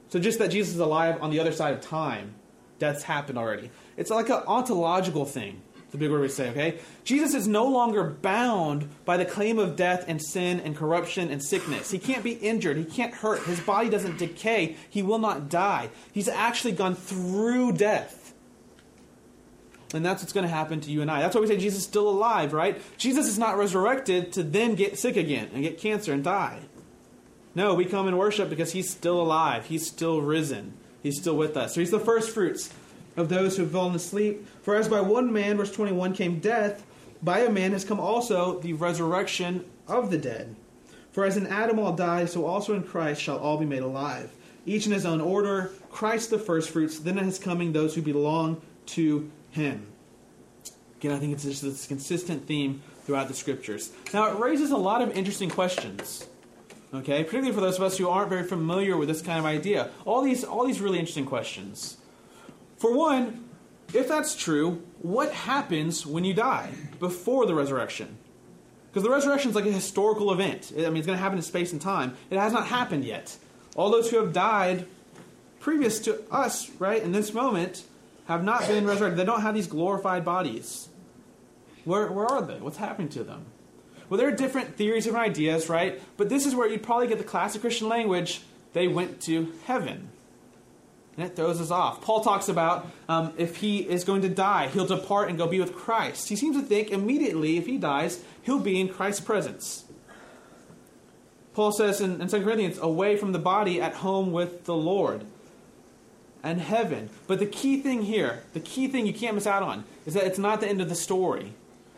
So, 0.09 0.21
just 0.21 0.39
that 0.39 0.51
Jesus 0.51 0.75
is 0.75 0.81
alive 0.81 1.19
on 1.21 1.31
the 1.31 1.41
other 1.41 1.53
side 1.53 1.75
of 1.75 1.81
time, 1.81 2.35
death's 2.79 3.03
happened 3.03 3.39
already. 3.39 3.71
It's 3.97 4.11
like 4.11 4.29
an 4.29 4.43
ontological 4.47 5.25
thing. 5.25 5.63
It's 5.87 5.95
a 5.95 5.99
big 5.99 6.11
word 6.11 6.21
we 6.21 6.29
say, 6.29 6.51
okay? 6.51 6.81
Jesus 7.05 7.35
is 7.35 7.47
no 7.47 7.67
longer 7.67 8.05
bound 8.05 8.89
by 9.05 9.17
the 9.17 9.25
claim 9.25 9.59
of 9.59 9.77
death 9.77 10.05
and 10.09 10.21
sin 10.21 10.59
and 10.61 10.77
corruption 10.77 11.31
and 11.31 11.43
sickness. 11.43 11.93
He 11.93 11.99
can't 11.99 12.25
be 12.25 12.33
injured. 12.33 12.77
He 12.77 12.85
can't 12.85 13.15
hurt. 13.15 13.43
His 13.45 13.61
body 13.61 13.89
doesn't 13.89 14.19
decay. 14.19 14.77
He 14.91 15.03
will 15.03 15.19
not 15.19 15.49
die. 15.49 15.91
He's 16.13 16.29
actually 16.29 16.73
gone 16.73 16.97
through 16.97 17.73
death. 17.73 18.35
And 19.95 20.05
that's 20.05 20.23
what's 20.23 20.33
going 20.33 20.47
to 20.47 20.53
happen 20.53 20.81
to 20.81 20.91
you 20.91 21.03
and 21.03 21.11
I. 21.11 21.21
That's 21.21 21.35
why 21.35 21.41
we 21.41 21.47
say 21.47 21.57
Jesus 21.57 21.81
is 21.81 21.85
still 21.85 22.09
alive, 22.09 22.53
right? 22.53 22.81
Jesus 22.99 23.29
is 23.29 23.39
not 23.39 23.57
resurrected 23.57 24.33
to 24.33 24.43
then 24.43 24.75
get 24.75 24.99
sick 24.99 25.17
again 25.17 25.49
and 25.55 25.63
get 25.63 25.79
cancer 25.79 26.13
and 26.13 26.25
die. 26.25 26.61
No, 27.55 27.75
we 27.75 27.85
come 27.85 28.07
and 28.09 28.19
worship 28.19 28.51
because 28.51 28.73
he's 28.73 28.91
still 28.91 29.21
alive. 29.21 29.67
He's 29.67 29.87
still 29.87 30.21
risen. 30.21 30.75
He's 31.03 31.19
still 31.19 31.37
with 31.37 31.57
us. 31.57 31.75
So 31.75 31.81
he's 31.81 31.91
the 31.91 32.01
first 32.01 32.31
fruits 32.31 32.71
of 33.17 33.29
those 33.29 33.57
who 33.57 33.63
have 33.63 33.73
fallen 33.73 33.95
asleep. 33.95 34.47
For 34.63 34.75
as 34.75 34.89
by 34.89 35.01
one 35.01 35.33
man, 35.33 35.57
verse 35.57 35.73
21, 35.73 36.15
came 36.15 36.41
death, 36.41 36.85
by 37.23 37.41
a 37.41 37.51
man 37.51 37.73
has 37.73 37.85
come 37.85 38.01
also 38.01 38.61
the 38.61 38.75
resurrection 38.75 39.65
of 39.89 40.11
the 40.11 40.19
dead. 40.19 40.55
For 41.13 41.25
as 41.25 41.37
in 41.37 41.47
Adam 41.47 41.79
all 41.79 41.95
die, 41.95 42.27
so 42.27 42.45
also 42.45 42.75
in 42.75 42.83
Christ 42.83 43.23
shall 43.23 43.39
all 43.39 43.57
be 43.57 43.65
made 43.65 43.83
alive. 43.83 44.31
Each 44.67 44.85
in 44.85 44.93
his 44.93 45.07
own 45.07 45.21
order, 45.21 45.71
Christ 45.91 46.29
the 46.29 46.39
firstfruits, 46.39 46.99
then 46.99 47.19
at 47.19 47.25
his 47.25 47.39
coming 47.39 47.73
those 47.73 47.95
who 47.95 48.03
belong 48.03 48.61
to 48.87 49.31
him. 49.57 49.89
Again, 50.99 51.13
I 51.13 51.19
think 51.19 51.33
it's 51.33 51.43
just 51.43 51.63
this 51.63 51.87
consistent 51.87 52.47
theme 52.47 52.83
throughout 53.05 53.29
the 53.29 53.35
scriptures. 53.35 53.93
Now, 54.15 54.31
it 54.31 54.39
raises 54.39 54.71
a 54.71 54.77
lot 54.77 55.03
of 55.03 55.17
interesting 55.17 55.51
questions. 55.51 56.27
Okay, 56.95 57.25
particularly 57.25 57.53
for 57.53 57.61
those 57.61 57.77
of 57.77 57.83
us 57.83 57.99
who 57.99 58.09
aren't 58.09 58.31
very 58.31 58.45
familiar 58.45 58.97
with 58.97 59.09
this 59.09 59.21
kind 59.21 59.39
of 59.39 59.45
idea. 59.45 59.91
All 60.05 60.23
these, 60.23 60.45
all 60.45 60.65
these 60.65 60.81
really 60.81 60.99
interesting 60.99 61.27
questions. 61.27 61.97
For 62.79 62.97
one, 62.97 63.45
if 63.93 64.09
that's 64.09 64.35
true, 64.35 64.83
what 65.03 65.33
happens 65.33 66.07
when 66.07 66.25
you 66.25 66.33
die 66.33 66.71
before 66.99 67.47
the 67.47 67.55
resurrection? 67.55 68.17
Because 68.91 69.03
the 69.03 69.11
resurrection 69.11 69.51
is 69.51 69.57
like 69.57 69.67
a 69.67 69.73
historical 69.73 70.33
event. 70.33 70.73
I 70.75 70.83
mean, 70.83 70.97
it's 70.97 71.07
going 71.07 71.19
to 71.19 71.23
happen 71.23 71.39
in 71.39 71.43
space 71.43 71.73
and 71.73 71.81
time. 71.81 72.17
It 72.31 72.39
has 72.39 72.53
not 72.53 72.67
happened 72.67 73.05
yet. 73.05 73.37
All 73.75 73.91
those 73.91 74.11
who 74.11 74.17
have 74.17 74.33
died 74.33 74.87
previous 75.61 75.99
to 76.01 76.23
us, 76.31 76.71
right, 76.79 77.03
in 77.03 77.13
this 77.13 77.35
moment, 77.35 77.83
have 78.27 78.45
not 78.45 78.67
been 78.67 78.87
resurrected. 78.87 79.19
They 79.19 79.25
don't 79.25 79.43
have 79.43 79.55
these 79.55 79.67
glorified 79.67 80.25
bodies. 80.25 80.89
Where, 81.85 82.11
where 82.11 82.27
are 82.27 82.43
they? 82.43 82.59
What's 82.59 82.77
happening 82.77 83.09
to 83.11 83.25
them? 83.25 83.47
Well, 84.09 84.19
there 84.19 84.29
are 84.29 84.33
different 84.33 84.77
theories, 84.77 85.05
different 85.05 85.27
ideas, 85.27 85.69
right? 85.69 86.01
But 86.17 86.29
this 86.29 86.47
is 86.47 86.55
where 86.55 86.69
you'd 86.69 86.83
probably 86.83 87.07
get 87.07 87.19
the 87.19 87.25
classic 87.25 87.61
Christian 87.61 87.89
language 87.89 88.43
they 88.73 88.89
went 88.89 89.21
to 89.23 89.53
heaven. 89.65 90.11
And 91.17 91.27
it 91.27 91.35
throws 91.35 91.61
us 91.61 91.71
off. 91.71 92.03
Paul 92.03 92.23
talks 92.23 92.49
about 92.49 92.87
um, 93.09 93.33
if 93.39 93.57
he 93.57 93.79
is 93.79 94.05
going 94.05 94.23
to 94.23 94.29
die, 94.29 94.69
he'll 94.69 94.87
depart 94.87 95.29
and 95.29 95.39
go 95.39 95.47
be 95.47 95.61
with 95.61 95.75
Christ. 95.75 96.29
He 96.29 96.37
seems 96.37 96.57
to 96.57 96.63
think 96.63 96.91
immediately, 96.91 97.57
if 97.57 97.67
he 97.67 97.79
dies, 97.79 98.23
he'll 98.43 98.59
be 98.59 98.81
in 98.81 98.89
Christ's 98.89 99.23
presence. 99.23 99.85
Paul 101.55 101.73
says 101.73 102.03
in, 102.03 102.21
in 102.21 102.29
2 102.29 102.45
Corinthians, 102.45 102.79
away 102.79 103.17
from 103.17 103.33
the 103.33 103.39
body, 103.39 103.81
at 103.81 103.95
home 103.95 104.31
with 104.31 104.65
the 104.67 104.75
Lord 104.75 105.25
and 106.47 106.61
heaven. 106.61 107.11
But 107.27 107.41
the 107.41 107.47
key 107.47 107.81
thing 107.81 108.03
here, 108.03 108.45
the 108.53 108.61
key 108.61 108.87
thing 108.87 109.05
you 109.05 109.13
can't 109.13 109.35
miss 109.35 109.49
out 109.49 109.65
on, 109.65 109.83
is 110.07 110.15
that 110.15 110.25
it's 110.25 110.39
not 110.39 110.61
the 110.61 110.69
end 110.69 110.81
of 110.81 110.89
the 110.89 110.95
story. 110.95 111.53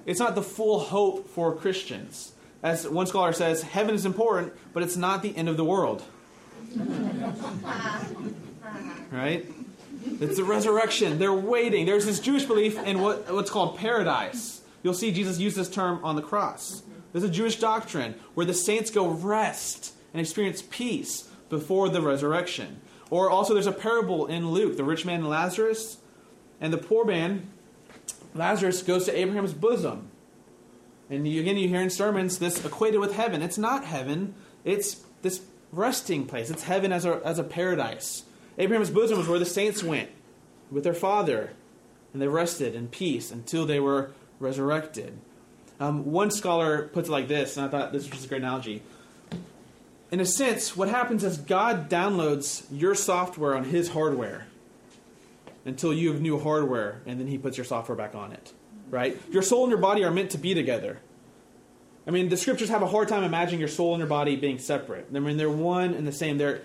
It's 0.06 0.18
not 0.18 0.34
the 0.34 0.42
full 0.42 0.80
hope 0.80 1.28
for 1.28 1.54
Christians. 1.54 2.32
As 2.62 2.88
one 2.88 3.06
scholar 3.06 3.34
says, 3.34 3.60
heaven 3.60 3.94
is 3.94 4.06
important, 4.06 4.54
but 4.72 4.82
it's 4.82 4.96
not 4.96 5.22
the 5.22 5.36
end 5.36 5.50
of 5.50 5.58
the 5.58 5.64
world. 5.64 6.02
right? 9.12 9.44
It's 10.18 10.36
the 10.38 10.44
resurrection. 10.44 11.18
They're 11.18 11.30
waiting. 11.30 11.84
There's 11.84 12.06
this 12.06 12.18
Jewish 12.18 12.44
belief 12.44 12.78
in 12.78 13.00
what, 13.00 13.30
what's 13.30 13.50
called 13.50 13.76
paradise. 13.76 14.62
You'll 14.82 14.94
see 14.94 15.12
Jesus 15.12 15.38
use 15.38 15.56
this 15.56 15.68
term 15.68 16.00
on 16.02 16.16
the 16.16 16.22
cross. 16.22 16.82
There's 17.12 17.24
a 17.24 17.28
Jewish 17.28 17.56
doctrine 17.56 18.14
where 18.32 18.46
the 18.46 18.54
saints 18.54 18.90
go 18.90 19.08
rest 19.08 19.92
and 20.14 20.22
experience 20.22 20.62
peace 20.62 21.28
before 21.50 21.90
the 21.90 22.00
resurrection. 22.00 22.80
Or 23.10 23.30
also, 23.30 23.54
there's 23.54 23.66
a 23.66 23.72
parable 23.72 24.26
in 24.26 24.50
Luke 24.50 24.76
the 24.76 24.84
rich 24.84 25.04
man 25.04 25.20
and 25.20 25.28
Lazarus, 25.28 25.98
and 26.60 26.72
the 26.72 26.78
poor 26.78 27.04
man, 27.04 27.48
Lazarus, 28.34 28.82
goes 28.82 29.04
to 29.06 29.18
Abraham's 29.18 29.54
bosom. 29.54 30.10
And 31.10 31.26
you, 31.26 31.40
again, 31.40 31.56
you 31.56 31.68
hear 31.68 31.80
in 31.80 31.90
sermons 31.90 32.38
this 32.38 32.64
equated 32.64 33.00
with 33.00 33.14
heaven. 33.14 33.42
It's 33.42 33.58
not 33.58 33.84
heaven, 33.84 34.34
it's 34.64 35.02
this 35.22 35.42
resting 35.72 36.26
place. 36.26 36.50
It's 36.50 36.64
heaven 36.64 36.92
as 36.92 37.04
a, 37.04 37.20
as 37.24 37.38
a 37.38 37.44
paradise. 37.44 38.24
Abraham's 38.58 38.90
bosom 38.90 39.18
was 39.18 39.28
where 39.28 39.38
the 39.38 39.46
saints 39.46 39.82
went 39.82 40.10
with 40.70 40.84
their 40.84 40.94
father, 40.94 41.50
and 42.12 42.20
they 42.20 42.28
rested 42.28 42.74
in 42.74 42.88
peace 42.88 43.30
until 43.30 43.64
they 43.64 43.80
were 43.80 44.10
resurrected. 44.38 45.18
Um, 45.80 46.10
one 46.10 46.30
scholar 46.30 46.88
puts 46.88 47.08
it 47.08 47.12
like 47.12 47.28
this, 47.28 47.56
and 47.56 47.64
I 47.64 47.68
thought 47.68 47.92
this 47.92 48.02
was 48.02 48.10
just 48.10 48.26
a 48.26 48.28
great 48.28 48.42
analogy 48.42 48.82
in 50.10 50.20
a 50.20 50.26
sense, 50.26 50.76
what 50.76 50.88
happens 50.88 51.24
is 51.24 51.36
God 51.36 51.90
downloads 51.90 52.64
your 52.70 52.94
software 52.94 53.54
on 53.54 53.64
His 53.64 53.90
hardware 53.90 54.46
until 55.64 55.92
you 55.92 56.12
have 56.12 56.20
new 56.20 56.38
hardware, 56.38 57.02
and 57.06 57.20
then 57.20 57.26
He 57.26 57.38
puts 57.38 57.56
your 57.56 57.64
software 57.64 57.96
back 57.96 58.14
on 58.14 58.32
it. 58.32 58.52
Right? 58.90 59.20
Your 59.30 59.42
soul 59.42 59.64
and 59.64 59.70
your 59.70 59.80
body 59.80 60.04
are 60.04 60.10
meant 60.10 60.30
to 60.30 60.38
be 60.38 60.54
together. 60.54 60.98
I 62.06 62.10
mean, 62.10 62.30
the 62.30 62.38
scriptures 62.38 62.70
have 62.70 62.80
a 62.80 62.86
hard 62.86 63.08
time 63.08 63.22
imagining 63.22 63.60
your 63.60 63.68
soul 63.68 63.92
and 63.92 64.00
your 64.00 64.08
body 64.08 64.34
being 64.34 64.58
separate. 64.58 65.08
I 65.14 65.18
mean, 65.18 65.36
they're 65.36 65.50
one 65.50 65.92
and 65.92 66.06
the 66.06 66.12
same. 66.12 66.38
They're 66.38 66.62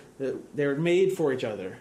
they're 0.53 0.75
made 0.75 1.13
for 1.13 1.34
each 1.34 1.43
other. 1.43 1.77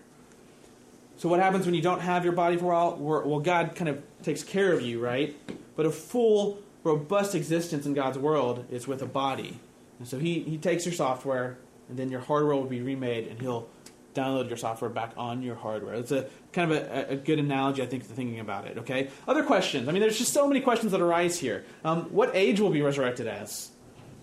So 1.16 1.29
what 1.29 1.38
happens 1.38 1.66
when 1.66 1.75
you 1.77 1.83
don't 1.83 2.01
have 2.01 2.25
your 2.25 2.33
body 2.33 2.57
for 2.57 2.64
a 2.72 2.90
while? 2.90 2.96
Well, 2.96 3.38
God 3.38 3.77
kind 3.77 3.88
of 3.88 4.03
takes 4.25 4.42
care 4.42 4.72
of 4.72 4.83
you, 4.83 4.98
right? 4.98 5.37
But 5.77 5.87
a 5.87 5.90
full, 5.90 6.59
robust 6.83 7.37
existence 7.37 7.87
in 7.87 7.94
God's 7.94 8.18
world 8.18 8.64
is 8.70 8.88
with 8.88 9.01
a 9.03 9.07
body. 9.07 9.61
And 10.03 10.09
so 10.09 10.19
he, 10.19 10.41
he 10.41 10.59
takes 10.59 10.85
your 10.85 10.93
software, 10.93 11.59
and 11.88 11.97
then 11.97 12.11
your 12.11 12.19
hardware 12.19 12.57
will 12.57 12.65
be 12.65 12.83
remade, 12.83 13.29
and 13.29 13.41
he'll 13.41 13.69
download 14.17 14.49
your 14.49 14.57
software 14.57 14.91
back 14.91 15.12
on 15.17 15.45
your 15.45 15.55
hardware. 15.55 15.95
It's 15.95 16.11
a 16.11 16.27
kind 16.53 16.73
of 16.73 16.77
a, 16.77 17.11
a 17.11 17.17
good 17.17 17.38
analogy, 17.38 17.85
I 17.85 17.87
think, 17.87 18.03
to 18.09 18.12
thinking 18.12 18.41
about 18.41 18.67
it. 18.67 18.79
Okay. 18.79 19.11
Other 19.29 19.45
questions. 19.45 19.88
I 19.88 19.93
mean, 19.93 20.03
there's 20.03 20.19
just 20.19 20.33
so 20.33 20.49
many 20.49 20.61
questions 20.61 20.91
that 20.91 21.01
arise 21.01 21.38
here. 21.38 21.65
Um, 21.85 22.07
what 22.07 22.33
age 22.35 22.59
will 22.59 22.71
be 22.71 22.83
resurrected 22.83 23.29
as? 23.29 23.71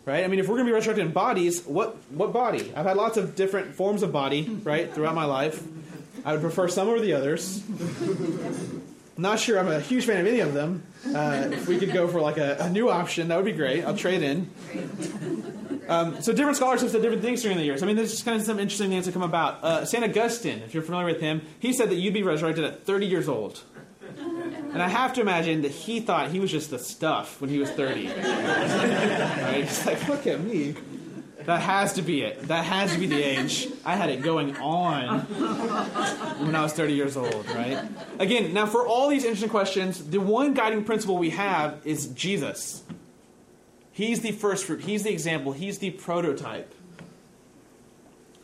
Right. 0.04 0.26
I 0.26 0.28
mean, 0.28 0.42
if 0.42 0.50
we're 0.50 0.56
going 0.56 0.66
to 0.66 0.70
be 0.70 0.76
resurrected 0.76 1.06
in 1.06 1.14
bodies, 1.14 1.64
what 1.64 1.96
what 2.10 2.34
body? 2.34 2.74
I've 2.76 2.86
had 2.86 2.98
lots 2.98 3.16
of 3.16 3.38
different 3.38 3.74
forms 3.76 4.04
of 4.04 4.12
body, 4.12 4.60
right, 4.66 4.94
throughout 4.94 5.16
my 5.16 5.26
life. 5.26 5.64
I 6.26 6.34
would 6.34 6.42
prefer 6.42 6.68
some 6.68 6.90
over 6.90 7.00
the 7.00 7.14
others. 7.14 7.64
not 9.20 9.40
sure 9.40 9.60
I'm 9.60 9.68
a 9.68 9.80
huge 9.80 10.06
fan 10.06 10.20
of 10.22 10.28
any 10.28 10.40
of 10.40 10.54
them. 10.54 10.84
Uh, 11.14 11.50
if 11.52 11.68
we 11.68 11.78
could 11.78 11.94
go 11.94 12.08
for 12.08 12.22
like 12.22 12.38
a, 12.38 12.58
a, 12.60 12.70
new 12.70 12.90
option, 12.90 13.28
that 13.28 13.36
would 13.36 13.46
be 13.46 13.52
great. 13.52 13.86
I'll 13.86 13.96
trade 13.96 14.24
in. 14.24 14.50
Um, 15.90 16.22
so 16.22 16.32
different 16.32 16.56
scholars 16.56 16.82
have 16.82 16.92
said 16.92 17.02
different 17.02 17.24
things 17.24 17.42
during 17.42 17.58
the 17.58 17.64
years. 17.64 17.82
I 17.82 17.88
mean, 17.88 17.96
there's 17.96 18.12
just 18.12 18.24
kind 18.24 18.40
of 18.40 18.46
some 18.46 18.60
interesting 18.60 18.92
things 18.92 19.08
that 19.08 19.12
come 19.12 19.24
about. 19.24 19.64
Uh, 19.64 19.86
St. 19.86 20.04
Augustine, 20.04 20.60
if 20.60 20.74
you're 20.74 20.84
familiar 20.84 21.08
with 21.08 21.20
him, 21.20 21.42
he 21.60 21.74
said 21.74 21.90
that 21.90 21.96
you'd 21.96 22.14
be 22.14 22.22
resurrected 22.22 22.64
at 22.64 22.86
30 22.86 23.08
years 23.08 23.28
old. 23.28 23.64
And 24.18 24.84
I 24.84 24.88
have 24.88 25.14
to 25.14 25.22
imagine 25.22 25.64
that 25.64 25.72
he 25.72 26.00
thought 26.00 26.30
he 26.30 26.40
was 26.40 26.52
just 26.52 26.70
the 26.70 26.78
stuff 26.78 27.42
when 27.42 27.50
he 27.50 27.58
was 27.58 27.72
30. 27.72 28.08
right? 28.08 29.64
He's 29.64 29.84
like, 29.86 30.08
look 30.08 30.28
at 30.28 30.42
me. 30.42 30.76
That 31.46 31.62
has 31.62 31.94
to 31.94 32.04
be 32.04 32.22
it. 32.22 32.44
That 32.50 32.66
has 32.66 32.94
to 32.94 33.00
be 33.00 33.08
the 33.08 33.24
age. 33.24 33.68
I 33.84 33.96
had 33.96 34.12
it 34.12 34.22
going 34.22 34.56
on 34.58 35.22
when 35.22 36.56
I 36.56 36.62
was 36.62 36.74
30 36.74 36.94
years 36.94 37.18
old, 37.18 37.48
right? 37.50 37.84
Again, 38.20 38.54
now 38.54 38.68
for 38.68 38.86
all 38.86 39.10
these 39.10 39.24
interesting 39.24 39.50
questions, 39.50 40.06
the 40.10 40.20
one 40.20 40.54
guiding 40.54 40.84
principle 40.84 41.18
we 41.18 41.32
have 41.32 41.82
is 41.84 42.08
Jesus. 42.08 42.84
He's 44.00 44.22
the 44.22 44.32
first 44.32 44.64
fruit, 44.64 44.80
he's 44.84 45.04
the 45.04 45.12
example, 45.12 45.52
he's 45.52 45.80
the 45.80 45.92
prototype. 45.92 46.74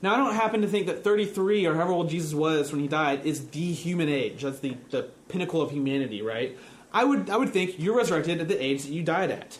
Now, 0.01 0.13
I 0.13 0.17
don't 0.17 0.33
happen 0.33 0.61
to 0.63 0.67
think 0.67 0.85
that 0.87 1.01
33 1.01 1.65
or 1.65 1.75
however 1.75 1.93
old 1.93 2.09
Jesus 2.09 2.33
was 2.33 2.73
when 2.73 2.81
he 2.81 2.89
died 2.89 3.25
is 3.25 3.47
the 3.47 3.71
human 3.71 4.09
age. 4.09 4.41
That's 4.41 4.59
the, 4.59 4.75
the 4.89 5.03
pinnacle 5.29 5.61
of 5.61 5.71
humanity, 5.71 6.21
right? 6.21 6.57
I 6.91 7.05
would, 7.05 7.29
I 7.29 7.37
would 7.37 7.53
think 7.53 7.79
you're 7.79 7.95
resurrected 7.95 8.41
at 8.41 8.49
the 8.49 8.61
age 8.61 8.83
that 8.83 8.91
you 8.91 9.01
died 9.01 9.31
at. 9.31 9.59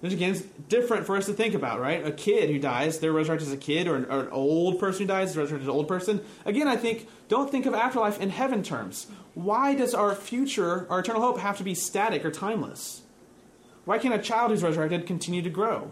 Which 0.00 0.14
again 0.14 0.30
is 0.30 0.46
different 0.70 1.04
for 1.04 1.18
us 1.18 1.26
to 1.26 1.34
think 1.34 1.52
about, 1.52 1.80
right? 1.80 2.06
A 2.06 2.10
kid 2.10 2.48
who 2.48 2.58
dies, 2.58 2.98
they're 2.98 3.12
resurrected 3.12 3.48
as 3.48 3.52
a 3.52 3.58
kid, 3.58 3.88
or 3.88 3.96
an, 3.96 4.06
or 4.06 4.20
an 4.20 4.30
old 4.30 4.80
person 4.80 5.02
who 5.02 5.08
dies, 5.08 5.32
is 5.32 5.36
resurrected 5.36 5.68
as 5.68 5.68
an 5.68 5.76
old 5.76 5.86
person. 5.86 6.22
Again, 6.46 6.66
I 6.66 6.76
think, 6.76 7.06
don't 7.28 7.50
think 7.50 7.66
of 7.66 7.74
afterlife 7.74 8.18
in 8.22 8.30
heaven 8.30 8.62
terms. 8.62 9.06
Why 9.34 9.74
does 9.74 9.92
our 9.92 10.14
future, 10.14 10.86
our 10.88 11.00
eternal 11.00 11.20
hope, 11.20 11.40
have 11.40 11.58
to 11.58 11.62
be 11.62 11.74
static 11.74 12.24
or 12.24 12.30
timeless? 12.30 13.02
Why 13.88 13.96
can't 13.96 14.12
a 14.12 14.18
child 14.18 14.50
who's 14.50 14.62
resurrected 14.62 15.06
continue 15.06 15.40
to 15.40 15.48
grow? 15.48 15.90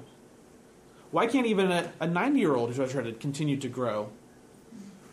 Why 1.12 1.26
can't 1.26 1.46
even 1.46 1.70
a 1.98 2.06
90 2.06 2.38
year 2.38 2.54
old 2.54 2.68
who's 2.68 2.78
resurrected 2.78 3.20
continue 3.20 3.56
to 3.56 3.68
grow? 3.68 4.10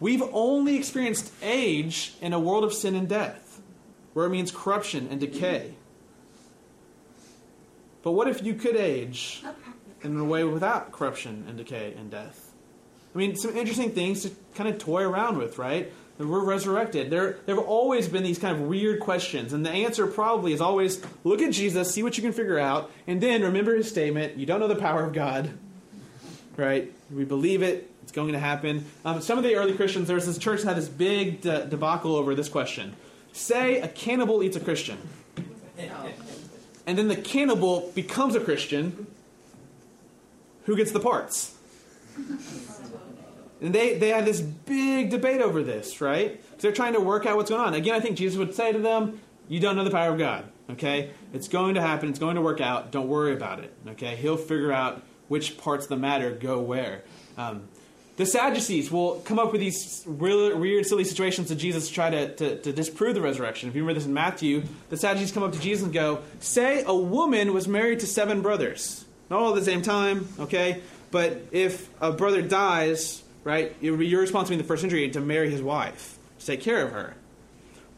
We've 0.02 0.22
only 0.34 0.76
experienced 0.76 1.32
age 1.42 2.14
in 2.20 2.34
a 2.34 2.40
world 2.42 2.66
of 2.66 2.74
sin 2.74 2.94
and 2.96 3.08
death, 3.08 3.62
where 4.12 4.26
it 4.26 4.32
means 4.32 4.52
corruption 4.52 5.08
and 5.10 5.22
decay. 5.22 5.76
But 8.02 8.12
what 8.12 8.28
if 8.28 8.44
you 8.44 8.54
could 8.54 8.76
age 8.76 9.42
in 10.02 10.18
a 10.18 10.26
way 10.26 10.44
without 10.44 10.92
corruption 10.92 11.46
and 11.48 11.58
decay 11.58 11.94
and 11.98 12.12
death? 12.12 12.52
I 13.16 13.18
mean, 13.18 13.38
some 13.38 13.56
interesting 13.56 13.92
things 13.92 14.24
to 14.24 14.32
kind 14.56 14.68
of 14.68 14.78
toy 14.78 15.04
around 15.04 15.38
with, 15.38 15.58
right? 15.58 15.90
We're 16.18 16.44
resurrected. 16.44 17.10
There, 17.10 17.38
there 17.46 17.56
have 17.56 17.66
always 17.66 18.08
been 18.08 18.24
these 18.24 18.38
kind 18.38 18.56
of 18.56 18.68
weird 18.68 19.00
questions, 19.00 19.52
and 19.52 19.66
the 19.66 19.72
answer 19.72 20.06
probably 20.06 20.54
is 20.54 20.62
always 20.62 21.04
look 21.24 21.42
at 21.42 21.52
Jesus, 21.52 21.92
see 21.92 22.04
what 22.04 22.18
you 22.18 22.24
can 22.24 22.34
figure 22.34 22.60
out, 22.60 22.92
and 23.08 23.20
then 23.20 23.42
remember 23.42 23.76
his 23.76 23.90
statement: 23.90 24.38
you 24.38 24.46
don't 24.46 24.60
know 24.60 24.68
the 24.68 24.76
power 24.76 25.04
of 25.04 25.14
God, 25.14 25.50
right? 26.56 26.94
We 27.12 27.26
believe 27.26 27.64
it; 27.64 27.90
it's 28.04 28.12
going 28.12 28.34
to 28.34 28.40
happen. 28.40 28.86
Um, 29.04 29.22
some 29.22 29.40
of 29.40 29.44
the 29.44 29.56
early 29.56 29.74
Christians, 29.74 30.08
there 30.08 30.16
was 30.16 30.28
this 30.28 30.38
church 30.38 30.62
that 30.62 30.76
had 30.76 30.78
this 30.78 30.90
big 30.90 31.42
de- 31.42 31.66
debacle 31.66 32.16
over 32.16 32.36
this 32.36 32.48
question: 32.48 32.96
Say 33.32 33.82
a 33.82 33.88
cannibal 33.88 34.44
eats 34.44 34.56
a 34.56 34.60
Christian 34.60 35.00
and 36.86 36.98
then 36.98 37.08
the 37.08 37.16
cannibal 37.16 37.92
becomes 37.96 38.36
a 38.36 38.40
Christian, 38.40 39.08
who 40.66 40.76
gets 40.76 40.92
the 40.92 41.00
parts? 41.00 41.56
And 43.64 43.74
they, 43.74 43.98
they 43.98 44.10
had 44.10 44.26
this 44.26 44.42
big 44.42 45.10
debate 45.10 45.42
over 45.42 45.64
this, 45.64 46.02
right? 46.02 46.34
Because 46.34 46.62
they're 46.62 46.74
trying 46.74 46.94
to 46.94 47.00
work 47.00 47.26
out 47.26 47.38
what's 47.38 47.50
going 47.50 47.62
on. 47.62 47.74
Again, 47.74 47.96
I 47.96 48.02
think 48.02 48.18
Jesus 48.18 48.38
would 48.38 48.54
say 48.54 48.74
to 48.74 48.80
them, 48.80 49.22
You 49.48 49.62
don't 49.62 49.78
know 49.78 49.86
the 49.86 49.92
power 49.92 50.12
of 50.12 50.20
God, 50.20 50.44
okay? 50.72 51.12
It's 51.32 51.48
going 51.48 51.76
to 51.76 51.82
happen, 51.82 52.10
it's 52.10 52.20
going 52.20 52.36
to 52.36 52.42
work 52.42 52.60
out. 52.60 52.92
Don't 52.92 53.08
worry 53.08 53.34
about 53.34 53.60
it, 53.60 53.74
okay? 53.92 54.18
He'll 54.18 54.36
figure 54.38 54.74
out 54.74 55.02
which 55.30 55.58
parts 55.58 55.86
of 55.86 55.90
the 55.90 55.96
matter 55.96 56.32
go 56.32 56.60
where. 56.60 57.04
Um, 57.38 57.70
the 58.18 58.26
Sadducees 58.26 58.92
will 58.92 59.22
come 59.22 59.40
up 59.40 59.54
with 59.54 59.62
these 59.62 60.04
weird, 60.06 60.60
weird 60.60 60.86
silly 60.86 61.06
situations 61.06 61.48
to 61.48 61.56
Jesus 61.56 61.88
to 61.88 61.94
try 61.94 62.10
to, 62.10 62.36
to, 62.36 62.60
to, 62.60 62.74
disprove 62.74 63.16
the 63.16 63.22
resurrection. 63.22 63.70
If 63.70 63.76
you 63.76 63.82
remember 63.82 64.00
this 64.00 64.06
in 64.06 64.14
Matthew, 64.14 64.64
the 64.90 64.98
Sadducees 64.98 65.32
come 65.32 65.42
up 65.42 65.54
to 65.54 65.60
Jesus 65.60 65.84
and 65.86 65.94
go, 65.94 66.20
Say 66.40 66.84
a 66.86 66.94
woman 66.94 67.54
was 67.54 67.68
married 67.68 68.02
to 68.02 68.08
seven 68.08 68.42
brothers. 68.42 69.06
Not 69.30 69.40
all 69.40 69.50
at 69.50 69.56
the 69.56 69.66
same 69.66 69.82
time, 69.82 70.28
okay? 70.38 70.84
But 71.10 71.46
if 71.52 71.90
a 72.02 72.12
brother 72.12 72.42
dies, 72.42 73.23
right, 73.44 73.76
it 73.82 73.92
would 73.92 74.00
be 74.00 74.08
your 74.08 74.22
responsibility 74.22 74.62
in 74.62 74.66
the 74.66 74.68
first 74.68 74.82
century 74.82 75.10
to 75.10 75.20
marry 75.20 75.50
his 75.50 75.62
wife, 75.62 76.18
to 76.40 76.46
take 76.46 76.62
care 76.62 76.86
of 76.86 76.92
her. 76.92 77.16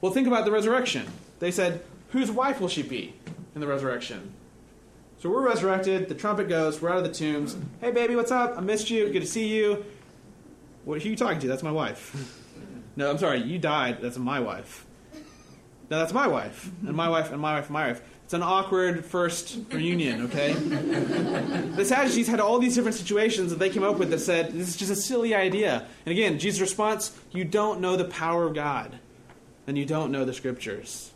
Well, 0.02 0.12
think 0.12 0.28
about 0.28 0.46
the 0.46 0.52
resurrection. 0.52 1.08
They 1.40 1.52
said, 1.52 1.84
Whose 2.10 2.32
wife 2.32 2.60
will 2.60 2.70
she 2.70 2.84
be 2.84 3.16
in 3.54 3.62
the 3.62 3.68
resurrection? 3.68 4.34
So 5.20 5.30
we're 5.30 5.46
resurrected, 5.46 6.08
the 6.08 6.16
trumpet 6.16 6.50
goes, 6.50 6.82
we're 6.82 6.90
out 6.90 6.98
of 6.98 7.04
the 7.04 7.12
tombs. 7.12 7.58
Hey, 7.82 7.92
baby, 7.92 8.16
what's 8.16 8.32
up? 8.32 8.58
I 8.58 8.62
missed 8.62 8.90
you. 8.90 9.10
Good 9.12 9.22
to 9.22 9.28
see 9.28 9.48
you 9.48 9.86
what, 10.86 11.02
who 11.02 11.08
are 11.08 11.12
you 11.12 11.18
talking 11.18 11.40
to? 11.40 11.48
That's 11.48 11.64
my 11.64 11.72
wife. 11.72 12.16
no, 12.96 13.10
I'm 13.10 13.18
sorry, 13.18 13.42
you 13.42 13.58
died. 13.58 14.02
That's 14.02 14.18
my 14.18 14.40
wife. 14.40 14.86
No, 15.90 16.00
that's 16.00 16.14
my 16.14 16.28
wife. 16.28 16.72
And 16.86 16.96
my 16.96 17.10
wife, 17.10 17.32
and 17.32 17.42
my 17.42 17.56
wife, 17.56 17.66
and 17.66 17.74
my 17.74 17.88
wife. 17.88 18.02
It's 18.26 18.34
an 18.34 18.42
awkward 18.42 19.06
first 19.06 19.56
reunion, 19.72 20.24
okay? 20.24 20.54
the 20.54 21.86
Sadducees 21.86 22.28
had 22.28 22.40
all 22.40 22.58
these 22.58 22.74
different 22.74 22.98
situations 22.98 23.52
that 23.52 23.60
they 23.60 23.70
came 23.70 23.84
up 23.84 24.00
with 24.00 24.10
that 24.10 24.18
said, 24.18 24.52
this 24.52 24.68
is 24.68 24.76
just 24.76 24.92
a 24.92 24.96
silly 24.96 25.36
idea. 25.36 25.86
And 26.08 26.12
again, 26.12 26.40
Jesus' 26.40 26.60
response, 26.60 27.16
you 27.32 27.46
don't 27.46 27.82
know 27.82 27.96
the 27.96 28.06
power 28.06 28.48
of 28.48 28.56
God, 28.56 28.98
and 29.68 29.78
you 29.78 29.86
don't 29.86 30.12
know 30.12 30.26
the 30.26 30.34
scriptures. 30.34 31.12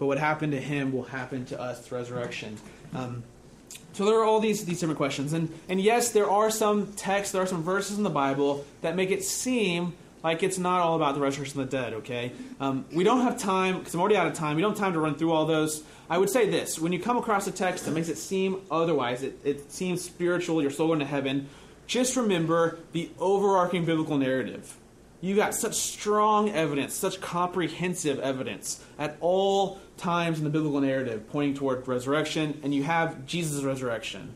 But 0.00 0.06
what 0.06 0.18
happened 0.18 0.50
to 0.50 0.60
him 0.60 0.92
will 0.92 1.04
happen 1.04 1.44
to 1.46 1.60
us 1.60 1.92
resurrection. 1.92 2.56
Um, 2.92 3.22
so 3.92 4.04
there 4.04 4.18
are 4.18 4.24
all 4.24 4.40
these, 4.40 4.64
these 4.64 4.80
different 4.80 4.98
questions. 4.98 5.32
And, 5.32 5.48
and 5.68 5.80
yes, 5.80 6.10
there 6.10 6.28
are 6.28 6.50
some 6.50 6.92
texts, 6.94 7.32
there 7.32 7.42
are 7.42 7.46
some 7.46 7.62
verses 7.62 7.98
in 7.98 8.02
the 8.02 8.10
Bible 8.10 8.64
that 8.80 8.96
make 8.96 9.12
it 9.12 9.22
seem 9.22 9.94
like 10.24 10.42
it's 10.42 10.58
not 10.58 10.80
all 10.80 10.96
about 10.96 11.14
the 11.14 11.20
resurrection 11.20 11.60
of 11.60 11.70
the 11.70 11.76
dead, 11.76 11.92
okay? 11.92 12.32
Um, 12.58 12.86
we 12.90 13.04
don't 13.04 13.20
have 13.20 13.38
time, 13.38 13.78
because 13.78 13.94
I'm 13.94 14.00
already 14.00 14.16
out 14.16 14.26
of 14.26 14.32
time, 14.32 14.56
we 14.56 14.62
don't 14.62 14.72
have 14.72 14.80
time 14.80 14.94
to 14.94 14.98
run 14.98 15.16
through 15.16 15.30
all 15.30 15.44
those. 15.44 15.84
I 16.08 16.16
would 16.16 16.30
say 16.30 16.48
this 16.48 16.78
when 16.78 16.92
you 16.92 16.98
come 16.98 17.18
across 17.18 17.46
a 17.46 17.52
text 17.52 17.84
that 17.84 17.92
makes 17.92 18.08
it 18.08 18.16
seem 18.16 18.62
otherwise, 18.70 19.22
it, 19.22 19.38
it 19.44 19.70
seems 19.70 20.02
spiritual, 20.02 20.62
your 20.62 20.70
soul 20.70 20.88
going 20.88 20.98
to 21.00 21.04
heaven, 21.04 21.48
just 21.86 22.16
remember 22.16 22.78
the 22.92 23.10
overarching 23.18 23.84
biblical 23.84 24.16
narrative. 24.16 24.76
You 25.20 25.36
got 25.36 25.54
such 25.54 25.74
strong 25.74 26.50
evidence, 26.50 26.94
such 26.94 27.20
comprehensive 27.20 28.18
evidence 28.18 28.82
at 28.98 29.16
all 29.20 29.78
times 29.98 30.38
in 30.38 30.44
the 30.44 30.50
biblical 30.50 30.80
narrative 30.80 31.28
pointing 31.30 31.54
toward 31.54 31.86
resurrection, 31.86 32.60
and 32.62 32.74
you 32.74 32.82
have 32.82 33.26
Jesus' 33.26 33.62
resurrection. 33.62 34.34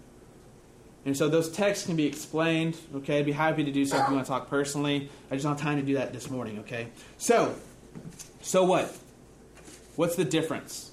And 1.08 1.16
so 1.16 1.26
those 1.26 1.48
texts 1.48 1.86
can 1.86 1.96
be 1.96 2.04
explained, 2.04 2.76
okay? 2.96 3.20
I'd 3.20 3.24
be 3.24 3.32
happy 3.32 3.64
to 3.64 3.72
do 3.72 3.86
so 3.86 3.96
if 3.96 4.06
you 4.08 4.14
want 4.14 4.26
to 4.26 4.30
talk 4.30 4.50
personally. 4.50 5.08
I 5.30 5.36
just 5.36 5.44
don't 5.44 5.54
have 5.54 5.62
time 5.62 5.78
to 5.80 5.82
do 5.82 5.94
that 5.94 6.12
this 6.12 6.28
morning, 6.28 6.58
okay? 6.58 6.88
So, 7.16 7.54
so 8.42 8.62
what? 8.64 8.94
What's 9.96 10.16
the 10.16 10.26
difference? 10.26 10.90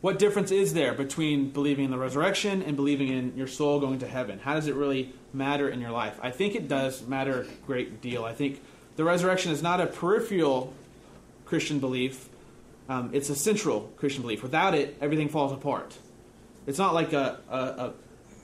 What 0.00 0.18
difference 0.18 0.50
is 0.50 0.72
there 0.72 0.94
between 0.94 1.50
believing 1.50 1.84
in 1.84 1.90
the 1.90 1.98
resurrection 1.98 2.62
and 2.62 2.76
believing 2.76 3.08
in 3.08 3.36
your 3.36 3.46
soul 3.46 3.78
going 3.78 3.98
to 3.98 4.06
heaven? 4.06 4.38
How 4.38 4.54
does 4.54 4.68
it 4.68 4.74
really 4.74 5.12
matter 5.34 5.68
in 5.68 5.82
your 5.82 5.90
life? 5.90 6.18
I 6.22 6.30
think 6.30 6.54
it 6.54 6.66
does 6.66 7.06
matter 7.06 7.42
a 7.42 7.66
great 7.66 8.00
deal. 8.00 8.24
I 8.24 8.32
think 8.32 8.62
the 8.96 9.04
resurrection 9.04 9.52
is 9.52 9.62
not 9.62 9.82
a 9.82 9.86
peripheral 9.86 10.72
Christian 11.44 11.78
belief, 11.78 12.30
um, 12.88 13.10
it's 13.12 13.28
a 13.28 13.36
central 13.36 13.92
Christian 13.98 14.22
belief. 14.22 14.42
Without 14.42 14.74
it, 14.74 14.96
everything 14.98 15.28
falls 15.28 15.52
apart. 15.52 15.98
It's 16.66 16.78
not 16.78 16.94
like 16.94 17.12
a, 17.12 17.38
a, 17.50 17.58
a 17.58 17.92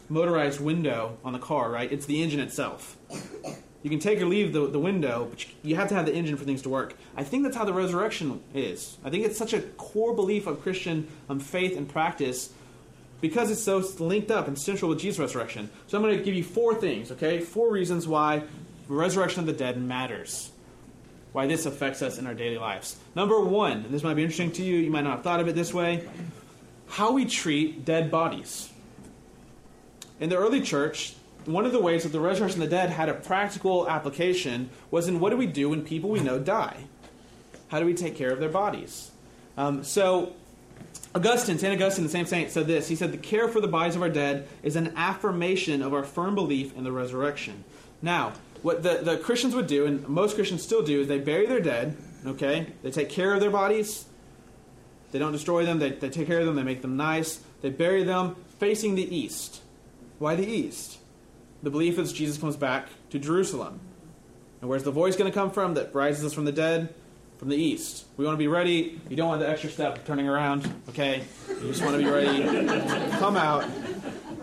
motorized 0.08 0.60
window 0.60 1.18
on 1.24 1.32
the 1.32 1.38
car, 1.38 1.70
right? 1.70 1.90
It's 1.90 2.06
the 2.06 2.22
engine 2.22 2.40
itself. 2.40 2.96
You 3.82 3.90
can 3.90 3.98
take 3.98 4.20
or 4.20 4.26
leave 4.26 4.52
the, 4.52 4.66
the 4.66 4.78
window, 4.78 5.28
but 5.30 5.44
you 5.62 5.76
have 5.76 5.88
to 5.88 5.94
have 5.94 6.06
the 6.06 6.14
engine 6.14 6.36
for 6.36 6.44
things 6.44 6.62
to 6.62 6.68
work. 6.68 6.94
I 7.16 7.22
think 7.22 7.44
that's 7.44 7.56
how 7.56 7.64
the 7.64 7.72
resurrection 7.72 8.42
is. 8.52 8.98
I 9.04 9.10
think 9.10 9.24
it's 9.24 9.38
such 9.38 9.52
a 9.52 9.60
core 9.60 10.14
belief 10.14 10.46
of 10.46 10.62
Christian 10.62 11.06
um, 11.28 11.38
faith 11.38 11.76
and 11.76 11.88
practice 11.88 12.52
because 13.20 13.50
it's 13.50 13.62
so 13.62 13.78
linked 14.02 14.30
up 14.30 14.48
and 14.48 14.58
central 14.58 14.88
with 14.88 14.98
Jesus' 14.98 15.20
resurrection. 15.20 15.70
So 15.86 15.96
I'm 15.96 16.02
going 16.02 16.18
to 16.18 16.24
give 16.24 16.34
you 16.34 16.44
four 16.44 16.74
things, 16.74 17.12
okay? 17.12 17.40
Four 17.40 17.70
reasons 17.70 18.08
why 18.08 18.38
the 18.88 18.94
resurrection 18.94 19.40
of 19.40 19.46
the 19.46 19.52
dead 19.52 19.80
matters 19.80 20.50
why 21.36 21.46
this 21.46 21.66
affects 21.66 22.00
us 22.00 22.16
in 22.16 22.26
our 22.26 22.32
daily 22.32 22.56
lives. 22.56 22.96
Number 23.14 23.38
one, 23.38 23.84
this 23.90 24.02
might 24.02 24.14
be 24.14 24.22
interesting 24.22 24.52
to 24.52 24.62
you, 24.62 24.78
you 24.78 24.90
might 24.90 25.04
not 25.04 25.16
have 25.16 25.22
thought 25.22 25.38
of 25.38 25.48
it 25.48 25.54
this 25.54 25.74
way 25.74 26.08
how 26.88 27.12
we 27.12 27.26
treat 27.26 27.84
dead 27.84 28.10
bodies. 28.10 28.70
In 30.18 30.30
the 30.30 30.36
early 30.36 30.60
church, 30.60 31.14
one 31.44 31.66
of 31.66 31.72
the 31.72 31.80
ways 31.80 32.02
that 32.02 32.10
the 32.10 32.20
resurrection 32.20 32.62
of 32.62 32.70
the 32.70 32.76
dead 32.76 32.90
had 32.90 33.08
a 33.08 33.14
practical 33.14 33.88
application 33.88 34.70
was 34.90 35.08
in 35.08 35.20
what 35.20 35.30
do 35.30 35.36
we 35.36 35.46
do 35.46 35.68
when 35.70 35.82
people 35.82 36.10
we 36.10 36.20
know 36.20 36.38
die? 36.38 36.84
How 37.68 37.80
do 37.80 37.86
we 37.86 37.94
take 37.94 38.16
care 38.16 38.30
of 38.30 38.40
their 38.40 38.48
bodies? 38.48 39.10
Um, 39.56 39.84
so, 39.84 40.32
Augustine, 41.14 41.58
St. 41.58 41.74
Augustine, 41.74 42.04
the 42.04 42.10
same 42.10 42.26
saint, 42.26 42.50
said 42.50 42.66
this. 42.66 42.88
He 42.88 42.96
said, 42.96 43.12
The 43.12 43.18
care 43.18 43.48
for 43.48 43.60
the 43.60 43.68
bodies 43.68 43.96
of 43.96 44.02
our 44.02 44.08
dead 44.08 44.48
is 44.62 44.76
an 44.76 44.92
affirmation 44.96 45.82
of 45.82 45.94
our 45.94 46.04
firm 46.04 46.34
belief 46.34 46.76
in 46.76 46.84
the 46.84 46.92
resurrection. 46.92 47.64
Now, 48.02 48.32
what 48.62 48.82
the, 48.82 49.00
the 49.02 49.16
Christians 49.18 49.54
would 49.54 49.66
do, 49.66 49.86
and 49.86 50.06
most 50.08 50.34
Christians 50.34 50.62
still 50.62 50.82
do, 50.82 51.02
is 51.02 51.08
they 51.08 51.18
bury 51.18 51.46
their 51.46 51.60
dead, 51.60 51.96
okay? 52.26 52.72
They 52.82 52.90
take 52.90 53.08
care 53.08 53.32
of 53.32 53.40
their 53.40 53.50
bodies. 53.50 54.06
They 55.12 55.18
don't 55.18 55.32
destroy 55.32 55.64
them, 55.64 55.78
they, 55.78 55.90
they 55.90 56.10
take 56.10 56.26
care 56.26 56.40
of 56.40 56.46
them, 56.46 56.56
they 56.56 56.62
make 56.62 56.82
them 56.82 56.96
nice. 56.96 57.40
They 57.62 57.70
bury 57.70 58.02
them 58.02 58.36
facing 58.58 58.94
the 58.94 59.16
east. 59.16 59.62
Why 60.18 60.34
the 60.34 60.46
east? 60.46 60.98
The 61.62 61.70
belief 61.70 61.98
is 61.98 62.12
Jesus 62.12 62.38
comes 62.38 62.56
back 62.56 62.88
to 63.10 63.18
Jerusalem. 63.18 63.80
And 64.60 64.70
where's 64.70 64.84
the 64.84 64.90
voice 64.90 65.16
going 65.16 65.30
to 65.30 65.34
come 65.34 65.50
from 65.50 65.74
that 65.74 65.94
rises 65.94 66.24
us 66.24 66.32
from 66.32 66.44
the 66.44 66.52
dead? 66.52 66.94
From 67.38 67.50
the 67.50 67.56
east. 67.56 68.06
We 68.16 68.24
want 68.24 68.34
to 68.34 68.38
be 68.38 68.48
ready. 68.48 68.98
You 69.10 69.16
don't 69.16 69.28
want 69.28 69.40
the 69.40 69.48
extra 69.48 69.68
step 69.68 69.98
of 69.98 70.04
turning 70.06 70.26
around, 70.26 70.72
okay? 70.88 71.22
You 71.48 71.68
just 71.68 71.82
want 71.82 71.92
to 71.96 71.98
be 71.98 72.08
ready 72.08 72.42
to 72.42 73.16
come 73.18 73.36
out 73.36 73.68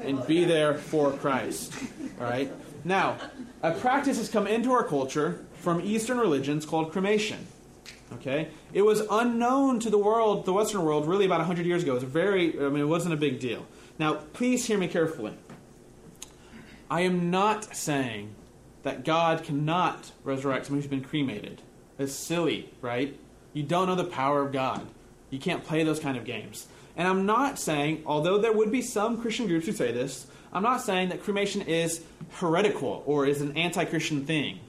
and 0.03 0.25
be 0.27 0.45
there 0.45 0.75
for 0.75 1.11
Christ. 1.11 1.73
All 2.19 2.25
right? 2.25 2.51
Now, 2.83 3.17
a 3.63 3.71
practice 3.71 4.17
has 4.17 4.29
come 4.29 4.45
into 4.45 4.71
our 4.71 4.83
culture 4.83 5.43
from 5.55 5.81
Eastern 5.81 6.19
religions 6.19 6.65
called 6.65 6.91
cremation. 6.91 7.47
Okay, 8.15 8.49
it 8.73 8.83
was 8.83 9.01
unknown 9.09 9.79
to 9.79 9.89
the 9.89 9.97
world, 9.97 10.45
the 10.45 10.53
Western 10.53 10.83
world, 10.83 11.07
really 11.07 11.25
about 11.25 11.41
hundred 11.41 11.65
years 11.65 11.81
ago. 11.81 11.93
It 11.93 11.95
was 11.95 12.03
very, 12.03 12.59
I 12.59 12.69
mean, 12.69 12.81
it 12.81 12.87
wasn't 12.87 13.15
a 13.15 13.17
big 13.17 13.39
deal. 13.39 13.65
Now, 13.97 14.15
please 14.33 14.65
hear 14.65 14.77
me 14.77 14.87
carefully. 14.87 15.33
I 16.93 17.01
am 17.01 17.31
not 17.31 17.75
saying 17.75 18.35
that 18.83 19.03
God 19.03 19.43
cannot 19.43 20.11
resurrect 20.23 20.67
someone 20.67 20.79
who's 20.79 20.87
been 20.87 21.03
cremated. 21.03 21.63
It's 21.97 22.13
silly, 22.13 22.69
right? 22.81 23.19
You 23.51 23.63
don't 23.63 23.87
know 23.87 23.95
the 23.95 24.03
power 24.03 24.45
of 24.45 24.53
God. 24.53 24.85
You 25.31 25.39
can't 25.39 25.63
play 25.63 25.83
those 25.83 25.99
kind 25.99 26.17
of 26.19 26.23
games. 26.23 26.67
And 26.95 27.07
I'm 27.07 27.25
not 27.25 27.57
saying, 27.57 28.03
although 28.05 28.37
there 28.37 28.53
would 28.53 28.71
be 28.71 28.83
some 28.83 29.19
Christian 29.19 29.47
groups 29.47 29.65
who 29.65 29.71
say 29.71 29.91
this, 29.91 30.27
I'm 30.53 30.61
not 30.61 30.83
saying 30.83 31.09
that 31.09 31.23
cremation 31.23 31.63
is 31.63 32.03
heretical 32.33 33.01
or 33.07 33.25
is 33.25 33.41
an 33.41 33.57
anti 33.57 33.85
Christian 33.85 34.27
thing. 34.27 34.59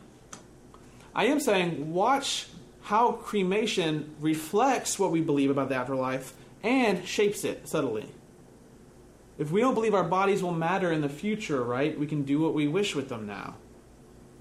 I 1.14 1.26
am 1.26 1.40
saying, 1.40 1.92
watch 1.92 2.46
how 2.84 3.12
cremation 3.12 4.14
reflects 4.18 4.98
what 4.98 5.10
we 5.10 5.20
believe 5.20 5.50
about 5.50 5.68
the 5.68 5.74
afterlife 5.74 6.32
and 6.62 7.06
shapes 7.06 7.44
it 7.44 7.68
subtly. 7.68 8.08
If 9.38 9.50
we 9.50 9.60
don't 9.60 9.74
believe 9.74 9.94
our 9.94 10.04
bodies 10.04 10.42
will 10.42 10.52
matter 10.52 10.92
in 10.92 11.00
the 11.00 11.08
future, 11.08 11.62
right, 11.62 11.98
we 11.98 12.06
can 12.06 12.22
do 12.22 12.40
what 12.40 12.54
we 12.54 12.68
wish 12.68 12.94
with 12.94 13.08
them 13.08 13.26
now. 13.26 13.56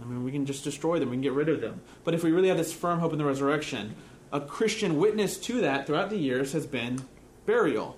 I 0.01 0.05
mean, 0.05 0.23
we 0.23 0.31
can 0.31 0.45
just 0.45 0.63
destroy 0.63 0.99
them, 0.99 1.09
we 1.09 1.15
can 1.15 1.21
get 1.21 1.33
rid 1.33 1.49
of 1.49 1.61
them. 1.61 1.81
But 2.03 2.13
if 2.13 2.23
we 2.23 2.31
really 2.31 2.49
have 2.49 2.57
this 2.57 2.73
firm 2.73 2.99
hope 2.99 3.11
in 3.11 3.17
the 3.17 3.25
resurrection, 3.25 3.95
a 4.31 4.41
Christian 4.41 4.97
witness 4.97 5.37
to 5.37 5.61
that 5.61 5.87
throughout 5.87 6.09
the 6.09 6.17
years 6.17 6.53
has 6.53 6.65
been 6.65 7.03
burial. 7.45 7.97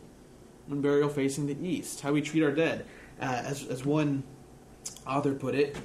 And 0.69 0.81
burial 0.81 1.09
facing 1.09 1.47
the 1.47 1.57
east, 1.67 2.01
how 2.01 2.11
we 2.11 2.21
treat 2.21 2.43
our 2.43 2.51
dead. 2.51 2.85
Uh, 3.21 3.25
as, 3.45 3.65
as 3.67 3.85
one 3.85 4.23
author 5.05 5.33
put 5.33 5.55
it, 5.55 5.77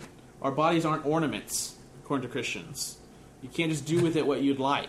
our 0.42 0.50
bodies 0.50 0.84
aren't 0.84 1.04
ornaments, 1.04 1.76
according 2.02 2.26
to 2.26 2.32
Christians. 2.32 2.98
You 3.42 3.48
can't 3.48 3.70
just 3.70 3.84
do 3.84 4.02
with 4.02 4.16
it 4.16 4.26
what 4.26 4.42
you'd 4.42 4.58
like. 4.58 4.88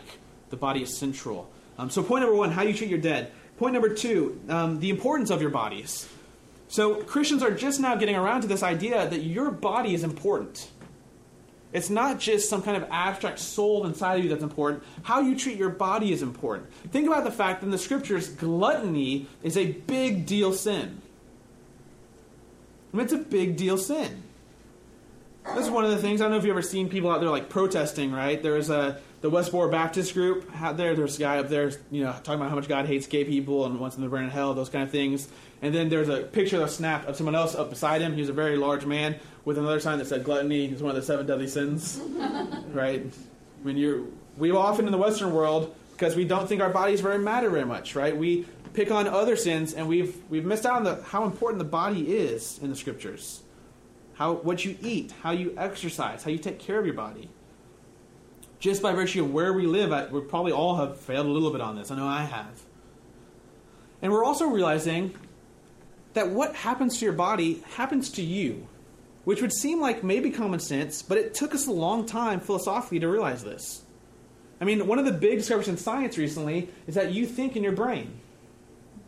The 0.50 0.58
body 0.58 0.82
is 0.82 0.96
central. 0.96 1.52
Um, 1.78 1.90
so, 1.90 2.04
point 2.04 2.22
number 2.22 2.36
one, 2.36 2.52
how 2.52 2.64
you 2.64 2.74
treat 2.74 2.90
your 2.90 3.00
dead. 3.00 3.32
Point 3.62 3.74
number 3.74 3.94
two, 3.94 4.42
um, 4.50 4.80
the 4.80 4.90
importance 4.90 5.30
of 5.30 5.40
your 5.40 5.52
bodies. 5.52 6.10
So, 6.68 6.96
Christians 6.96 7.44
are 7.44 7.52
just 7.52 7.80
now 7.80 7.94
getting 7.94 8.16
around 8.16 8.42
to 8.42 8.48
this 8.48 8.64
idea 8.64 9.08
that 9.08 9.22
your 9.22 9.52
body 9.52 9.94
is 9.94 10.04
important. 10.04 10.72
It's 11.72 11.88
not 11.88 12.20
just 12.20 12.50
some 12.50 12.64
kind 12.64 12.76
of 12.76 12.90
abstract 12.90 13.38
soul 13.38 13.86
inside 13.86 14.18
of 14.18 14.24
you 14.24 14.32
that's 14.32 14.42
important. 14.42 14.84
How 15.04 15.22
you 15.22 15.38
treat 15.38 15.58
your 15.58 15.70
body 15.70 16.12
is 16.12 16.24
important. 16.24 16.74
Think 16.90 17.06
about 17.06 17.24
the 17.24 17.30
fact 17.30 17.62
that 17.62 17.68
in 17.68 17.72
the 17.72 17.78
scriptures, 17.78 18.30
gluttony 18.30 19.28
is 19.44 19.56
a 19.56 19.74
big 19.74 20.26
deal 20.26 20.54
sin. 20.54 21.00
I 22.92 22.98
mean, 22.98 23.04
it's 23.04 23.14
a 23.14 23.20
big 23.20 23.58
deal 23.58 23.78
sin. 23.78 24.24
This 25.54 25.66
is 25.66 25.70
one 25.70 25.86
of 25.86 25.92
the 25.92 26.00
things. 26.00 26.20
I 26.20 26.24
don't 26.24 26.32
know 26.32 26.38
if 26.38 26.46
you've 26.46 26.54
ever 26.54 26.64
seen 26.64 26.90
people 26.90 27.12
out 27.12 27.22
there 27.22 27.30
like 27.30 27.48
protesting, 27.48 28.12
right? 28.12 28.42
There's 28.42 28.72
a 28.72 29.00
the 29.22 29.30
Westboro 29.30 29.72
Baptist 29.72 30.14
group 30.14 30.50
out 30.60 30.78
there. 30.78 30.96
There's 30.96 31.18
a 31.18 31.20
guy 31.20 31.38
up 31.38 31.48
there, 31.48 31.72
you 31.92 32.04
know, 32.04 32.12
talking 32.12 32.36
about 32.36 32.50
how 32.50 32.56
much 32.56 32.68
God 32.68 32.88
hates 32.88 33.08
gay 33.08 33.24
people 33.24 33.66
and 33.66 33.80
wants 33.80 33.96
them 33.96 34.04
to 34.04 34.10
burn 34.10 34.24
in 34.24 34.30
hell, 34.32 34.54
those 34.54 34.70
kind 34.70 34.84
of 34.84 34.90
things. 34.90 35.28
And 35.62 35.74
then 35.74 35.90
there's 35.90 36.10
a 36.10 36.24
picture 36.24 36.62
of 36.62 36.70
snap 36.72 37.08
of 37.08 37.16
someone 37.16 37.36
else 37.36 37.56
up 37.56 37.70
beside 37.70 38.02
him. 38.02 38.14
He's 38.14 38.30
a 38.30 38.34
very 38.34 38.58
large 38.58 38.86
man 38.86 39.16
with 39.46 39.58
another 39.58 39.80
sign 39.80 40.00
that 40.00 40.08
said 40.08 40.24
gluttony 40.24 40.66
is 40.66 40.82
one 40.82 40.90
of 40.90 40.96
the 40.96 41.04
seven 41.04 41.26
deadly 41.28 41.48
sins, 41.48 42.02
right? 42.74 43.06
I 43.06 43.66
mean, 43.66 43.78
you're 43.78 44.06
we 44.38 44.52
often 44.52 44.86
in 44.86 44.92
the 44.92 44.98
Western 44.98 45.34
world 45.34 45.76
because 45.92 46.16
we 46.16 46.26
don't 46.26 46.48
think 46.48 46.62
our 46.62 46.70
bodies 46.70 47.02
very 47.02 47.20
matter 47.20 47.50
very 47.50 47.66
much, 47.66 47.96
right? 47.96 48.16
We 48.16 48.48
pick 48.74 48.90
on 48.90 49.08
other 49.08 49.36
sins, 49.36 49.74
and 49.74 49.88
we've 49.88 50.16
we've 50.30 50.46
missed 50.46 50.66
out 50.66 50.78
on 50.78 50.84
the, 50.84 51.04
how 51.04 51.26
important 51.26 51.60
the 51.60 51.66
body 51.66 52.16
is 52.16 52.60
in 52.60 52.70
the 52.70 52.76
scriptures. 52.76 53.44
How 54.16 54.34
what 54.34 54.66
you 54.66 54.78
eat, 54.82 55.14
how 55.22 55.32
you 55.32 55.54
exercise, 55.58 56.24
how 56.24 56.32
you 56.32 56.40
take 56.40 56.60
care 56.60 56.80
of 56.80 56.86
your 56.86 56.96
body. 56.96 57.30
Just 58.62 58.84
by 58.84 58.94
virtue 58.94 59.24
of 59.24 59.34
where 59.34 59.52
we 59.54 59.66
live, 59.66 59.92
I, 59.92 60.06
we 60.06 60.22
probably 60.22 60.52
all 60.52 60.76
have 60.76 61.00
failed 61.00 61.26
a 61.26 61.30
little 61.30 61.50
bit 61.50 61.62
on 61.62 61.76
this. 61.76 61.90
I 61.90 61.98
know 61.98 62.08
I 62.08 62.22
have. 62.22 62.62
And 64.04 64.12
we're 64.12 64.24
also 64.24 64.46
realizing 64.46 65.16
that 66.14 66.30
what 66.30 66.56
happens 66.56 67.00
to 67.00 67.06
your 67.06 67.14
body 67.16 67.64
happens 67.74 68.12
to 68.12 68.22
you, 68.22 68.68
which 69.24 69.42
would 69.42 69.52
seem 69.52 69.82
like 69.82 70.04
maybe 70.04 70.30
common 70.30 70.60
sense, 70.60 71.02
but 71.02 71.18
it 71.18 71.34
took 71.34 71.56
us 71.56 71.66
a 71.66 71.72
long 71.72 72.06
time 72.06 72.40
philosophically 72.40 73.00
to 73.00 73.08
realize 73.08 73.44
this. 73.44 73.82
I 74.62 74.66
mean, 74.66 74.86
one 74.86 75.00
of 75.00 75.06
the 75.06 75.12
big 75.12 75.40
discoveries 75.40 75.68
in 75.68 75.78
science 75.78 76.20
recently 76.20 76.70
is 76.86 76.94
that 76.94 77.12
you 77.12 77.26
think 77.26 77.56
in 77.56 77.64
your 77.64 77.72
brain. 77.72 78.14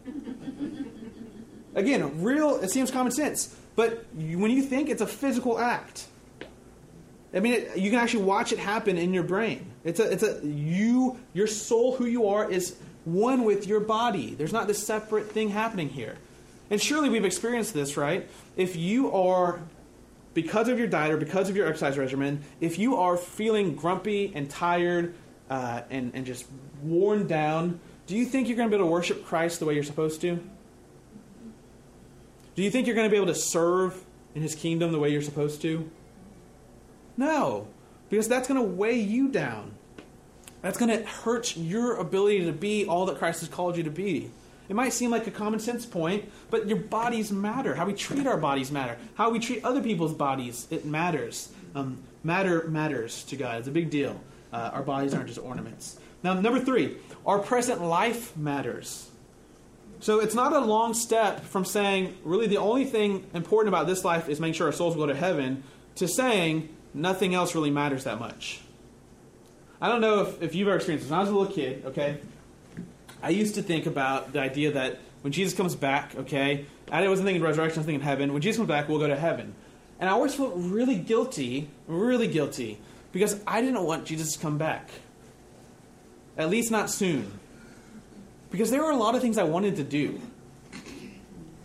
Again, 1.76 2.24
real, 2.24 2.56
it 2.56 2.72
seems 2.72 2.90
common 2.90 3.12
sense, 3.12 3.56
but 3.76 4.04
when 4.16 4.50
you 4.50 4.64
think, 4.64 4.90
it's 4.90 5.02
a 5.02 5.08
physical 5.08 5.60
act. 5.60 6.08
I 7.34 7.40
mean, 7.40 7.54
it, 7.54 7.78
you 7.78 7.90
can 7.90 8.00
actually 8.00 8.24
watch 8.24 8.52
it 8.52 8.60
happen 8.60 8.98
in 8.98 9.14
your 9.14 9.24
brain. 9.24 9.66
It's 9.84 10.00
a, 10.00 10.12
it's 10.12 10.24
a, 10.24 10.40
you, 10.46 11.18
your 11.34 11.48
soul, 11.48 11.96
who 11.96 12.06
you 12.06 12.28
are, 12.28 12.50
is 12.50 12.76
one 13.06 13.44
with 13.44 13.68
your 13.68 13.80
body. 13.80 14.36
There's 14.36 14.54
not 14.54 14.68
this 14.68 14.86
separate 14.86 15.32
thing 15.32 15.50
happening 15.50 15.90
here. 15.90 16.16
And 16.70 16.82
surely 16.82 17.10
we've 17.10 17.26
experienced 17.26 17.74
this, 17.74 17.98
right? 17.98 18.30
If 18.56 18.76
you 18.76 19.12
are, 19.12 19.62
because 20.34 20.70
of 20.70 20.78
your 20.78 20.88
diet 20.88 21.12
or 21.12 21.18
because 21.18 21.50
of 21.50 21.56
your 21.56 21.68
exercise 21.68 21.98
regimen, 21.98 22.44
if 22.62 22.78
you 22.78 22.98
are 22.98 23.18
feeling 23.18 23.76
grumpy 23.76 24.32
and 24.34 24.50
tired 24.50 25.16
uh, 25.50 25.82
and, 25.90 26.12
and 26.14 26.26
just 26.26 26.46
worn 26.82 27.28
down, 27.28 27.80
do 28.06 28.16
you 28.16 28.26
think 28.26 28.48
you're 28.48 28.58
going 28.58 28.70
to 28.70 28.76
be 28.76 28.80
able 28.80 28.88
to 28.88 28.92
worship 28.92 29.26
Christ 29.26 29.60
the 29.60 29.66
way 29.66 29.74
you're 29.74 29.84
supposed 29.84 30.22
to? 30.22 30.40
Do 32.56 32.62
you 32.62 32.70
think 32.70 32.86
you're 32.86 32.96
going 32.96 33.08
to 33.08 33.12
be 33.12 33.18
able 33.18 33.34
to 33.34 33.36
serve 33.36 34.04
in 34.36 34.42
his 34.42 34.54
kingdom 34.54 34.92
the 34.92 35.00
way 35.00 35.10
you're 35.10 35.22
supposed 35.22 35.62
to? 35.64 35.90
No, 37.18 37.68
because 38.10 38.28
that's 38.28 38.48
going 38.48 38.60
to 38.60 38.68
weigh 38.68 39.00
you 39.00 39.28
down. 39.28 39.72
That's 40.62 40.78
going 40.78 40.98
to 40.98 41.06
hurt 41.06 41.58
your 41.58 41.98
ability 41.98 42.46
to 42.46 42.54
be 42.54 42.86
all 42.86 43.06
that 43.08 43.18
Christ 43.18 43.42
has 43.42 43.50
called 43.50 43.76
you 43.76 43.84
to 43.84 43.92
be. 43.92 44.32
It 44.70 44.76
might 44.76 44.94
seem 44.94 45.12
like 45.12 45.28
a 45.28 45.32
common 45.32 45.60
sense 45.60 45.86
point, 45.86 46.32
but 46.50 46.68
your 46.68 46.78
bodies 46.78 47.32
matter. 47.32 47.76
How 47.76 47.86
we 47.86 47.94
treat 47.94 48.26
our 48.26 48.38
bodies 48.38 48.72
matter. 48.72 48.98
How 49.16 49.30
we 49.30 49.40
treat 49.40 49.64
other 49.66 49.82
people's 49.82 50.14
bodies, 50.14 50.68
it 50.72 50.86
matters. 50.86 51.52
Um, 51.76 52.02
matter 52.24 52.68
matters 52.68 53.24
to 53.26 53.36
God. 53.36 53.60
It's 53.60 53.68
a 53.68 53.72
big 53.72 53.90
deal. 53.90 54.20
Uh, 54.54 54.72
our 54.74 54.84
bodies 54.84 55.14
aren't 55.14 55.28
just 55.28 55.40
ornaments. 55.40 56.00
Now, 56.24 56.34
number 56.34 56.62
three, 56.62 56.98
our 57.26 57.40
present 57.40 57.82
life 57.82 58.36
matters. 58.38 59.10
So 60.00 60.20
it's 60.20 60.36
not 60.36 60.54
a 60.54 60.60
long 60.60 60.94
step 60.94 61.42
from 61.42 61.66
saying, 61.66 62.16
really, 62.24 62.48
the 62.48 62.58
only 62.58 62.86
thing 62.86 63.26
important 63.34 63.74
about 63.74 63.88
this 63.88 64.06
life 64.06 64.30
is 64.30 64.40
making 64.40 64.54
sure 64.54 64.68
our 64.68 64.74
souls 64.74 64.96
go 64.96 65.06
to 65.06 65.16
heaven, 65.16 65.64
to 65.96 66.08
saying 66.08 66.70
nothing 66.94 67.34
else 67.34 67.56
really 67.56 67.72
matters 67.72 68.04
that 68.04 68.20
much. 68.20 68.62
I 69.82 69.90
don't 69.90 70.02
know 70.02 70.22
if, 70.22 70.42
if 70.42 70.56
you've 70.56 70.68
ever 70.68 70.78
experienced 70.78 71.06
this. 71.06 71.12
When 71.12 71.20
I 71.20 71.24
was 71.24 71.30
a 71.30 71.36
little 71.36 71.54
kid, 71.54 71.86
okay, 71.88 72.18
I 73.22 73.30
used 73.30 73.56
to 73.56 73.62
think 73.62 73.86
about 73.86 74.34
the 74.34 74.40
idea 74.40 74.72
that 74.72 75.00
when 75.22 75.34
Jesus 75.34 75.54
comes 75.54 75.76
back, 75.76 76.16
okay, 76.16 76.66
I 76.92 77.08
wasn't 77.08 77.26
thinking 77.26 77.42
resurrection, 77.42 77.80
I 77.80 77.82
was 77.82 77.86
thinking 77.86 78.02
heaven. 78.06 78.34
When 78.34 78.42
Jesus 78.42 78.58
comes 78.58 78.68
back, 78.68 78.88
we'll 78.88 79.00
go 79.00 79.08
to 79.08 79.16
heaven. 79.16 79.56
And 80.00 80.10
I 80.10 80.14
always 80.14 80.36
felt 80.36 80.54
really 80.56 80.96
guilty, 80.96 81.70
really 81.88 82.28
guilty, 82.28 82.78
because 83.12 83.40
I 83.48 83.62
didn't 83.62 83.84
want 83.84 84.06
Jesus 84.06 84.34
to 84.34 84.40
come 84.40 84.58
back. 84.58 84.90
At 86.38 86.50
least 86.50 86.72
not 86.72 86.90
soon. 86.90 87.32
Because 88.52 88.72
there 88.72 88.84
were 88.84 88.92
a 88.92 88.98
lot 88.98 89.16
of 89.16 89.22
things 89.22 89.38
I 89.38 89.44
wanted 89.44 89.78
to 89.78 89.84
do. 89.84 90.20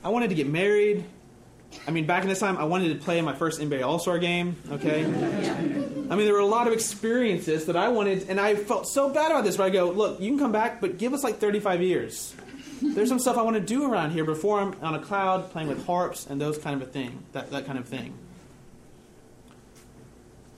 I 0.05 0.11
wanted 0.11 0.29
to 0.29 0.35
get 0.35 0.47
married. 0.47 1.05
I 1.87 1.91
mean, 1.91 2.07
back 2.07 2.23
in 2.23 2.29
this 2.29 2.41
time, 2.41 2.57
I 2.57 2.65
wanted 2.65 2.99
to 2.99 3.05
play 3.05 3.21
my 3.21 3.35
first 3.35 3.61
NBA 3.61 3.85
All 3.85 3.99
Star 3.99 4.19
game, 4.19 4.57
okay? 4.71 5.05
I 5.05 5.09
mean, 5.09 6.25
there 6.25 6.33
were 6.33 6.39
a 6.39 6.47
lot 6.47 6.67
of 6.67 6.73
experiences 6.73 7.67
that 7.67 7.77
I 7.77 7.89
wanted, 7.89 8.29
and 8.29 8.41
I 8.41 8.55
felt 8.55 8.87
so 8.87 9.11
bad 9.11 9.31
about 9.31 9.45
this, 9.45 9.57
but 9.57 9.65
I 9.65 9.71
go, 9.71 9.91
look, 9.91 10.21
you 10.21 10.31
can 10.31 10.39
come 10.39 10.53
back, 10.53 10.81
but 10.81 10.99
give 10.99 11.13
us 11.13 11.23
like 11.23 11.39
35 11.39 11.83
years. 11.83 12.35
There's 12.81 13.09
some 13.09 13.19
stuff 13.19 13.37
I 13.37 13.43
want 13.43 13.57
to 13.57 13.63
do 13.63 13.91
around 13.91 14.13
here 14.13 14.25
before 14.25 14.61
I'm 14.61 14.77
on 14.83 14.95
a 14.95 15.01
cloud 15.01 15.51
playing 15.51 15.69
with 15.69 15.85
harps 15.85 16.27
and 16.27 16.41
those 16.41 16.59
kind 16.59 16.81
of 16.81 16.89
a 16.89 16.91
thing, 16.91 17.25
that, 17.33 17.51
that 17.51 17.67
kind 17.67 17.79
of 17.79 17.87
thing. 17.87 18.15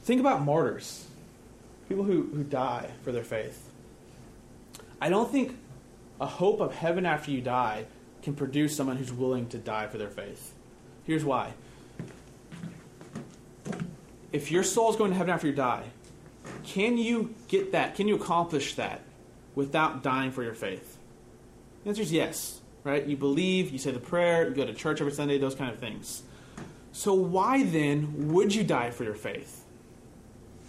Think 0.03 0.21
about 0.21 0.43
martyrs, 0.43 1.07
people 1.89 2.05
who, 2.05 2.23
who 2.35 2.45
die 2.45 2.91
for 3.03 3.13
their 3.13 3.25
faith. 3.25 3.71
I 5.01 5.09
don't 5.09 5.31
think 5.31 5.57
a 6.21 6.27
hope 6.27 6.61
of 6.61 6.75
heaven 6.75 7.07
after 7.07 7.31
you 7.31 7.41
die 7.41 7.87
can 8.23 8.35
produce 8.35 8.77
someone 8.77 8.97
who's 8.97 9.13
willing 9.13 9.49
to 9.49 9.59
die 9.59 9.87
for 9.87 9.99
their 9.99 10.11
faith. 10.11 10.53
Here's 11.05 11.25
why. 11.25 11.53
If 14.33 14.51
your 14.51 14.63
soul 14.63 14.91
is 14.91 14.97
going 14.97 15.11
to 15.11 15.17
heaven 15.17 15.33
after 15.33 15.47
you 15.47 15.53
die, 15.53 15.85
can 16.63 16.99
you 16.99 17.35
get 17.49 17.73
that? 17.73 17.95
Can 17.97 18.07
you 18.07 18.15
accomplish 18.15 18.75
that 18.75 19.03
without 19.55 20.03
dying 20.03 20.31
for 20.31 20.43
your 20.43 20.55
faith? 20.55 20.99
The 21.83 21.91
answer 21.91 22.03
is 22.03 22.13
yes, 22.13 22.61
right? 22.85 23.05
You 23.05 23.17
believe, 23.17 23.71
you 23.71 23.79
say 23.79 23.91
the 23.91 23.99
prayer, 23.99 24.49
you 24.49 24.55
go 24.55 24.65
to 24.65 24.75
church 24.75 25.01
every 25.01 25.13
Sunday, 25.13 25.39
those 25.39 25.55
kind 25.55 25.73
of 25.73 25.79
things. 25.79 26.23
So, 26.93 27.15
why 27.15 27.65
then 27.65 28.33
would 28.33 28.55
you 28.55 28.65
die 28.65 28.91
for 28.91 29.05
your 29.05 29.15
faith? 29.15 29.65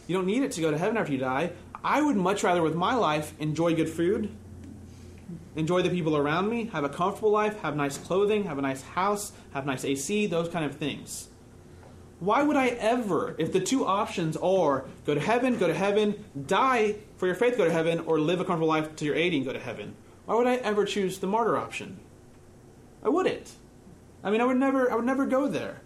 You 0.08 0.16
don't 0.16 0.26
need 0.26 0.44
it 0.44 0.52
to 0.54 0.62
go 0.62 0.72
to 0.72 0.78
heaven 0.78 0.98
after 0.98 1.12
you 1.12 1.20
die. 1.20 1.52
I 1.84 2.02
would 2.02 2.16
much 2.16 2.44
rather, 2.44 2.62
with 2.62 2.76
my 2.76 2.96
life, 2.96 3.34
enjoy 3.40 3.76
good 3.76 3.90
food, 3.90 4.30
enjoy 5.56 5.82
the 5.82 5.90
people 5.90 6.16
around 6.16 6.50
me, 6.50 6.66
have 6.68 6.84
a 6.84 6.90
comfortable 6.90 7.32
life, 7.32 7.60
have 7.62 7.76
nice 7.76 7.98
clothing, 7.98 8.46
have 8.46 8.58
a 8.58 8.62
nice 8.62 8.82
house, 8.82 9.32
have 9.54 9.66
nice 9.66 9.84
AC, 9.84 10.28
those 10.28 10.50
kind 10.50 10.66
of 10.66 10.76
things. 10.76 11.28
Why 12.20 12.44
would 12.44 12.56
I 12.56 12.68
ever, 12.68 13.36
if 13.40 13.52
the 13.52 13.60
two 13.60 13.86
options 13.86 14.38
are 14.38 14.86
go 15.06 15.16
to 15.16 15.20
heaven, 15.20 15.58
go 15.58 15.68
to 15.68 15.74
heaven, 15.74 16.24
die 16.46 16.96
for 17.18 17.26
your 17.26 17.36
faith, 17.36 17.58
go 17.58 17.66
to 17.66 17.72
heaven, 17.72 18.02
or 18.02 18.20
live 18.20 18.40
a 18.40 18.46
comfortable 18.46 18.68
life 18.68 18.96
to 18.98 19.06
your 19.06 19.16
80 19.16 19.38
and 19.38 19.46
go 19.46 19.54
to 19.54 19.60
heaven, 19.60 19.96
why 20.26 20.36
would 20.36 20.48
I 20.48 20.56
ever 20.58 20.86
choose 20.86 21.18
the 21.18 21.28
martyr 21.28 21.58
option? 21.58 22.00
I 23.04 23.10
wouldn't. 23.10 23.52
I 24.24 24.30
mean, 24.30 24.40
I 24.40 24.46
would 24.46 24.58
never, 24.58 24.92
I 24.92 24.96
would 24.96 25.06
never 25.06 25.26
go 25.26 25.48
there. 25.48 25.82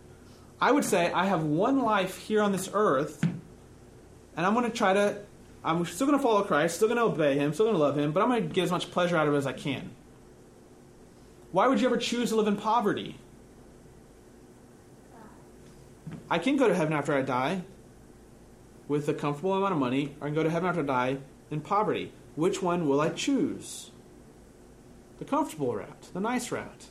I 0.59 0.71
would 0.71 0.83
say 0.85 1.11
I 1.11 1.25
have 1.25 1.43
one 1.43 1.81
life 1.81 2.17
here 2.17 2.41
on 2.41 2.51
this 2.51 2.69
earth, 2.73 3.23
and 3.23 4.45
I'm 4.45 4.53
going 4.53 4.69
to 4.69 4.77
try 4.77 4.93
to 4.93 5.19
I'm 5.65 5.83
still 5.85 6.05
going 6.05 6.17
to 6.17 6.23
follow 6.23 6.43
Christ, 6.43 6.75
still 6.75 6.87
going 6.87 6.99
to 6.99 7.05
obey 7.05 7.35
Him, 7.35 7.51
still 7.51 7.65
going 7.65 7.75
to 7.75 7.81
love 7.81 7.97
Him, 7.97 8.11
but 8.11 8.21
I'm 8.21 8.29
going 8.29 8.47
to 8.47 8.53
get 8.53 8.65
as 8.65 8.71
much 8.71 8.91
pleasure 8.91 9.17
out 9.17 9.27
of 9.27 9.33
it 9.33 9.37
as 9.37 9.47
I 9.47 9.53
can. 9.53 9.89
Why 11.51 11.67
would 11.67 11.81
you 11.81 11.87
ever 11.87 11.97
choose 11.97 12.29
to 12.29 12.35
live 12.35 12.47
in 12.47 12.55
poverty? 12.55 13.17
I 16.29 16.37
can 16.37 16.55
go 16.55 16.67
to 16.67 16.75
heaven 16.75 16.93
after 16.93 17.13
I 17.13 17.23
die 17.23 17.63
with 18.87 19.09
a 19.09 19.13
comfortable 19.13 19.55
amount 19.55 19.73
of 19.73 19.79
money, 19.79 20.15
or 20.21 20.27
I 20.27 20.29
can 20.29 20.35
go 20.35 20.43
to 20.43 20.51
heaven 20.51 20.69
after 20.69 20.81
I 20.81 20.85
die 20.85 21.17
in 21.49 21.61
poverty. 21.61 22.11
Which 22.35 22.61
one 22.61 22.87
will 22.87 23.01
I 23.01 23.09
choose? 23.09 23.89
The 25.17 25.25
comfortable 25.25 25.75
route, 25.75 26.09
the 26.13 26.19
nice 26.19 26.51
route. 26.51 26.85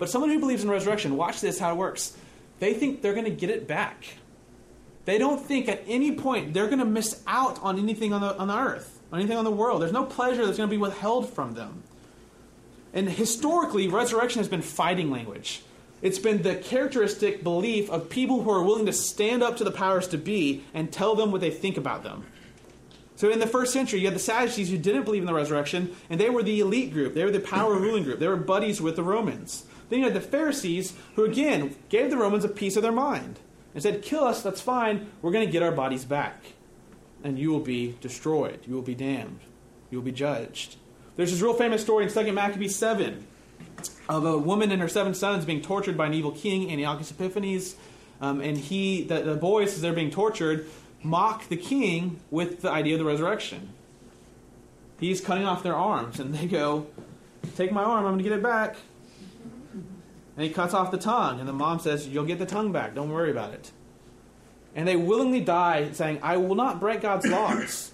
But 0.00 0.08
someone 0.08 0.30
who 0.30 0.40
believes 0.40 0.64
in 0.64 0.70
resurrection, 0.70 1.16
watch 1.16 1.40
this 1.40 1.60
how 1.60 1.72
it 1.72 1.76
works. 1.76 2.16
They 2.58 2.74
think 2.74 3.02
they're 3.02 3.12
going 3.12 3.26
to 3.26 3.30
get 3.30 3.50
it 3.50 3.68
back. 3.68 4.04
They 5.06 5.18
don't 5.18 5.40
think 5.40 5.68
at 5.68 5.82
any 5.86 6.12
point 6.12 6.52
they're 6.52 6.66
going 6.66 6.80
to 6.80 6.84
miss 6.84 7.22
out 7.26 7.62
on 7.62 7.78
anything 7.78 8.12
on 8.12 8.20
the, 8.20 8.36
on 8.36 8.48
the 8.48 8.58
earth, 8.58 9.00
on 9.10 9.20
anything 9.20 9.38
on 9.38 9.44
the 9.44 9.52
world. 9.52 9.80
There's 9.80 9.92
no 9.92 10.04
pleasure 10.04 10.44
that's 10.44 10.58
going 10.58 10.68
to 10.68 10.76
be 10.76 10.80
withheld 10.80 11.32
from 11.32 11.54
them. 11.54 11.84
And 12.92 13.08
historically, 13.08 13.88
resurrection 13.88 14.40
has 14.40 14.48
been 14.48 14.62
fighting 14.62 15.10
language. 15.10 15.62
It's 16.02 16.18
been 16.18 16.42
the 16.42 16.56
characteristic 16.56 17.42
belief 17.44 17.88
of 17.88 18.10
people 18.10 18.42
who 18.42 18.50
are 18.50 18.62
willing 18.62 18.86
to 18.86 18.92
stand 18.92 19.42
up 19.42 19.56
to 19.58 19.64
the 19.64 19.70
powers 19.70 20.08
to 20.08 20.18
be 20.18 20.64
and 20.74 20.92
tell 20.92 21.14
them 21.14 21.30
what 21.30 21.40
they 21.40 21.50
think 21.50 21.76
about 21.76 22.02
them. 22.02 22.26
So 23.14 23.30
in 23.30 23.38
the 23.38 23.46
first 23.46 23.72
century, 23.72 24.00
you 24.00 24.06
had 24.06 24.14
the 24.14 24.20
Sadducees 24.20 24.70
who 24.70 24.76
didn't 24.76 25.04
believe 25.04 25.22
in 25.22 25.26
the 25.26 25.34
resurrection, 25.34 25.94
and 26.10 26.20
they 26.20 26.30
were 26.30 26.42
the 26.42 26.60
elite 26.60 26.92
group. 26.92 27.14
They 27.14 27.24
were 27.24 27.30
the 27.30 27.40
power 27.40 27.74
ruling 27.78 28.02
group. 28.02 28.18
They 28.18 28.28
were 28.28 28.36
buddies 28.36 28.80
with 28.80 28.96
the 28.96 29.04
Romans. 29.04 29.64
Then 29.88 30.00
you 30.00 30.04
had 30.04 30.14
the 30.14 30.20
Pharisees, 30.20 30.94
who 31.14 31.24
again 31.24 31.76
gave 31.88 32.10
the 32.10 32.16
Romans 32.16 32.44
a 32.44 32.48
piece 32.48 32.76
of 32.76 32.82
their 32.82 32.92
mind 32.92 33.38
and 33.76 33.82
said, 33.82 34.00
Kill 34.00 34.24
us, 34.24 34.42
that's 34.42 34.62
fine. 34.62 35.06
We're 35.20 35.32
going 35.32 35.44
to 35.44 35.52
get 35.52 35.62
our 35.62 35.70
bodies 35.70 36.06
back. 36.06 36.42
And 37.22 37.38
you 37.38 37.50
will 37.50 37.60
be 37.60 37.94
destroyed. 38.00 38.60
You 38.66 38.74
will 38.74 38.80
be 38.80 38.94
damned. 38.94 39.40
You 39.90 39.98
will 39.98 40.04
be 40.04 40.12
judged. 40.12 40.76
There's 41.16 41.30
this 41.30 41.42
real 41.42 41.52
famous 41.52 41.82
story 41.82 42.04
in 42.04 42.10
2 42.10 42.32
Maccabees 42.32 42.74
7 42.74 43.26
of 44.08 44.24
a 44.24 44.38
woman 44.38 44.72
and 44.72 44.80
her 44.80 44.88
seven 44.88 45.12
sons 45.12 45.44
being 45.44 45.60
tortured 45.60 45.94
by 45.94 46.06
an 46.06 46.14
evil 46.14 46.32
king, 46.32 46.70
Antiochus 46.70 47.10
Epiphanes. 47.10 47.76
Um, 48.22 48.40
and 48.40 48.56
he, 48.56 49.02
the, 49.02 49.20
the 49.20 49.34
boys, 49.34 49.74
as 49.74 49.82
they're 49.82 49.92
being 49.92 50.10
tortured, 50.10 50.66
mock 51.02 51.46
the 51.48 51.56
king 51.58 52.20
with 52.30 52.62
the 52.62 52.70
idea 52.70 52.94
of 52.94 53.00
the 53.00 53.04
resurrection. 53.04 53.74
He's 54.98 55.20
cutting 55.20 55.44
off 55.44 55.62
their 55.62 55.76
arms, 55.76 56.18
and 56.18 56.34
they 56.34 56.46
go, 56.46 56.86
Take 57.56 57.72
my 57.72 57.84
arm, 57.84 58.06
I'm 58.06 58.12
going 58.12 58.18
to 58.18 58.24
get 58.24 58.32
it 58.32 58.42
back. 58.42 58.76
And 60.36 60.44
he 60.44 60.50
cuts 60.50 60.74
off 60.74 60.90
the 60.90 60.98
tongue, 60.98 61.40
and 61.40 61.48
the 61.48 61.52
mom 61.52 61.78
says, 61.78 62.06
You'll 62.06 62.24
get 62.24 62.38
the 62.38 62.46
tongue 62.46 62.72
back, 62.72 62.94
don't 62.94 63.10
worry 63.10 63.30
about 63.30 63.54
it. 63.54 63.72
And 64.74 64.86
they 64.86 64.96
willingly 64.96 65.40
die, 65.40 65.92
saying, 65.92 66.20
I 66.22 66.36
will 66.36 66.54
not 66.54 66.78
break 66.78 67.00
God's 67.00 67.26
laws. 67.30 67.92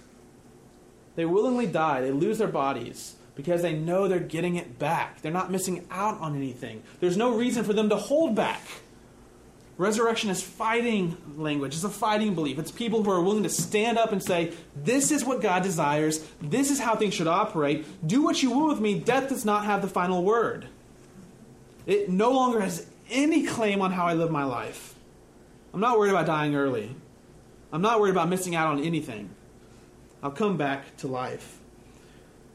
they 1.15 1.25
willingly 1.25 1.67
die, 1.67 2.01
they 2.01 2.11
lose 2.11 2.39
their 2.39 2.49
bodies 2.49 3.15
because 3.35 3.63
they 3.63 3.75
know 3.75 4.09
they're 4.09 4.19
getting 4.19 4.57
it 4.57 4.79
back. 4.79 5.23
They're 5.23 5.33
not 5.33 5.51
missing 5.51 5.87
out 5.91 6.21
on 6.21 6.37
anything. 6.37 6.83
There's 7.01 7.17
no 7.17 7.35
reason 7.35 7.65
for 7.65 7.73
them 7.73 7.89
to 7.89 7.97
hold 7.97 8.35
back. 8.35 8.61
Resurrection 9.79 10.29
is 10.29 10.43
fighting 10.43 11.17
language. 11.37 11.75
It's 11.75 11.85
a 11.85 11.89
fighting 11.89 12.35
belief. 12.35 12.59
It's 12.59 12.71
people 12.71 13.03
who 13.03 13.11
are 13.11 13.23
willing 13.23 13.43
to 13.45 13.49
stand 13.49 13.97
up 13.99 14.13
and 14.13 14.23
say, 14.23 14.53
This 14.77 15.11
is 15.11 15.25
what 15.25 15.41
God 15.41 15.63
desires. 15.63 16.25
This 16.43 16.71
is 16.71 16.79
how 16.79 16.95
things 16.95 17.15
should 17.15 17.27
operate. 17.27 17.87
Do 18.07 18.23
what 18.23 18.43
you 18.43 18.51
will 18.51 18.69
with 18.69 18.81
me. 18.81 18.99
Death 18.99 19.31
does 19.31 19.45
not 19.45 19.65
have 19.65 19.81
the 19.81 19.89
final 19.89 20.23
word. 20.23 20.69
It 21.87 22.09
no 22.09 22.31
longer 22.31 22.61
has 22.61 22.87
any 23.11 23.45
claim 23.45 23.83
on 23.83 23.93
how 23.93 24.07
I 24.07 24.15
live 24.15 24.31
my 24.31 24.45
life. 24.45 24.95
I'm 25.75 25.81
not 25.81 25.99
worried 25.99 26.11
about 26.11 26.27
dying 26.27 26.55
early. 26.55 26.95
I'm 27.73 27.83
not 27.83 28.01
worried 28.01 28.11
about 28.11 28.29
missing 28.29 28.55
out 28.55 28.69
on 28.69 28.83
anything. 28.83 29.31
I'll 30.23 30.31
come 30.31 30.57
back 30.57 30.97
to 30.99 31.09
life. 31.09 31.59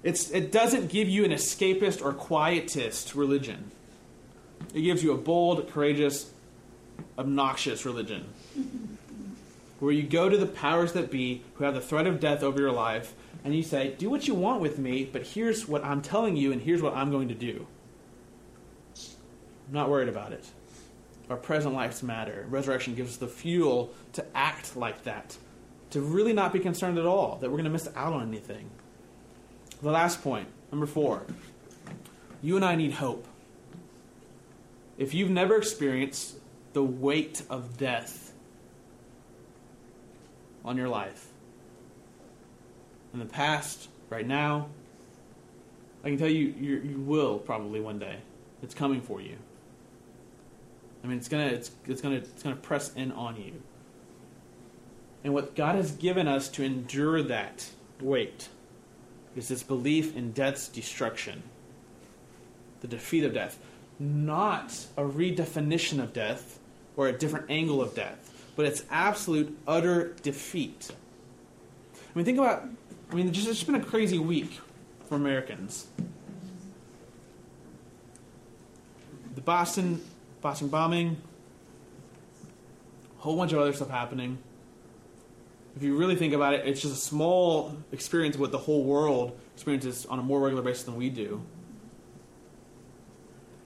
It's, 0.03 0.29
it 0.31 0.51
doesn't 0.51 0.89
give 0.89 1.09
you 1.09 1.25
an 1.25 1.31
escapist 1.31 2.03
or 2.03 2.13
quietist 2.13 3.15
religion. 3.15 3.71
It 4.73 4.81
gives 4.81 5.03
you 5.03 5.11
a 5.11 5.17
bold, 5.17 5.69
courageous, 5.69 6.31
obnoxious 7.17 7.85
religion. 7.85 8.29
Where 9.79 9.91
you 9.91 10.03
go 10.03 10.29
to 10.29 10.37
the 10.37 10.47
powers 10.47 10.93
that 10.93 11.11
be 11.11 11.43
who 11.55 11.63
have 11.63 11.73
the 11.73 11.81
threat 11.81 12.07
of 12.07 12.19
death 12.19 12.41
over 12.41 12.59
your 12.59 12.71
life 12.71 13.13
and 13.43 13.55
you 13.55 13.63
say, 13.63 13.95
Do 13.97 14.09
what 14.09 14.27
you 14.27 14.33
want 14.33 14.61
with 14.61 14.79
me, 14.79 15.05
but 15.11 15.23
here's 15.23 15.67
what 15.67 15.83
I'm 15.83 16.01
telling 16.01 16.35
you 16.35 16.51
and 16.51 16.61
here's 16.61 16.81
what 16.81 16.95
I'm 16.95 17.11
going 17.11 17.27
to 17.27 17.35
do. 17.35 17.67
I'm 19.67 19.73
not 19.73 19.89
worried 19.89 20.09
about 20.09 20.31
it. 20.31 20.45
Our 21.29 21.37
present 21.37 21.73
lives 21.75 22.01
matter. 22.03 22.45
Resurrection 22.49 22.95
gives 22.95 23.11
us 23.11 23.17
the 23.17 23.27
fuel 23.27 23.91
to 24.13 24.25
act 24.33 24.77
like 24.77 25.03
that, 25.03 25.37
to 25.89 25.99
really 25.99 26.33
not 26.33 26.53
be 26.53 26.59
concerned 26.59 26.97
at 26.97 27.05
all 27.05 27.37
that 27.41 27.49
we're 27.49 27.57
going 27.57 27.65
to 27.65 27.69
miss 27.69 27.89
out 27.95 28.13
on 28.13 28.27
anything. 28.27 28.69
The 29.81 29.91
last 29.91 30.23
point, 30.23 30.47
number 30.71 30.85
four. 30.85 31.23
You 32.41 32.55
and 32.55 32.63
I 32.63 32.75
need 32.75 32.93
hope. 32.93 33.27
If 34.97 35.13
you've 35.13 35.29
never 35.29 35.57
experienced 35.57 36.37
the 36.73 36.83
weight 36.83 37.41
of 37.49 37.77
death 37.77 38.31
on 40.63 40.77
your 40.77 40.87
life, 40.87 41.27
in 43.13 43.19
the 43.19 43.25
past, 43.25 43.89
right 44.09 44.25
now, 44.25 44.69
I 46.03 46.09
can 46.09 46.17
tell 46.17 46.29
you, 46.29 46.53
you, 46.57 46.77
you 46.79 46.99
will 46.99 47.37
probably 47.39 47.79
one 47.79 47.99
day. 47.99 48.17
It's 48.63 48.73
coming 48.73 49.01
for 49.01 49.21
you. 49.21 49.37
I 51.07 51.09
mean, 51.09 51.19
it's 51.19 51.29
gonna, 51.29 51.45
it's, 51.45 51.71
it's 51.85 52.01
gonna, 52.01 52.17
it's 52.17 52.43
gonna 52.43 52.57
press 52.57 52.93
in 52.93 53.13
on 53.13 53.37
you. 53.37 53.53
And 55.23 55.33
what 55.33 55.55
God 55.55 55.75
has 55.75 55.91
given 55.91 56.27
us 56.27 56.49
to 56.49 56.63
endure 56.63 57.23
that 57.23 57.69
weight 58.01 58.49
is 59.33 59.47
this 59.47 59.63
belief 59.63 60.17
in 60.17 60.33
death's 60.33 60.67
destruction, 60.67 61.43
the 62.81 62.89
defeat 62.89 63.23
of 63.23 63.33
death, 63.33 63.57
not 63.99 64.85
a 64.97 65.03
redefinition 65.03 66.03
of 66.03 66.11
death 66.11 66.59
or 66.97 67.07
a 67.07 67.17
different 67.17 67.45
angle 67.49 67.81
of 67.81 67.95
death, 67.95 68.29
but 68.57 68.65
it's 68.65 68.83
absolute, 68.91 69.57
utter 69.65 70.13
defeat. 70.23 70.91
I 71.95 72.17
mean, 72.17 72.25
think 72.25 72.37
about, 72.37 72.67
I 73.11 73.15
mean, 73.15 73.31
just, 73.31 73.47
it's 73.47 73.59
just 73.59 73.71
been 73.71 73.81
a 73.81 73.85
crazy 73.85 74.19
week 74.19 74.59
for 75.05 75.15
Americans. 75.15 75.87
The 79.35 79.41
Boston, 79.41 80.01
Boston 80.41 80.67
bombing, 80.67 81.17
a 83.17 83.21
whole 83.21 83.35
bunch 83.35 83.51
of 83.51 83.59
other 83.59 83.73
stuff 83.73 83.89
happening 83.89 84.37
if 85.77 85.83
you 85.83 85.95
really 85.95 86.15
think 86.15 86.33
about 86.33 86.55
it, 86.55 86.65
it's 86.65 86.81
just 86.81 86.93
a 86.95 86.97
small 86.97 87.77
experience 87.91 88.35
what 88.35 88.51
the 88.51 88.57
whole 88.57 88.83
world 88.83 89.39
experiences 89.53 90.07
on 90.07 90.17
a 90.17 90.23
more 90.23 90.39
regular 90.41 90.63
basis 90.63 90.83
than 90.83 90.95
we 90.95 91.11
do. 91.11 91.39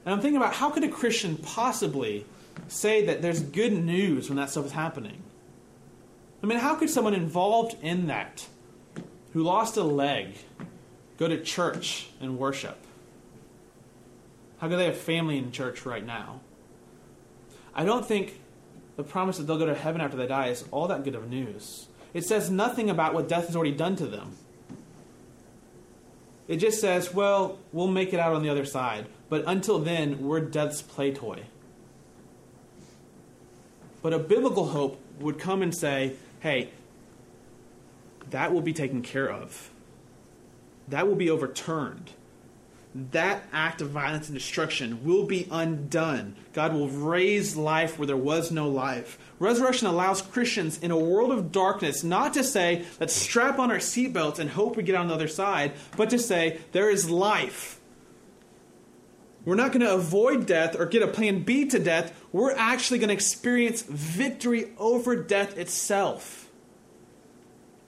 And 0.04 0.14
I'm 0.14 0.20
thinking 0.20 0.36
about 0.36 0.54
how 0.54 0.72
could 0.72 0.84
a 0.84 0.90
Christian 0.90 1.38
possibly 1.38 2.26
say 2.68 3.06
that 3.06 3.22
there's 3.22 3.40
good 3.40 3.72
news 3.72 4.28
when 4.28 4.36
that 4.36 4.50
stuff 4.50 4.66
is 4.66 4.72
happening? 4.74 5.24
I 6.44 6.48
mean, 6.48 6.60
how 6.60 6.76
could 6.76 6.90
someone 6.90 7.14
involved 7.14 7.78
in 7.82 8.08
that, 8.08 8.46
who 9.32 9.44
lost 9.44 9.78
a 9.78 9.84
leg, 9.84 10.36
go 11.18 11.30
to 11.30 11.42
church 11.42 12.10
and 12.20 12.38
worship? 12.38 12.78
How 14.58 14.68
could 14.68 14.80
they 14.80 14.86
have 14.86 14.98
family 14.98 15.38
in 15.38 15.54
church 15.54 15.86
right 15.86 16.06
now? 16.06 16.42
I 17.74 17.86
don't 17.86 18.06
think 18.06 18.40
the 18.98 19.04
promise 19.04 19.38
that 19.38 19.44
they'll 19.48 19.58
go 19.58 19.66
to 19.66 19.76
heaven 19.76 20.02
after 20.02 20.18
they 20.18 20.28
die 20.28 20.48
is 20.48 20.66
all 20.72 20.88
that 20.88 21.04
good 21.04 21.16
of 21.16 21.30
news. 21.30 21.88
It 22.14 22.26
says 22.26 22.50
nothing 22.50 22.90
about 22.90 23.14
what 23.14 23.28
death 23.30 23.48
has 23.48 23.56
already 23.56 23.72
done 23.72 23.96
to 23.98 24.06
them. 24.06 24.36
It 26.48 26.58
just 26.58 26.82
says, 26.82 27.14
well, 27.14 27.60
we'll 27.72 27.88
make 27.88 28.14
it 28.14 28.20
out 28.20 28.34
on 28.34 28.44
the 28.44 28.50
other 28.50 28.66
side. 28.66 29.06
But 29.30 29.46
until 29.48 29.80
then, 29.80 30.22
we're 30.22 30.42
death's 30.42 30.82
play 30.82 31.14
toy. 31.14 31.44
But 34.02 34.14
a 34.14 34.20
biblical 34.20 34.68
hope 34.68 35.00
would 35.20 35.40
come 35.40 35.62
and 35.62 35.74
say, 35.74 36.14
hey, 36.42 36.70
that 38.32 38.54
will 38.54 38.62
be 38.62 38.74
taken 38.74 39.02
care 39.02 39.30
of. 39.32 39.70
That 40.90 41.08
will 41.08 41.16
be 41.16 41.30
overturned 41.30 42.12
that 42.94 43.44
act 43.54 43.82
of 43.82 43.90
violence 43.90 44.28
and 44.28 44.38
destruction 44.38 45.06
will 45.06 45.26
be 45.26 45.48
undone. 45.50 46.36
God 46.52 46.74
will 46.74 46.90
raise 46.90 47.56
life 47.56 47.98
where 47.98 48.06
there 48.06 48.18
was 48.18 48.52
no 48.52 48.68
life. 48.68 49.18
Resurrection 49.40 49.88
allows 49.88 50.22
Christians 50.22 50.78
in 50.80 50.92
a 50.92 50.98
world 50.98 51.32
of 51.32 51.54
darkness 51.54 52.04
not 52.04 52.34
to 52.34 52.44
say, 52.44 52.86
let's 53.00 53.16
strap 53.16 53.60
on 53.60 53.72
our 53.72 53.78
seatbelts 53.78 54.40
and 54.40 54.50
hope 54.50 54.76
we 54.76 54.84
get 54.84 54.96
on 54.96 55.08
the 55.08 55.14
other 55.14 55.30
side, 55.30 55.72
but 55.96 56.10
to 56.10 56.20
say, 56.20 56.60
there 56.74 56.90
is 56.90 57.10
life. 57.10 57.80
We're 59.46 59.56
not 59.56 59.72
going 59.72 59.82
to 59.82 59.94
avoid 59.94 60.46
death 60.46 60.78
or 60.78 60.86
get 60.86 61.02
a 61.02 61.08
plan 61.08 61.44
B 61.44 61.66
to 61.66 61.80
death. 61.80 62.14
We're 62.32 62.56
actually 62.56 63.00
going 63.00 63.08
to 63.08 63.14
experience 63.14 63.82
victory 63.82 64.72
over 64.78 65.16
death 65.16 65.58
itself. 65.58 66.50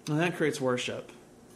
And 0.08 0.20
that 0.20 0.36
creates 0.36 0.60
worship. 0.60 1.12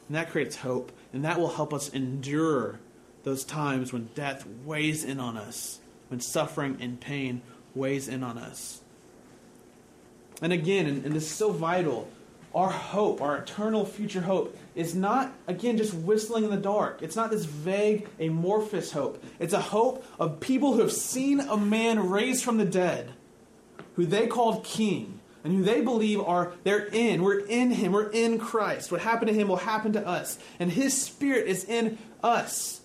And 0.07 0.15
that 0.15 0.29
creates 0.29 0.57
hope. 0.57 0.91
And 1.13 1.25
that 1.25 1.39
will 1.39 1.49
help 1.49 1.73
us 1.73 1.89
endure 1.89 2.79
those 3.27 3.43
times 3.43 3.91
when 3.91 4.07
death 4.15 4.47
weighs 4.63 5.03
in 5.03 5.19
on 5.19 5.35
us, 5.35 5.79
when 6.07 6.21
suffering 6.21 6.77
and 6.79 6.97
pain 7.01 7.41
weighs 7.75 8.07
in 8.07 8.23
on 8.23 8.37
us. 8.37 8.79
And 10.41 10.53
again, 10.53 10.85
and, 10.85 11.03
and 11.03 11.13
this 11.13 11.23
is 11.23 11.35
so 11.35 11.51
vital, 11.51 12.09
our 12.55 12.69
hope, 12.69 13.21
our 13.21 13.35
eternal 13.35 13.85
future 13.85 14.21
hope, 14.21 14.57
is 14.75 14.95
not, 14.95 15.33
again, 15.45 15.75
just 15.75 15.93
whistling 15.93 16.45
in 16.45 16.51
the 16.51 16.55
dark. 16.55 17.01
It's 17.01 17.17
not 17.17 17.29
this 17.29 17.43
vague, 17.43 18.07
amorphous 18.17 18.93
hope. 18.93 19.21
It's 19.39 19.53
a 19.53 19.59
hope 19.59 20.05
of 20.17 20.39
people 20.39 20.73
who 20.73 20.79
have 20.79 20.93
seen 20.93 21.41
a 21.41 21.57
man 21.57 22.09
raised 22.09 22.45
from 22.45 22.57
the 22.57 22.65
dead, 22.65 23.11
who 23.97 24.05
they 24.05 24.27
called 24.27 24.63
king, 24.63 25.19
and 25.43 25.53
who 25.53 25.63
they 25.63 25.81
believe 25.81 26.21
are, 26.21 26.53
they're 26.63 26.85
in. 26.85 27.23
We're 27.23 27.39
in 27.39 27.71
him. 27.71 27.91
We're 27.91 28.09
in 28.09 28.39
Christ. 28.39 28.89
What 28.89 29.01
happened 29.01 29.27
to 29.27 29.33
him 29.33 29.49
will 29.49 29.57
happen 29.57 29.91
to 29.93 30.07
us. 30.07 30.39
And 30.59 30.71
his 30.71 30.99
spirit 31.01 31.47
is 31.47 31.65
in 31.65 31.97
us. 32.23 32.81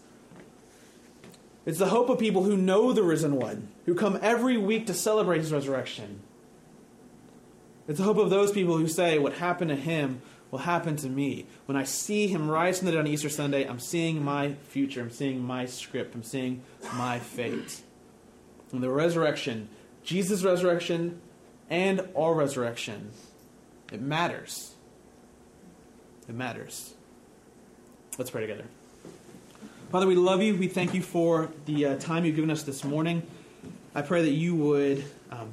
It's 1.65 1.79
the 1.79 1.89
hope 1.89 2.09
of 2.09 2.19
people 2.19 2.43
who 2.43 2.57
know 2.57 2.93
the 2.93 3.03
risen 3.03 3.37
one, 3.37 3.69
who 3.87 3.95
come 3.95 4.19
every 4.21 4.57
week 4.57 4.87
to 4.87 4.95
celebrate 4.95 5.39
his 5.39 5.53
resurrection. 5.53 6.21
It's 7.87 7.99
the 7.99 8.05
hope 8.05 8.19
of 8.19 8.31
those 8.31 8.53
people 8.53 8.77
who 8.77 8.89
say, 8.89 9.19
What 9.19 9.35
happened 9.35 9.71
to 9.71 9.77
him 9.77 10.23
will 10.51 10.61
happen 10.61 10.97
to 10.97 11.09
me. 11.09 11.47
When 11.67 11.77
I 11.77 11.85
see 11.85 12.29
him 12.29 12.51
rise 12.51 12.79
from 12.79 12.87
the 12.87 12.93
dead 12.93 13.01
on 13.01 13.07
Easter 13.07 13.29
Sunday, 13.29 13.65
I'm 13.65 13.81
seeing 13.81 14.23
my 14.23 14.55
future. 14.69 15.01
I'm 15.01 15.11
seeing 15.11 15.43
my 15.43 15.67
script. 15.67 16.15
I'm 16.15 16.23
seeing 16.23 16.63
my 16.95 17.19
fate. 17.19 17.81
And 18.73 18.83
the 18.83 18.91
resurrection, 18.91 19.69
Jesus' 20.03 20.43
resurrection, 20.43 21.21
and 21.71 22.09
our 22.17 22.35
resurrection, 22.35 23.11
it 23.93 24.01
matters. 24.01 24.75
It 26.29 26.35
matters. 26.35 26.95
Let's 28.19 28.31
pray 28.31 28.43
together. 28.43 28.65
Father, 29.93 30.07
we 30.07 30.15
love 30.15 30.41
you. 30.41 30.57
We 30.57 30.69
thank 30.69 30.95
you 30.95 31.03
for 31.03 31.51
the 31.67 31.85
uh, 31.85 31.99
time 31.99 32.25
you've 32.25 32.37
given 32.37 32.51
us 32.51 32.63
this 32.63 32.83
morning. 32.83 33.23
I 33.95 34.01
pray 34.01 34.23
that 34.23 34.31
you 34.31 34.55
would 34.55 35.05
um, 35.31 35.53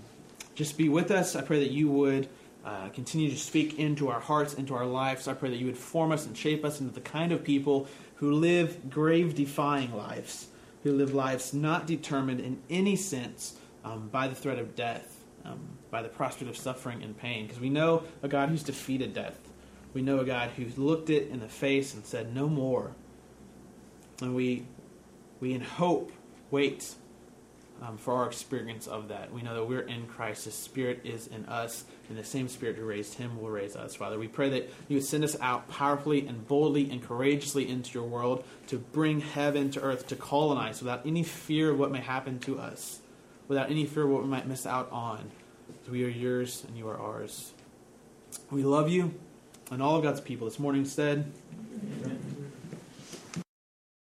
just 0.56 0.78
be 0.78 0.88
with 0.88 1.12
us. 1.12 1.36
I 1.36 1.42
pray 1.42 1.60
that 1.60 1.72
you 1.72 1.90
would 1.90 2.30
uh, 2.64 2.88
continue 2.88 3.30
to 3.30 3.38
speak 3.38 3.78
into 3.78 4.08
our 4.08 4.22
hearts, 4.22 4.54
into 4.54 4.76
our 4.76 4.86
lives. 4.86 5.28
I 5.28 5.34
pray 5.34 5.50
that 5.50 5.58
you 5.58 5.66
would 5.66 5.78
form 5.78 6.14
us 6.14 6.26
and 6.26 6.38
shape 6.38 6.64
us 6.64 6.80
into 6.80 6.94
the 6.94 7.02
kind 7.02 7.34
of 7.34 7.44
people 7.44 7.90
who 8.16 8.32
live 8.32 8.90
grave 8.90 9.36
defying 9.36 9.94
lives, 9.94 10.48
who 10.84 10.94
live 10.94 11.14
lives 11.14 11.54
not 11.54 11.86
determined 11.86 12.40
in 12.40 12.62
any 12.70 12.96
sense 12.96 13.58
um, 13.84 14.08
by 14.08 14.30
the 14.30 14.36
threat 14.36 14.58
of 14.58 14.74
death, 14.74 15.22
um, 15.44 15.60
by 15.92 16.02
the 16.02 16.08
prospect 16.08 16.50
of 16.50 16.56
suffering 16.56 17.04
and 17.04 17.18
pain. 17.18 17.46
Because 17.46 17.60
we 17.60 17.70
know 17.70 18.04
a 18.24 18.30
God 18.30 18.48
who's 18.48 18.64
defeated 18.64 19.14
death. 19.14 19.38
We 19.94 20.02
know 20.02 20.22
a 20.22 20.26
God 20.26 20.52
who's 20.56 20.78
looked 20.78 21.10
it 21.10 21.28
in 21.28 21.42
the 21.42 21.50
face 21.50 21.94
and 21.94 22.06
said, 22.06 22.34
No 22.34 22.48
more. 22.48 22.96
And 24.22 24.36
we, 24.36 24.65
we 25.39 25.53
in 25.53 25.61
hope 25.61 26.11
wait 26.51 26.93
um, 27.82 27.97
for 27.97 28.13
our 28.13 28.28
experience 28.28 28.88
of 28.88 29.07
that. 29.07 29.32
We 29.32 29.41
know 29.41 29.53
that 29.55 29.65
we're 29.65 29.82
in 29.82 30.05
Christ. 30.07 30.45
His 30.45 30.53
Spirit 30.53 31.01
is 31.05 31.28
in 31.28 31.45
us, 31.45 31.86
and 32.09 32.17
the 32.17 32.24
same 32.24 32.47
Spirit 32.49 32.76
who 32.76 32.86
raised 32.86 33.13
him 33.13 33.39
will 33.39 33.49
raise 33.49 33.76
us. 33.76 33.95
Father, 33.95 34.20
we 34.20 34.28
pray 34.28 34.49
that 34.49 34.70
you 34.88 34.97
would 34.97 35.05
send 35.05 35.24
us 35.24 35.39
out 35.39 35.70
powerfully 35.70 36.28
and 36.28 36.47
boldly 36.47 36.89
and 36.91 37.01
courageously 37.01 37.70
into 37.70 37.93
your 37.93 38.07
world 38.07 38.43
to 38.67 38.78
bring 38.78 39.22
heaven 39.22 39.72
to 39.72 39.82
earth, 39.82 40.07
to 40.07 40.15
colonize 40.15 40.82
without 40.82 41.05
any 41.05 41.24
fear 41.24 41.72
of 41.72 41.80
what 41.80 41.91
may 41.91 42.01
happen 42.01 42.39
to 42.39 42.59
us, 42.59 42.99
without 43.47 43.70
any 43.70 43.86
fear 43.86 44.03
of 44.03 44.09
what 44.09 44.24
we 44.24 44.30
might 44.30 44.47
miss 44.47 44.65
out 44.65 44.91
on. 44.91 45.32
We 45.89 46.03
are 46.03 46.09
yours 46.09 46.63
and 46.67 46.78
you 46.78 46.88
are 46.89 46.99
ours. 46.99 47.53
We 48.51 48.63
love 48.63 48.89
you 48.89 49.13
and 49.72 49.82
all 49.82 49.95
of 49.95 50.03
God's 50.03 50.22
people. 50.22 50.47
This 50.47 50.59
morning 50.59 50.86
said, 50.86 51.32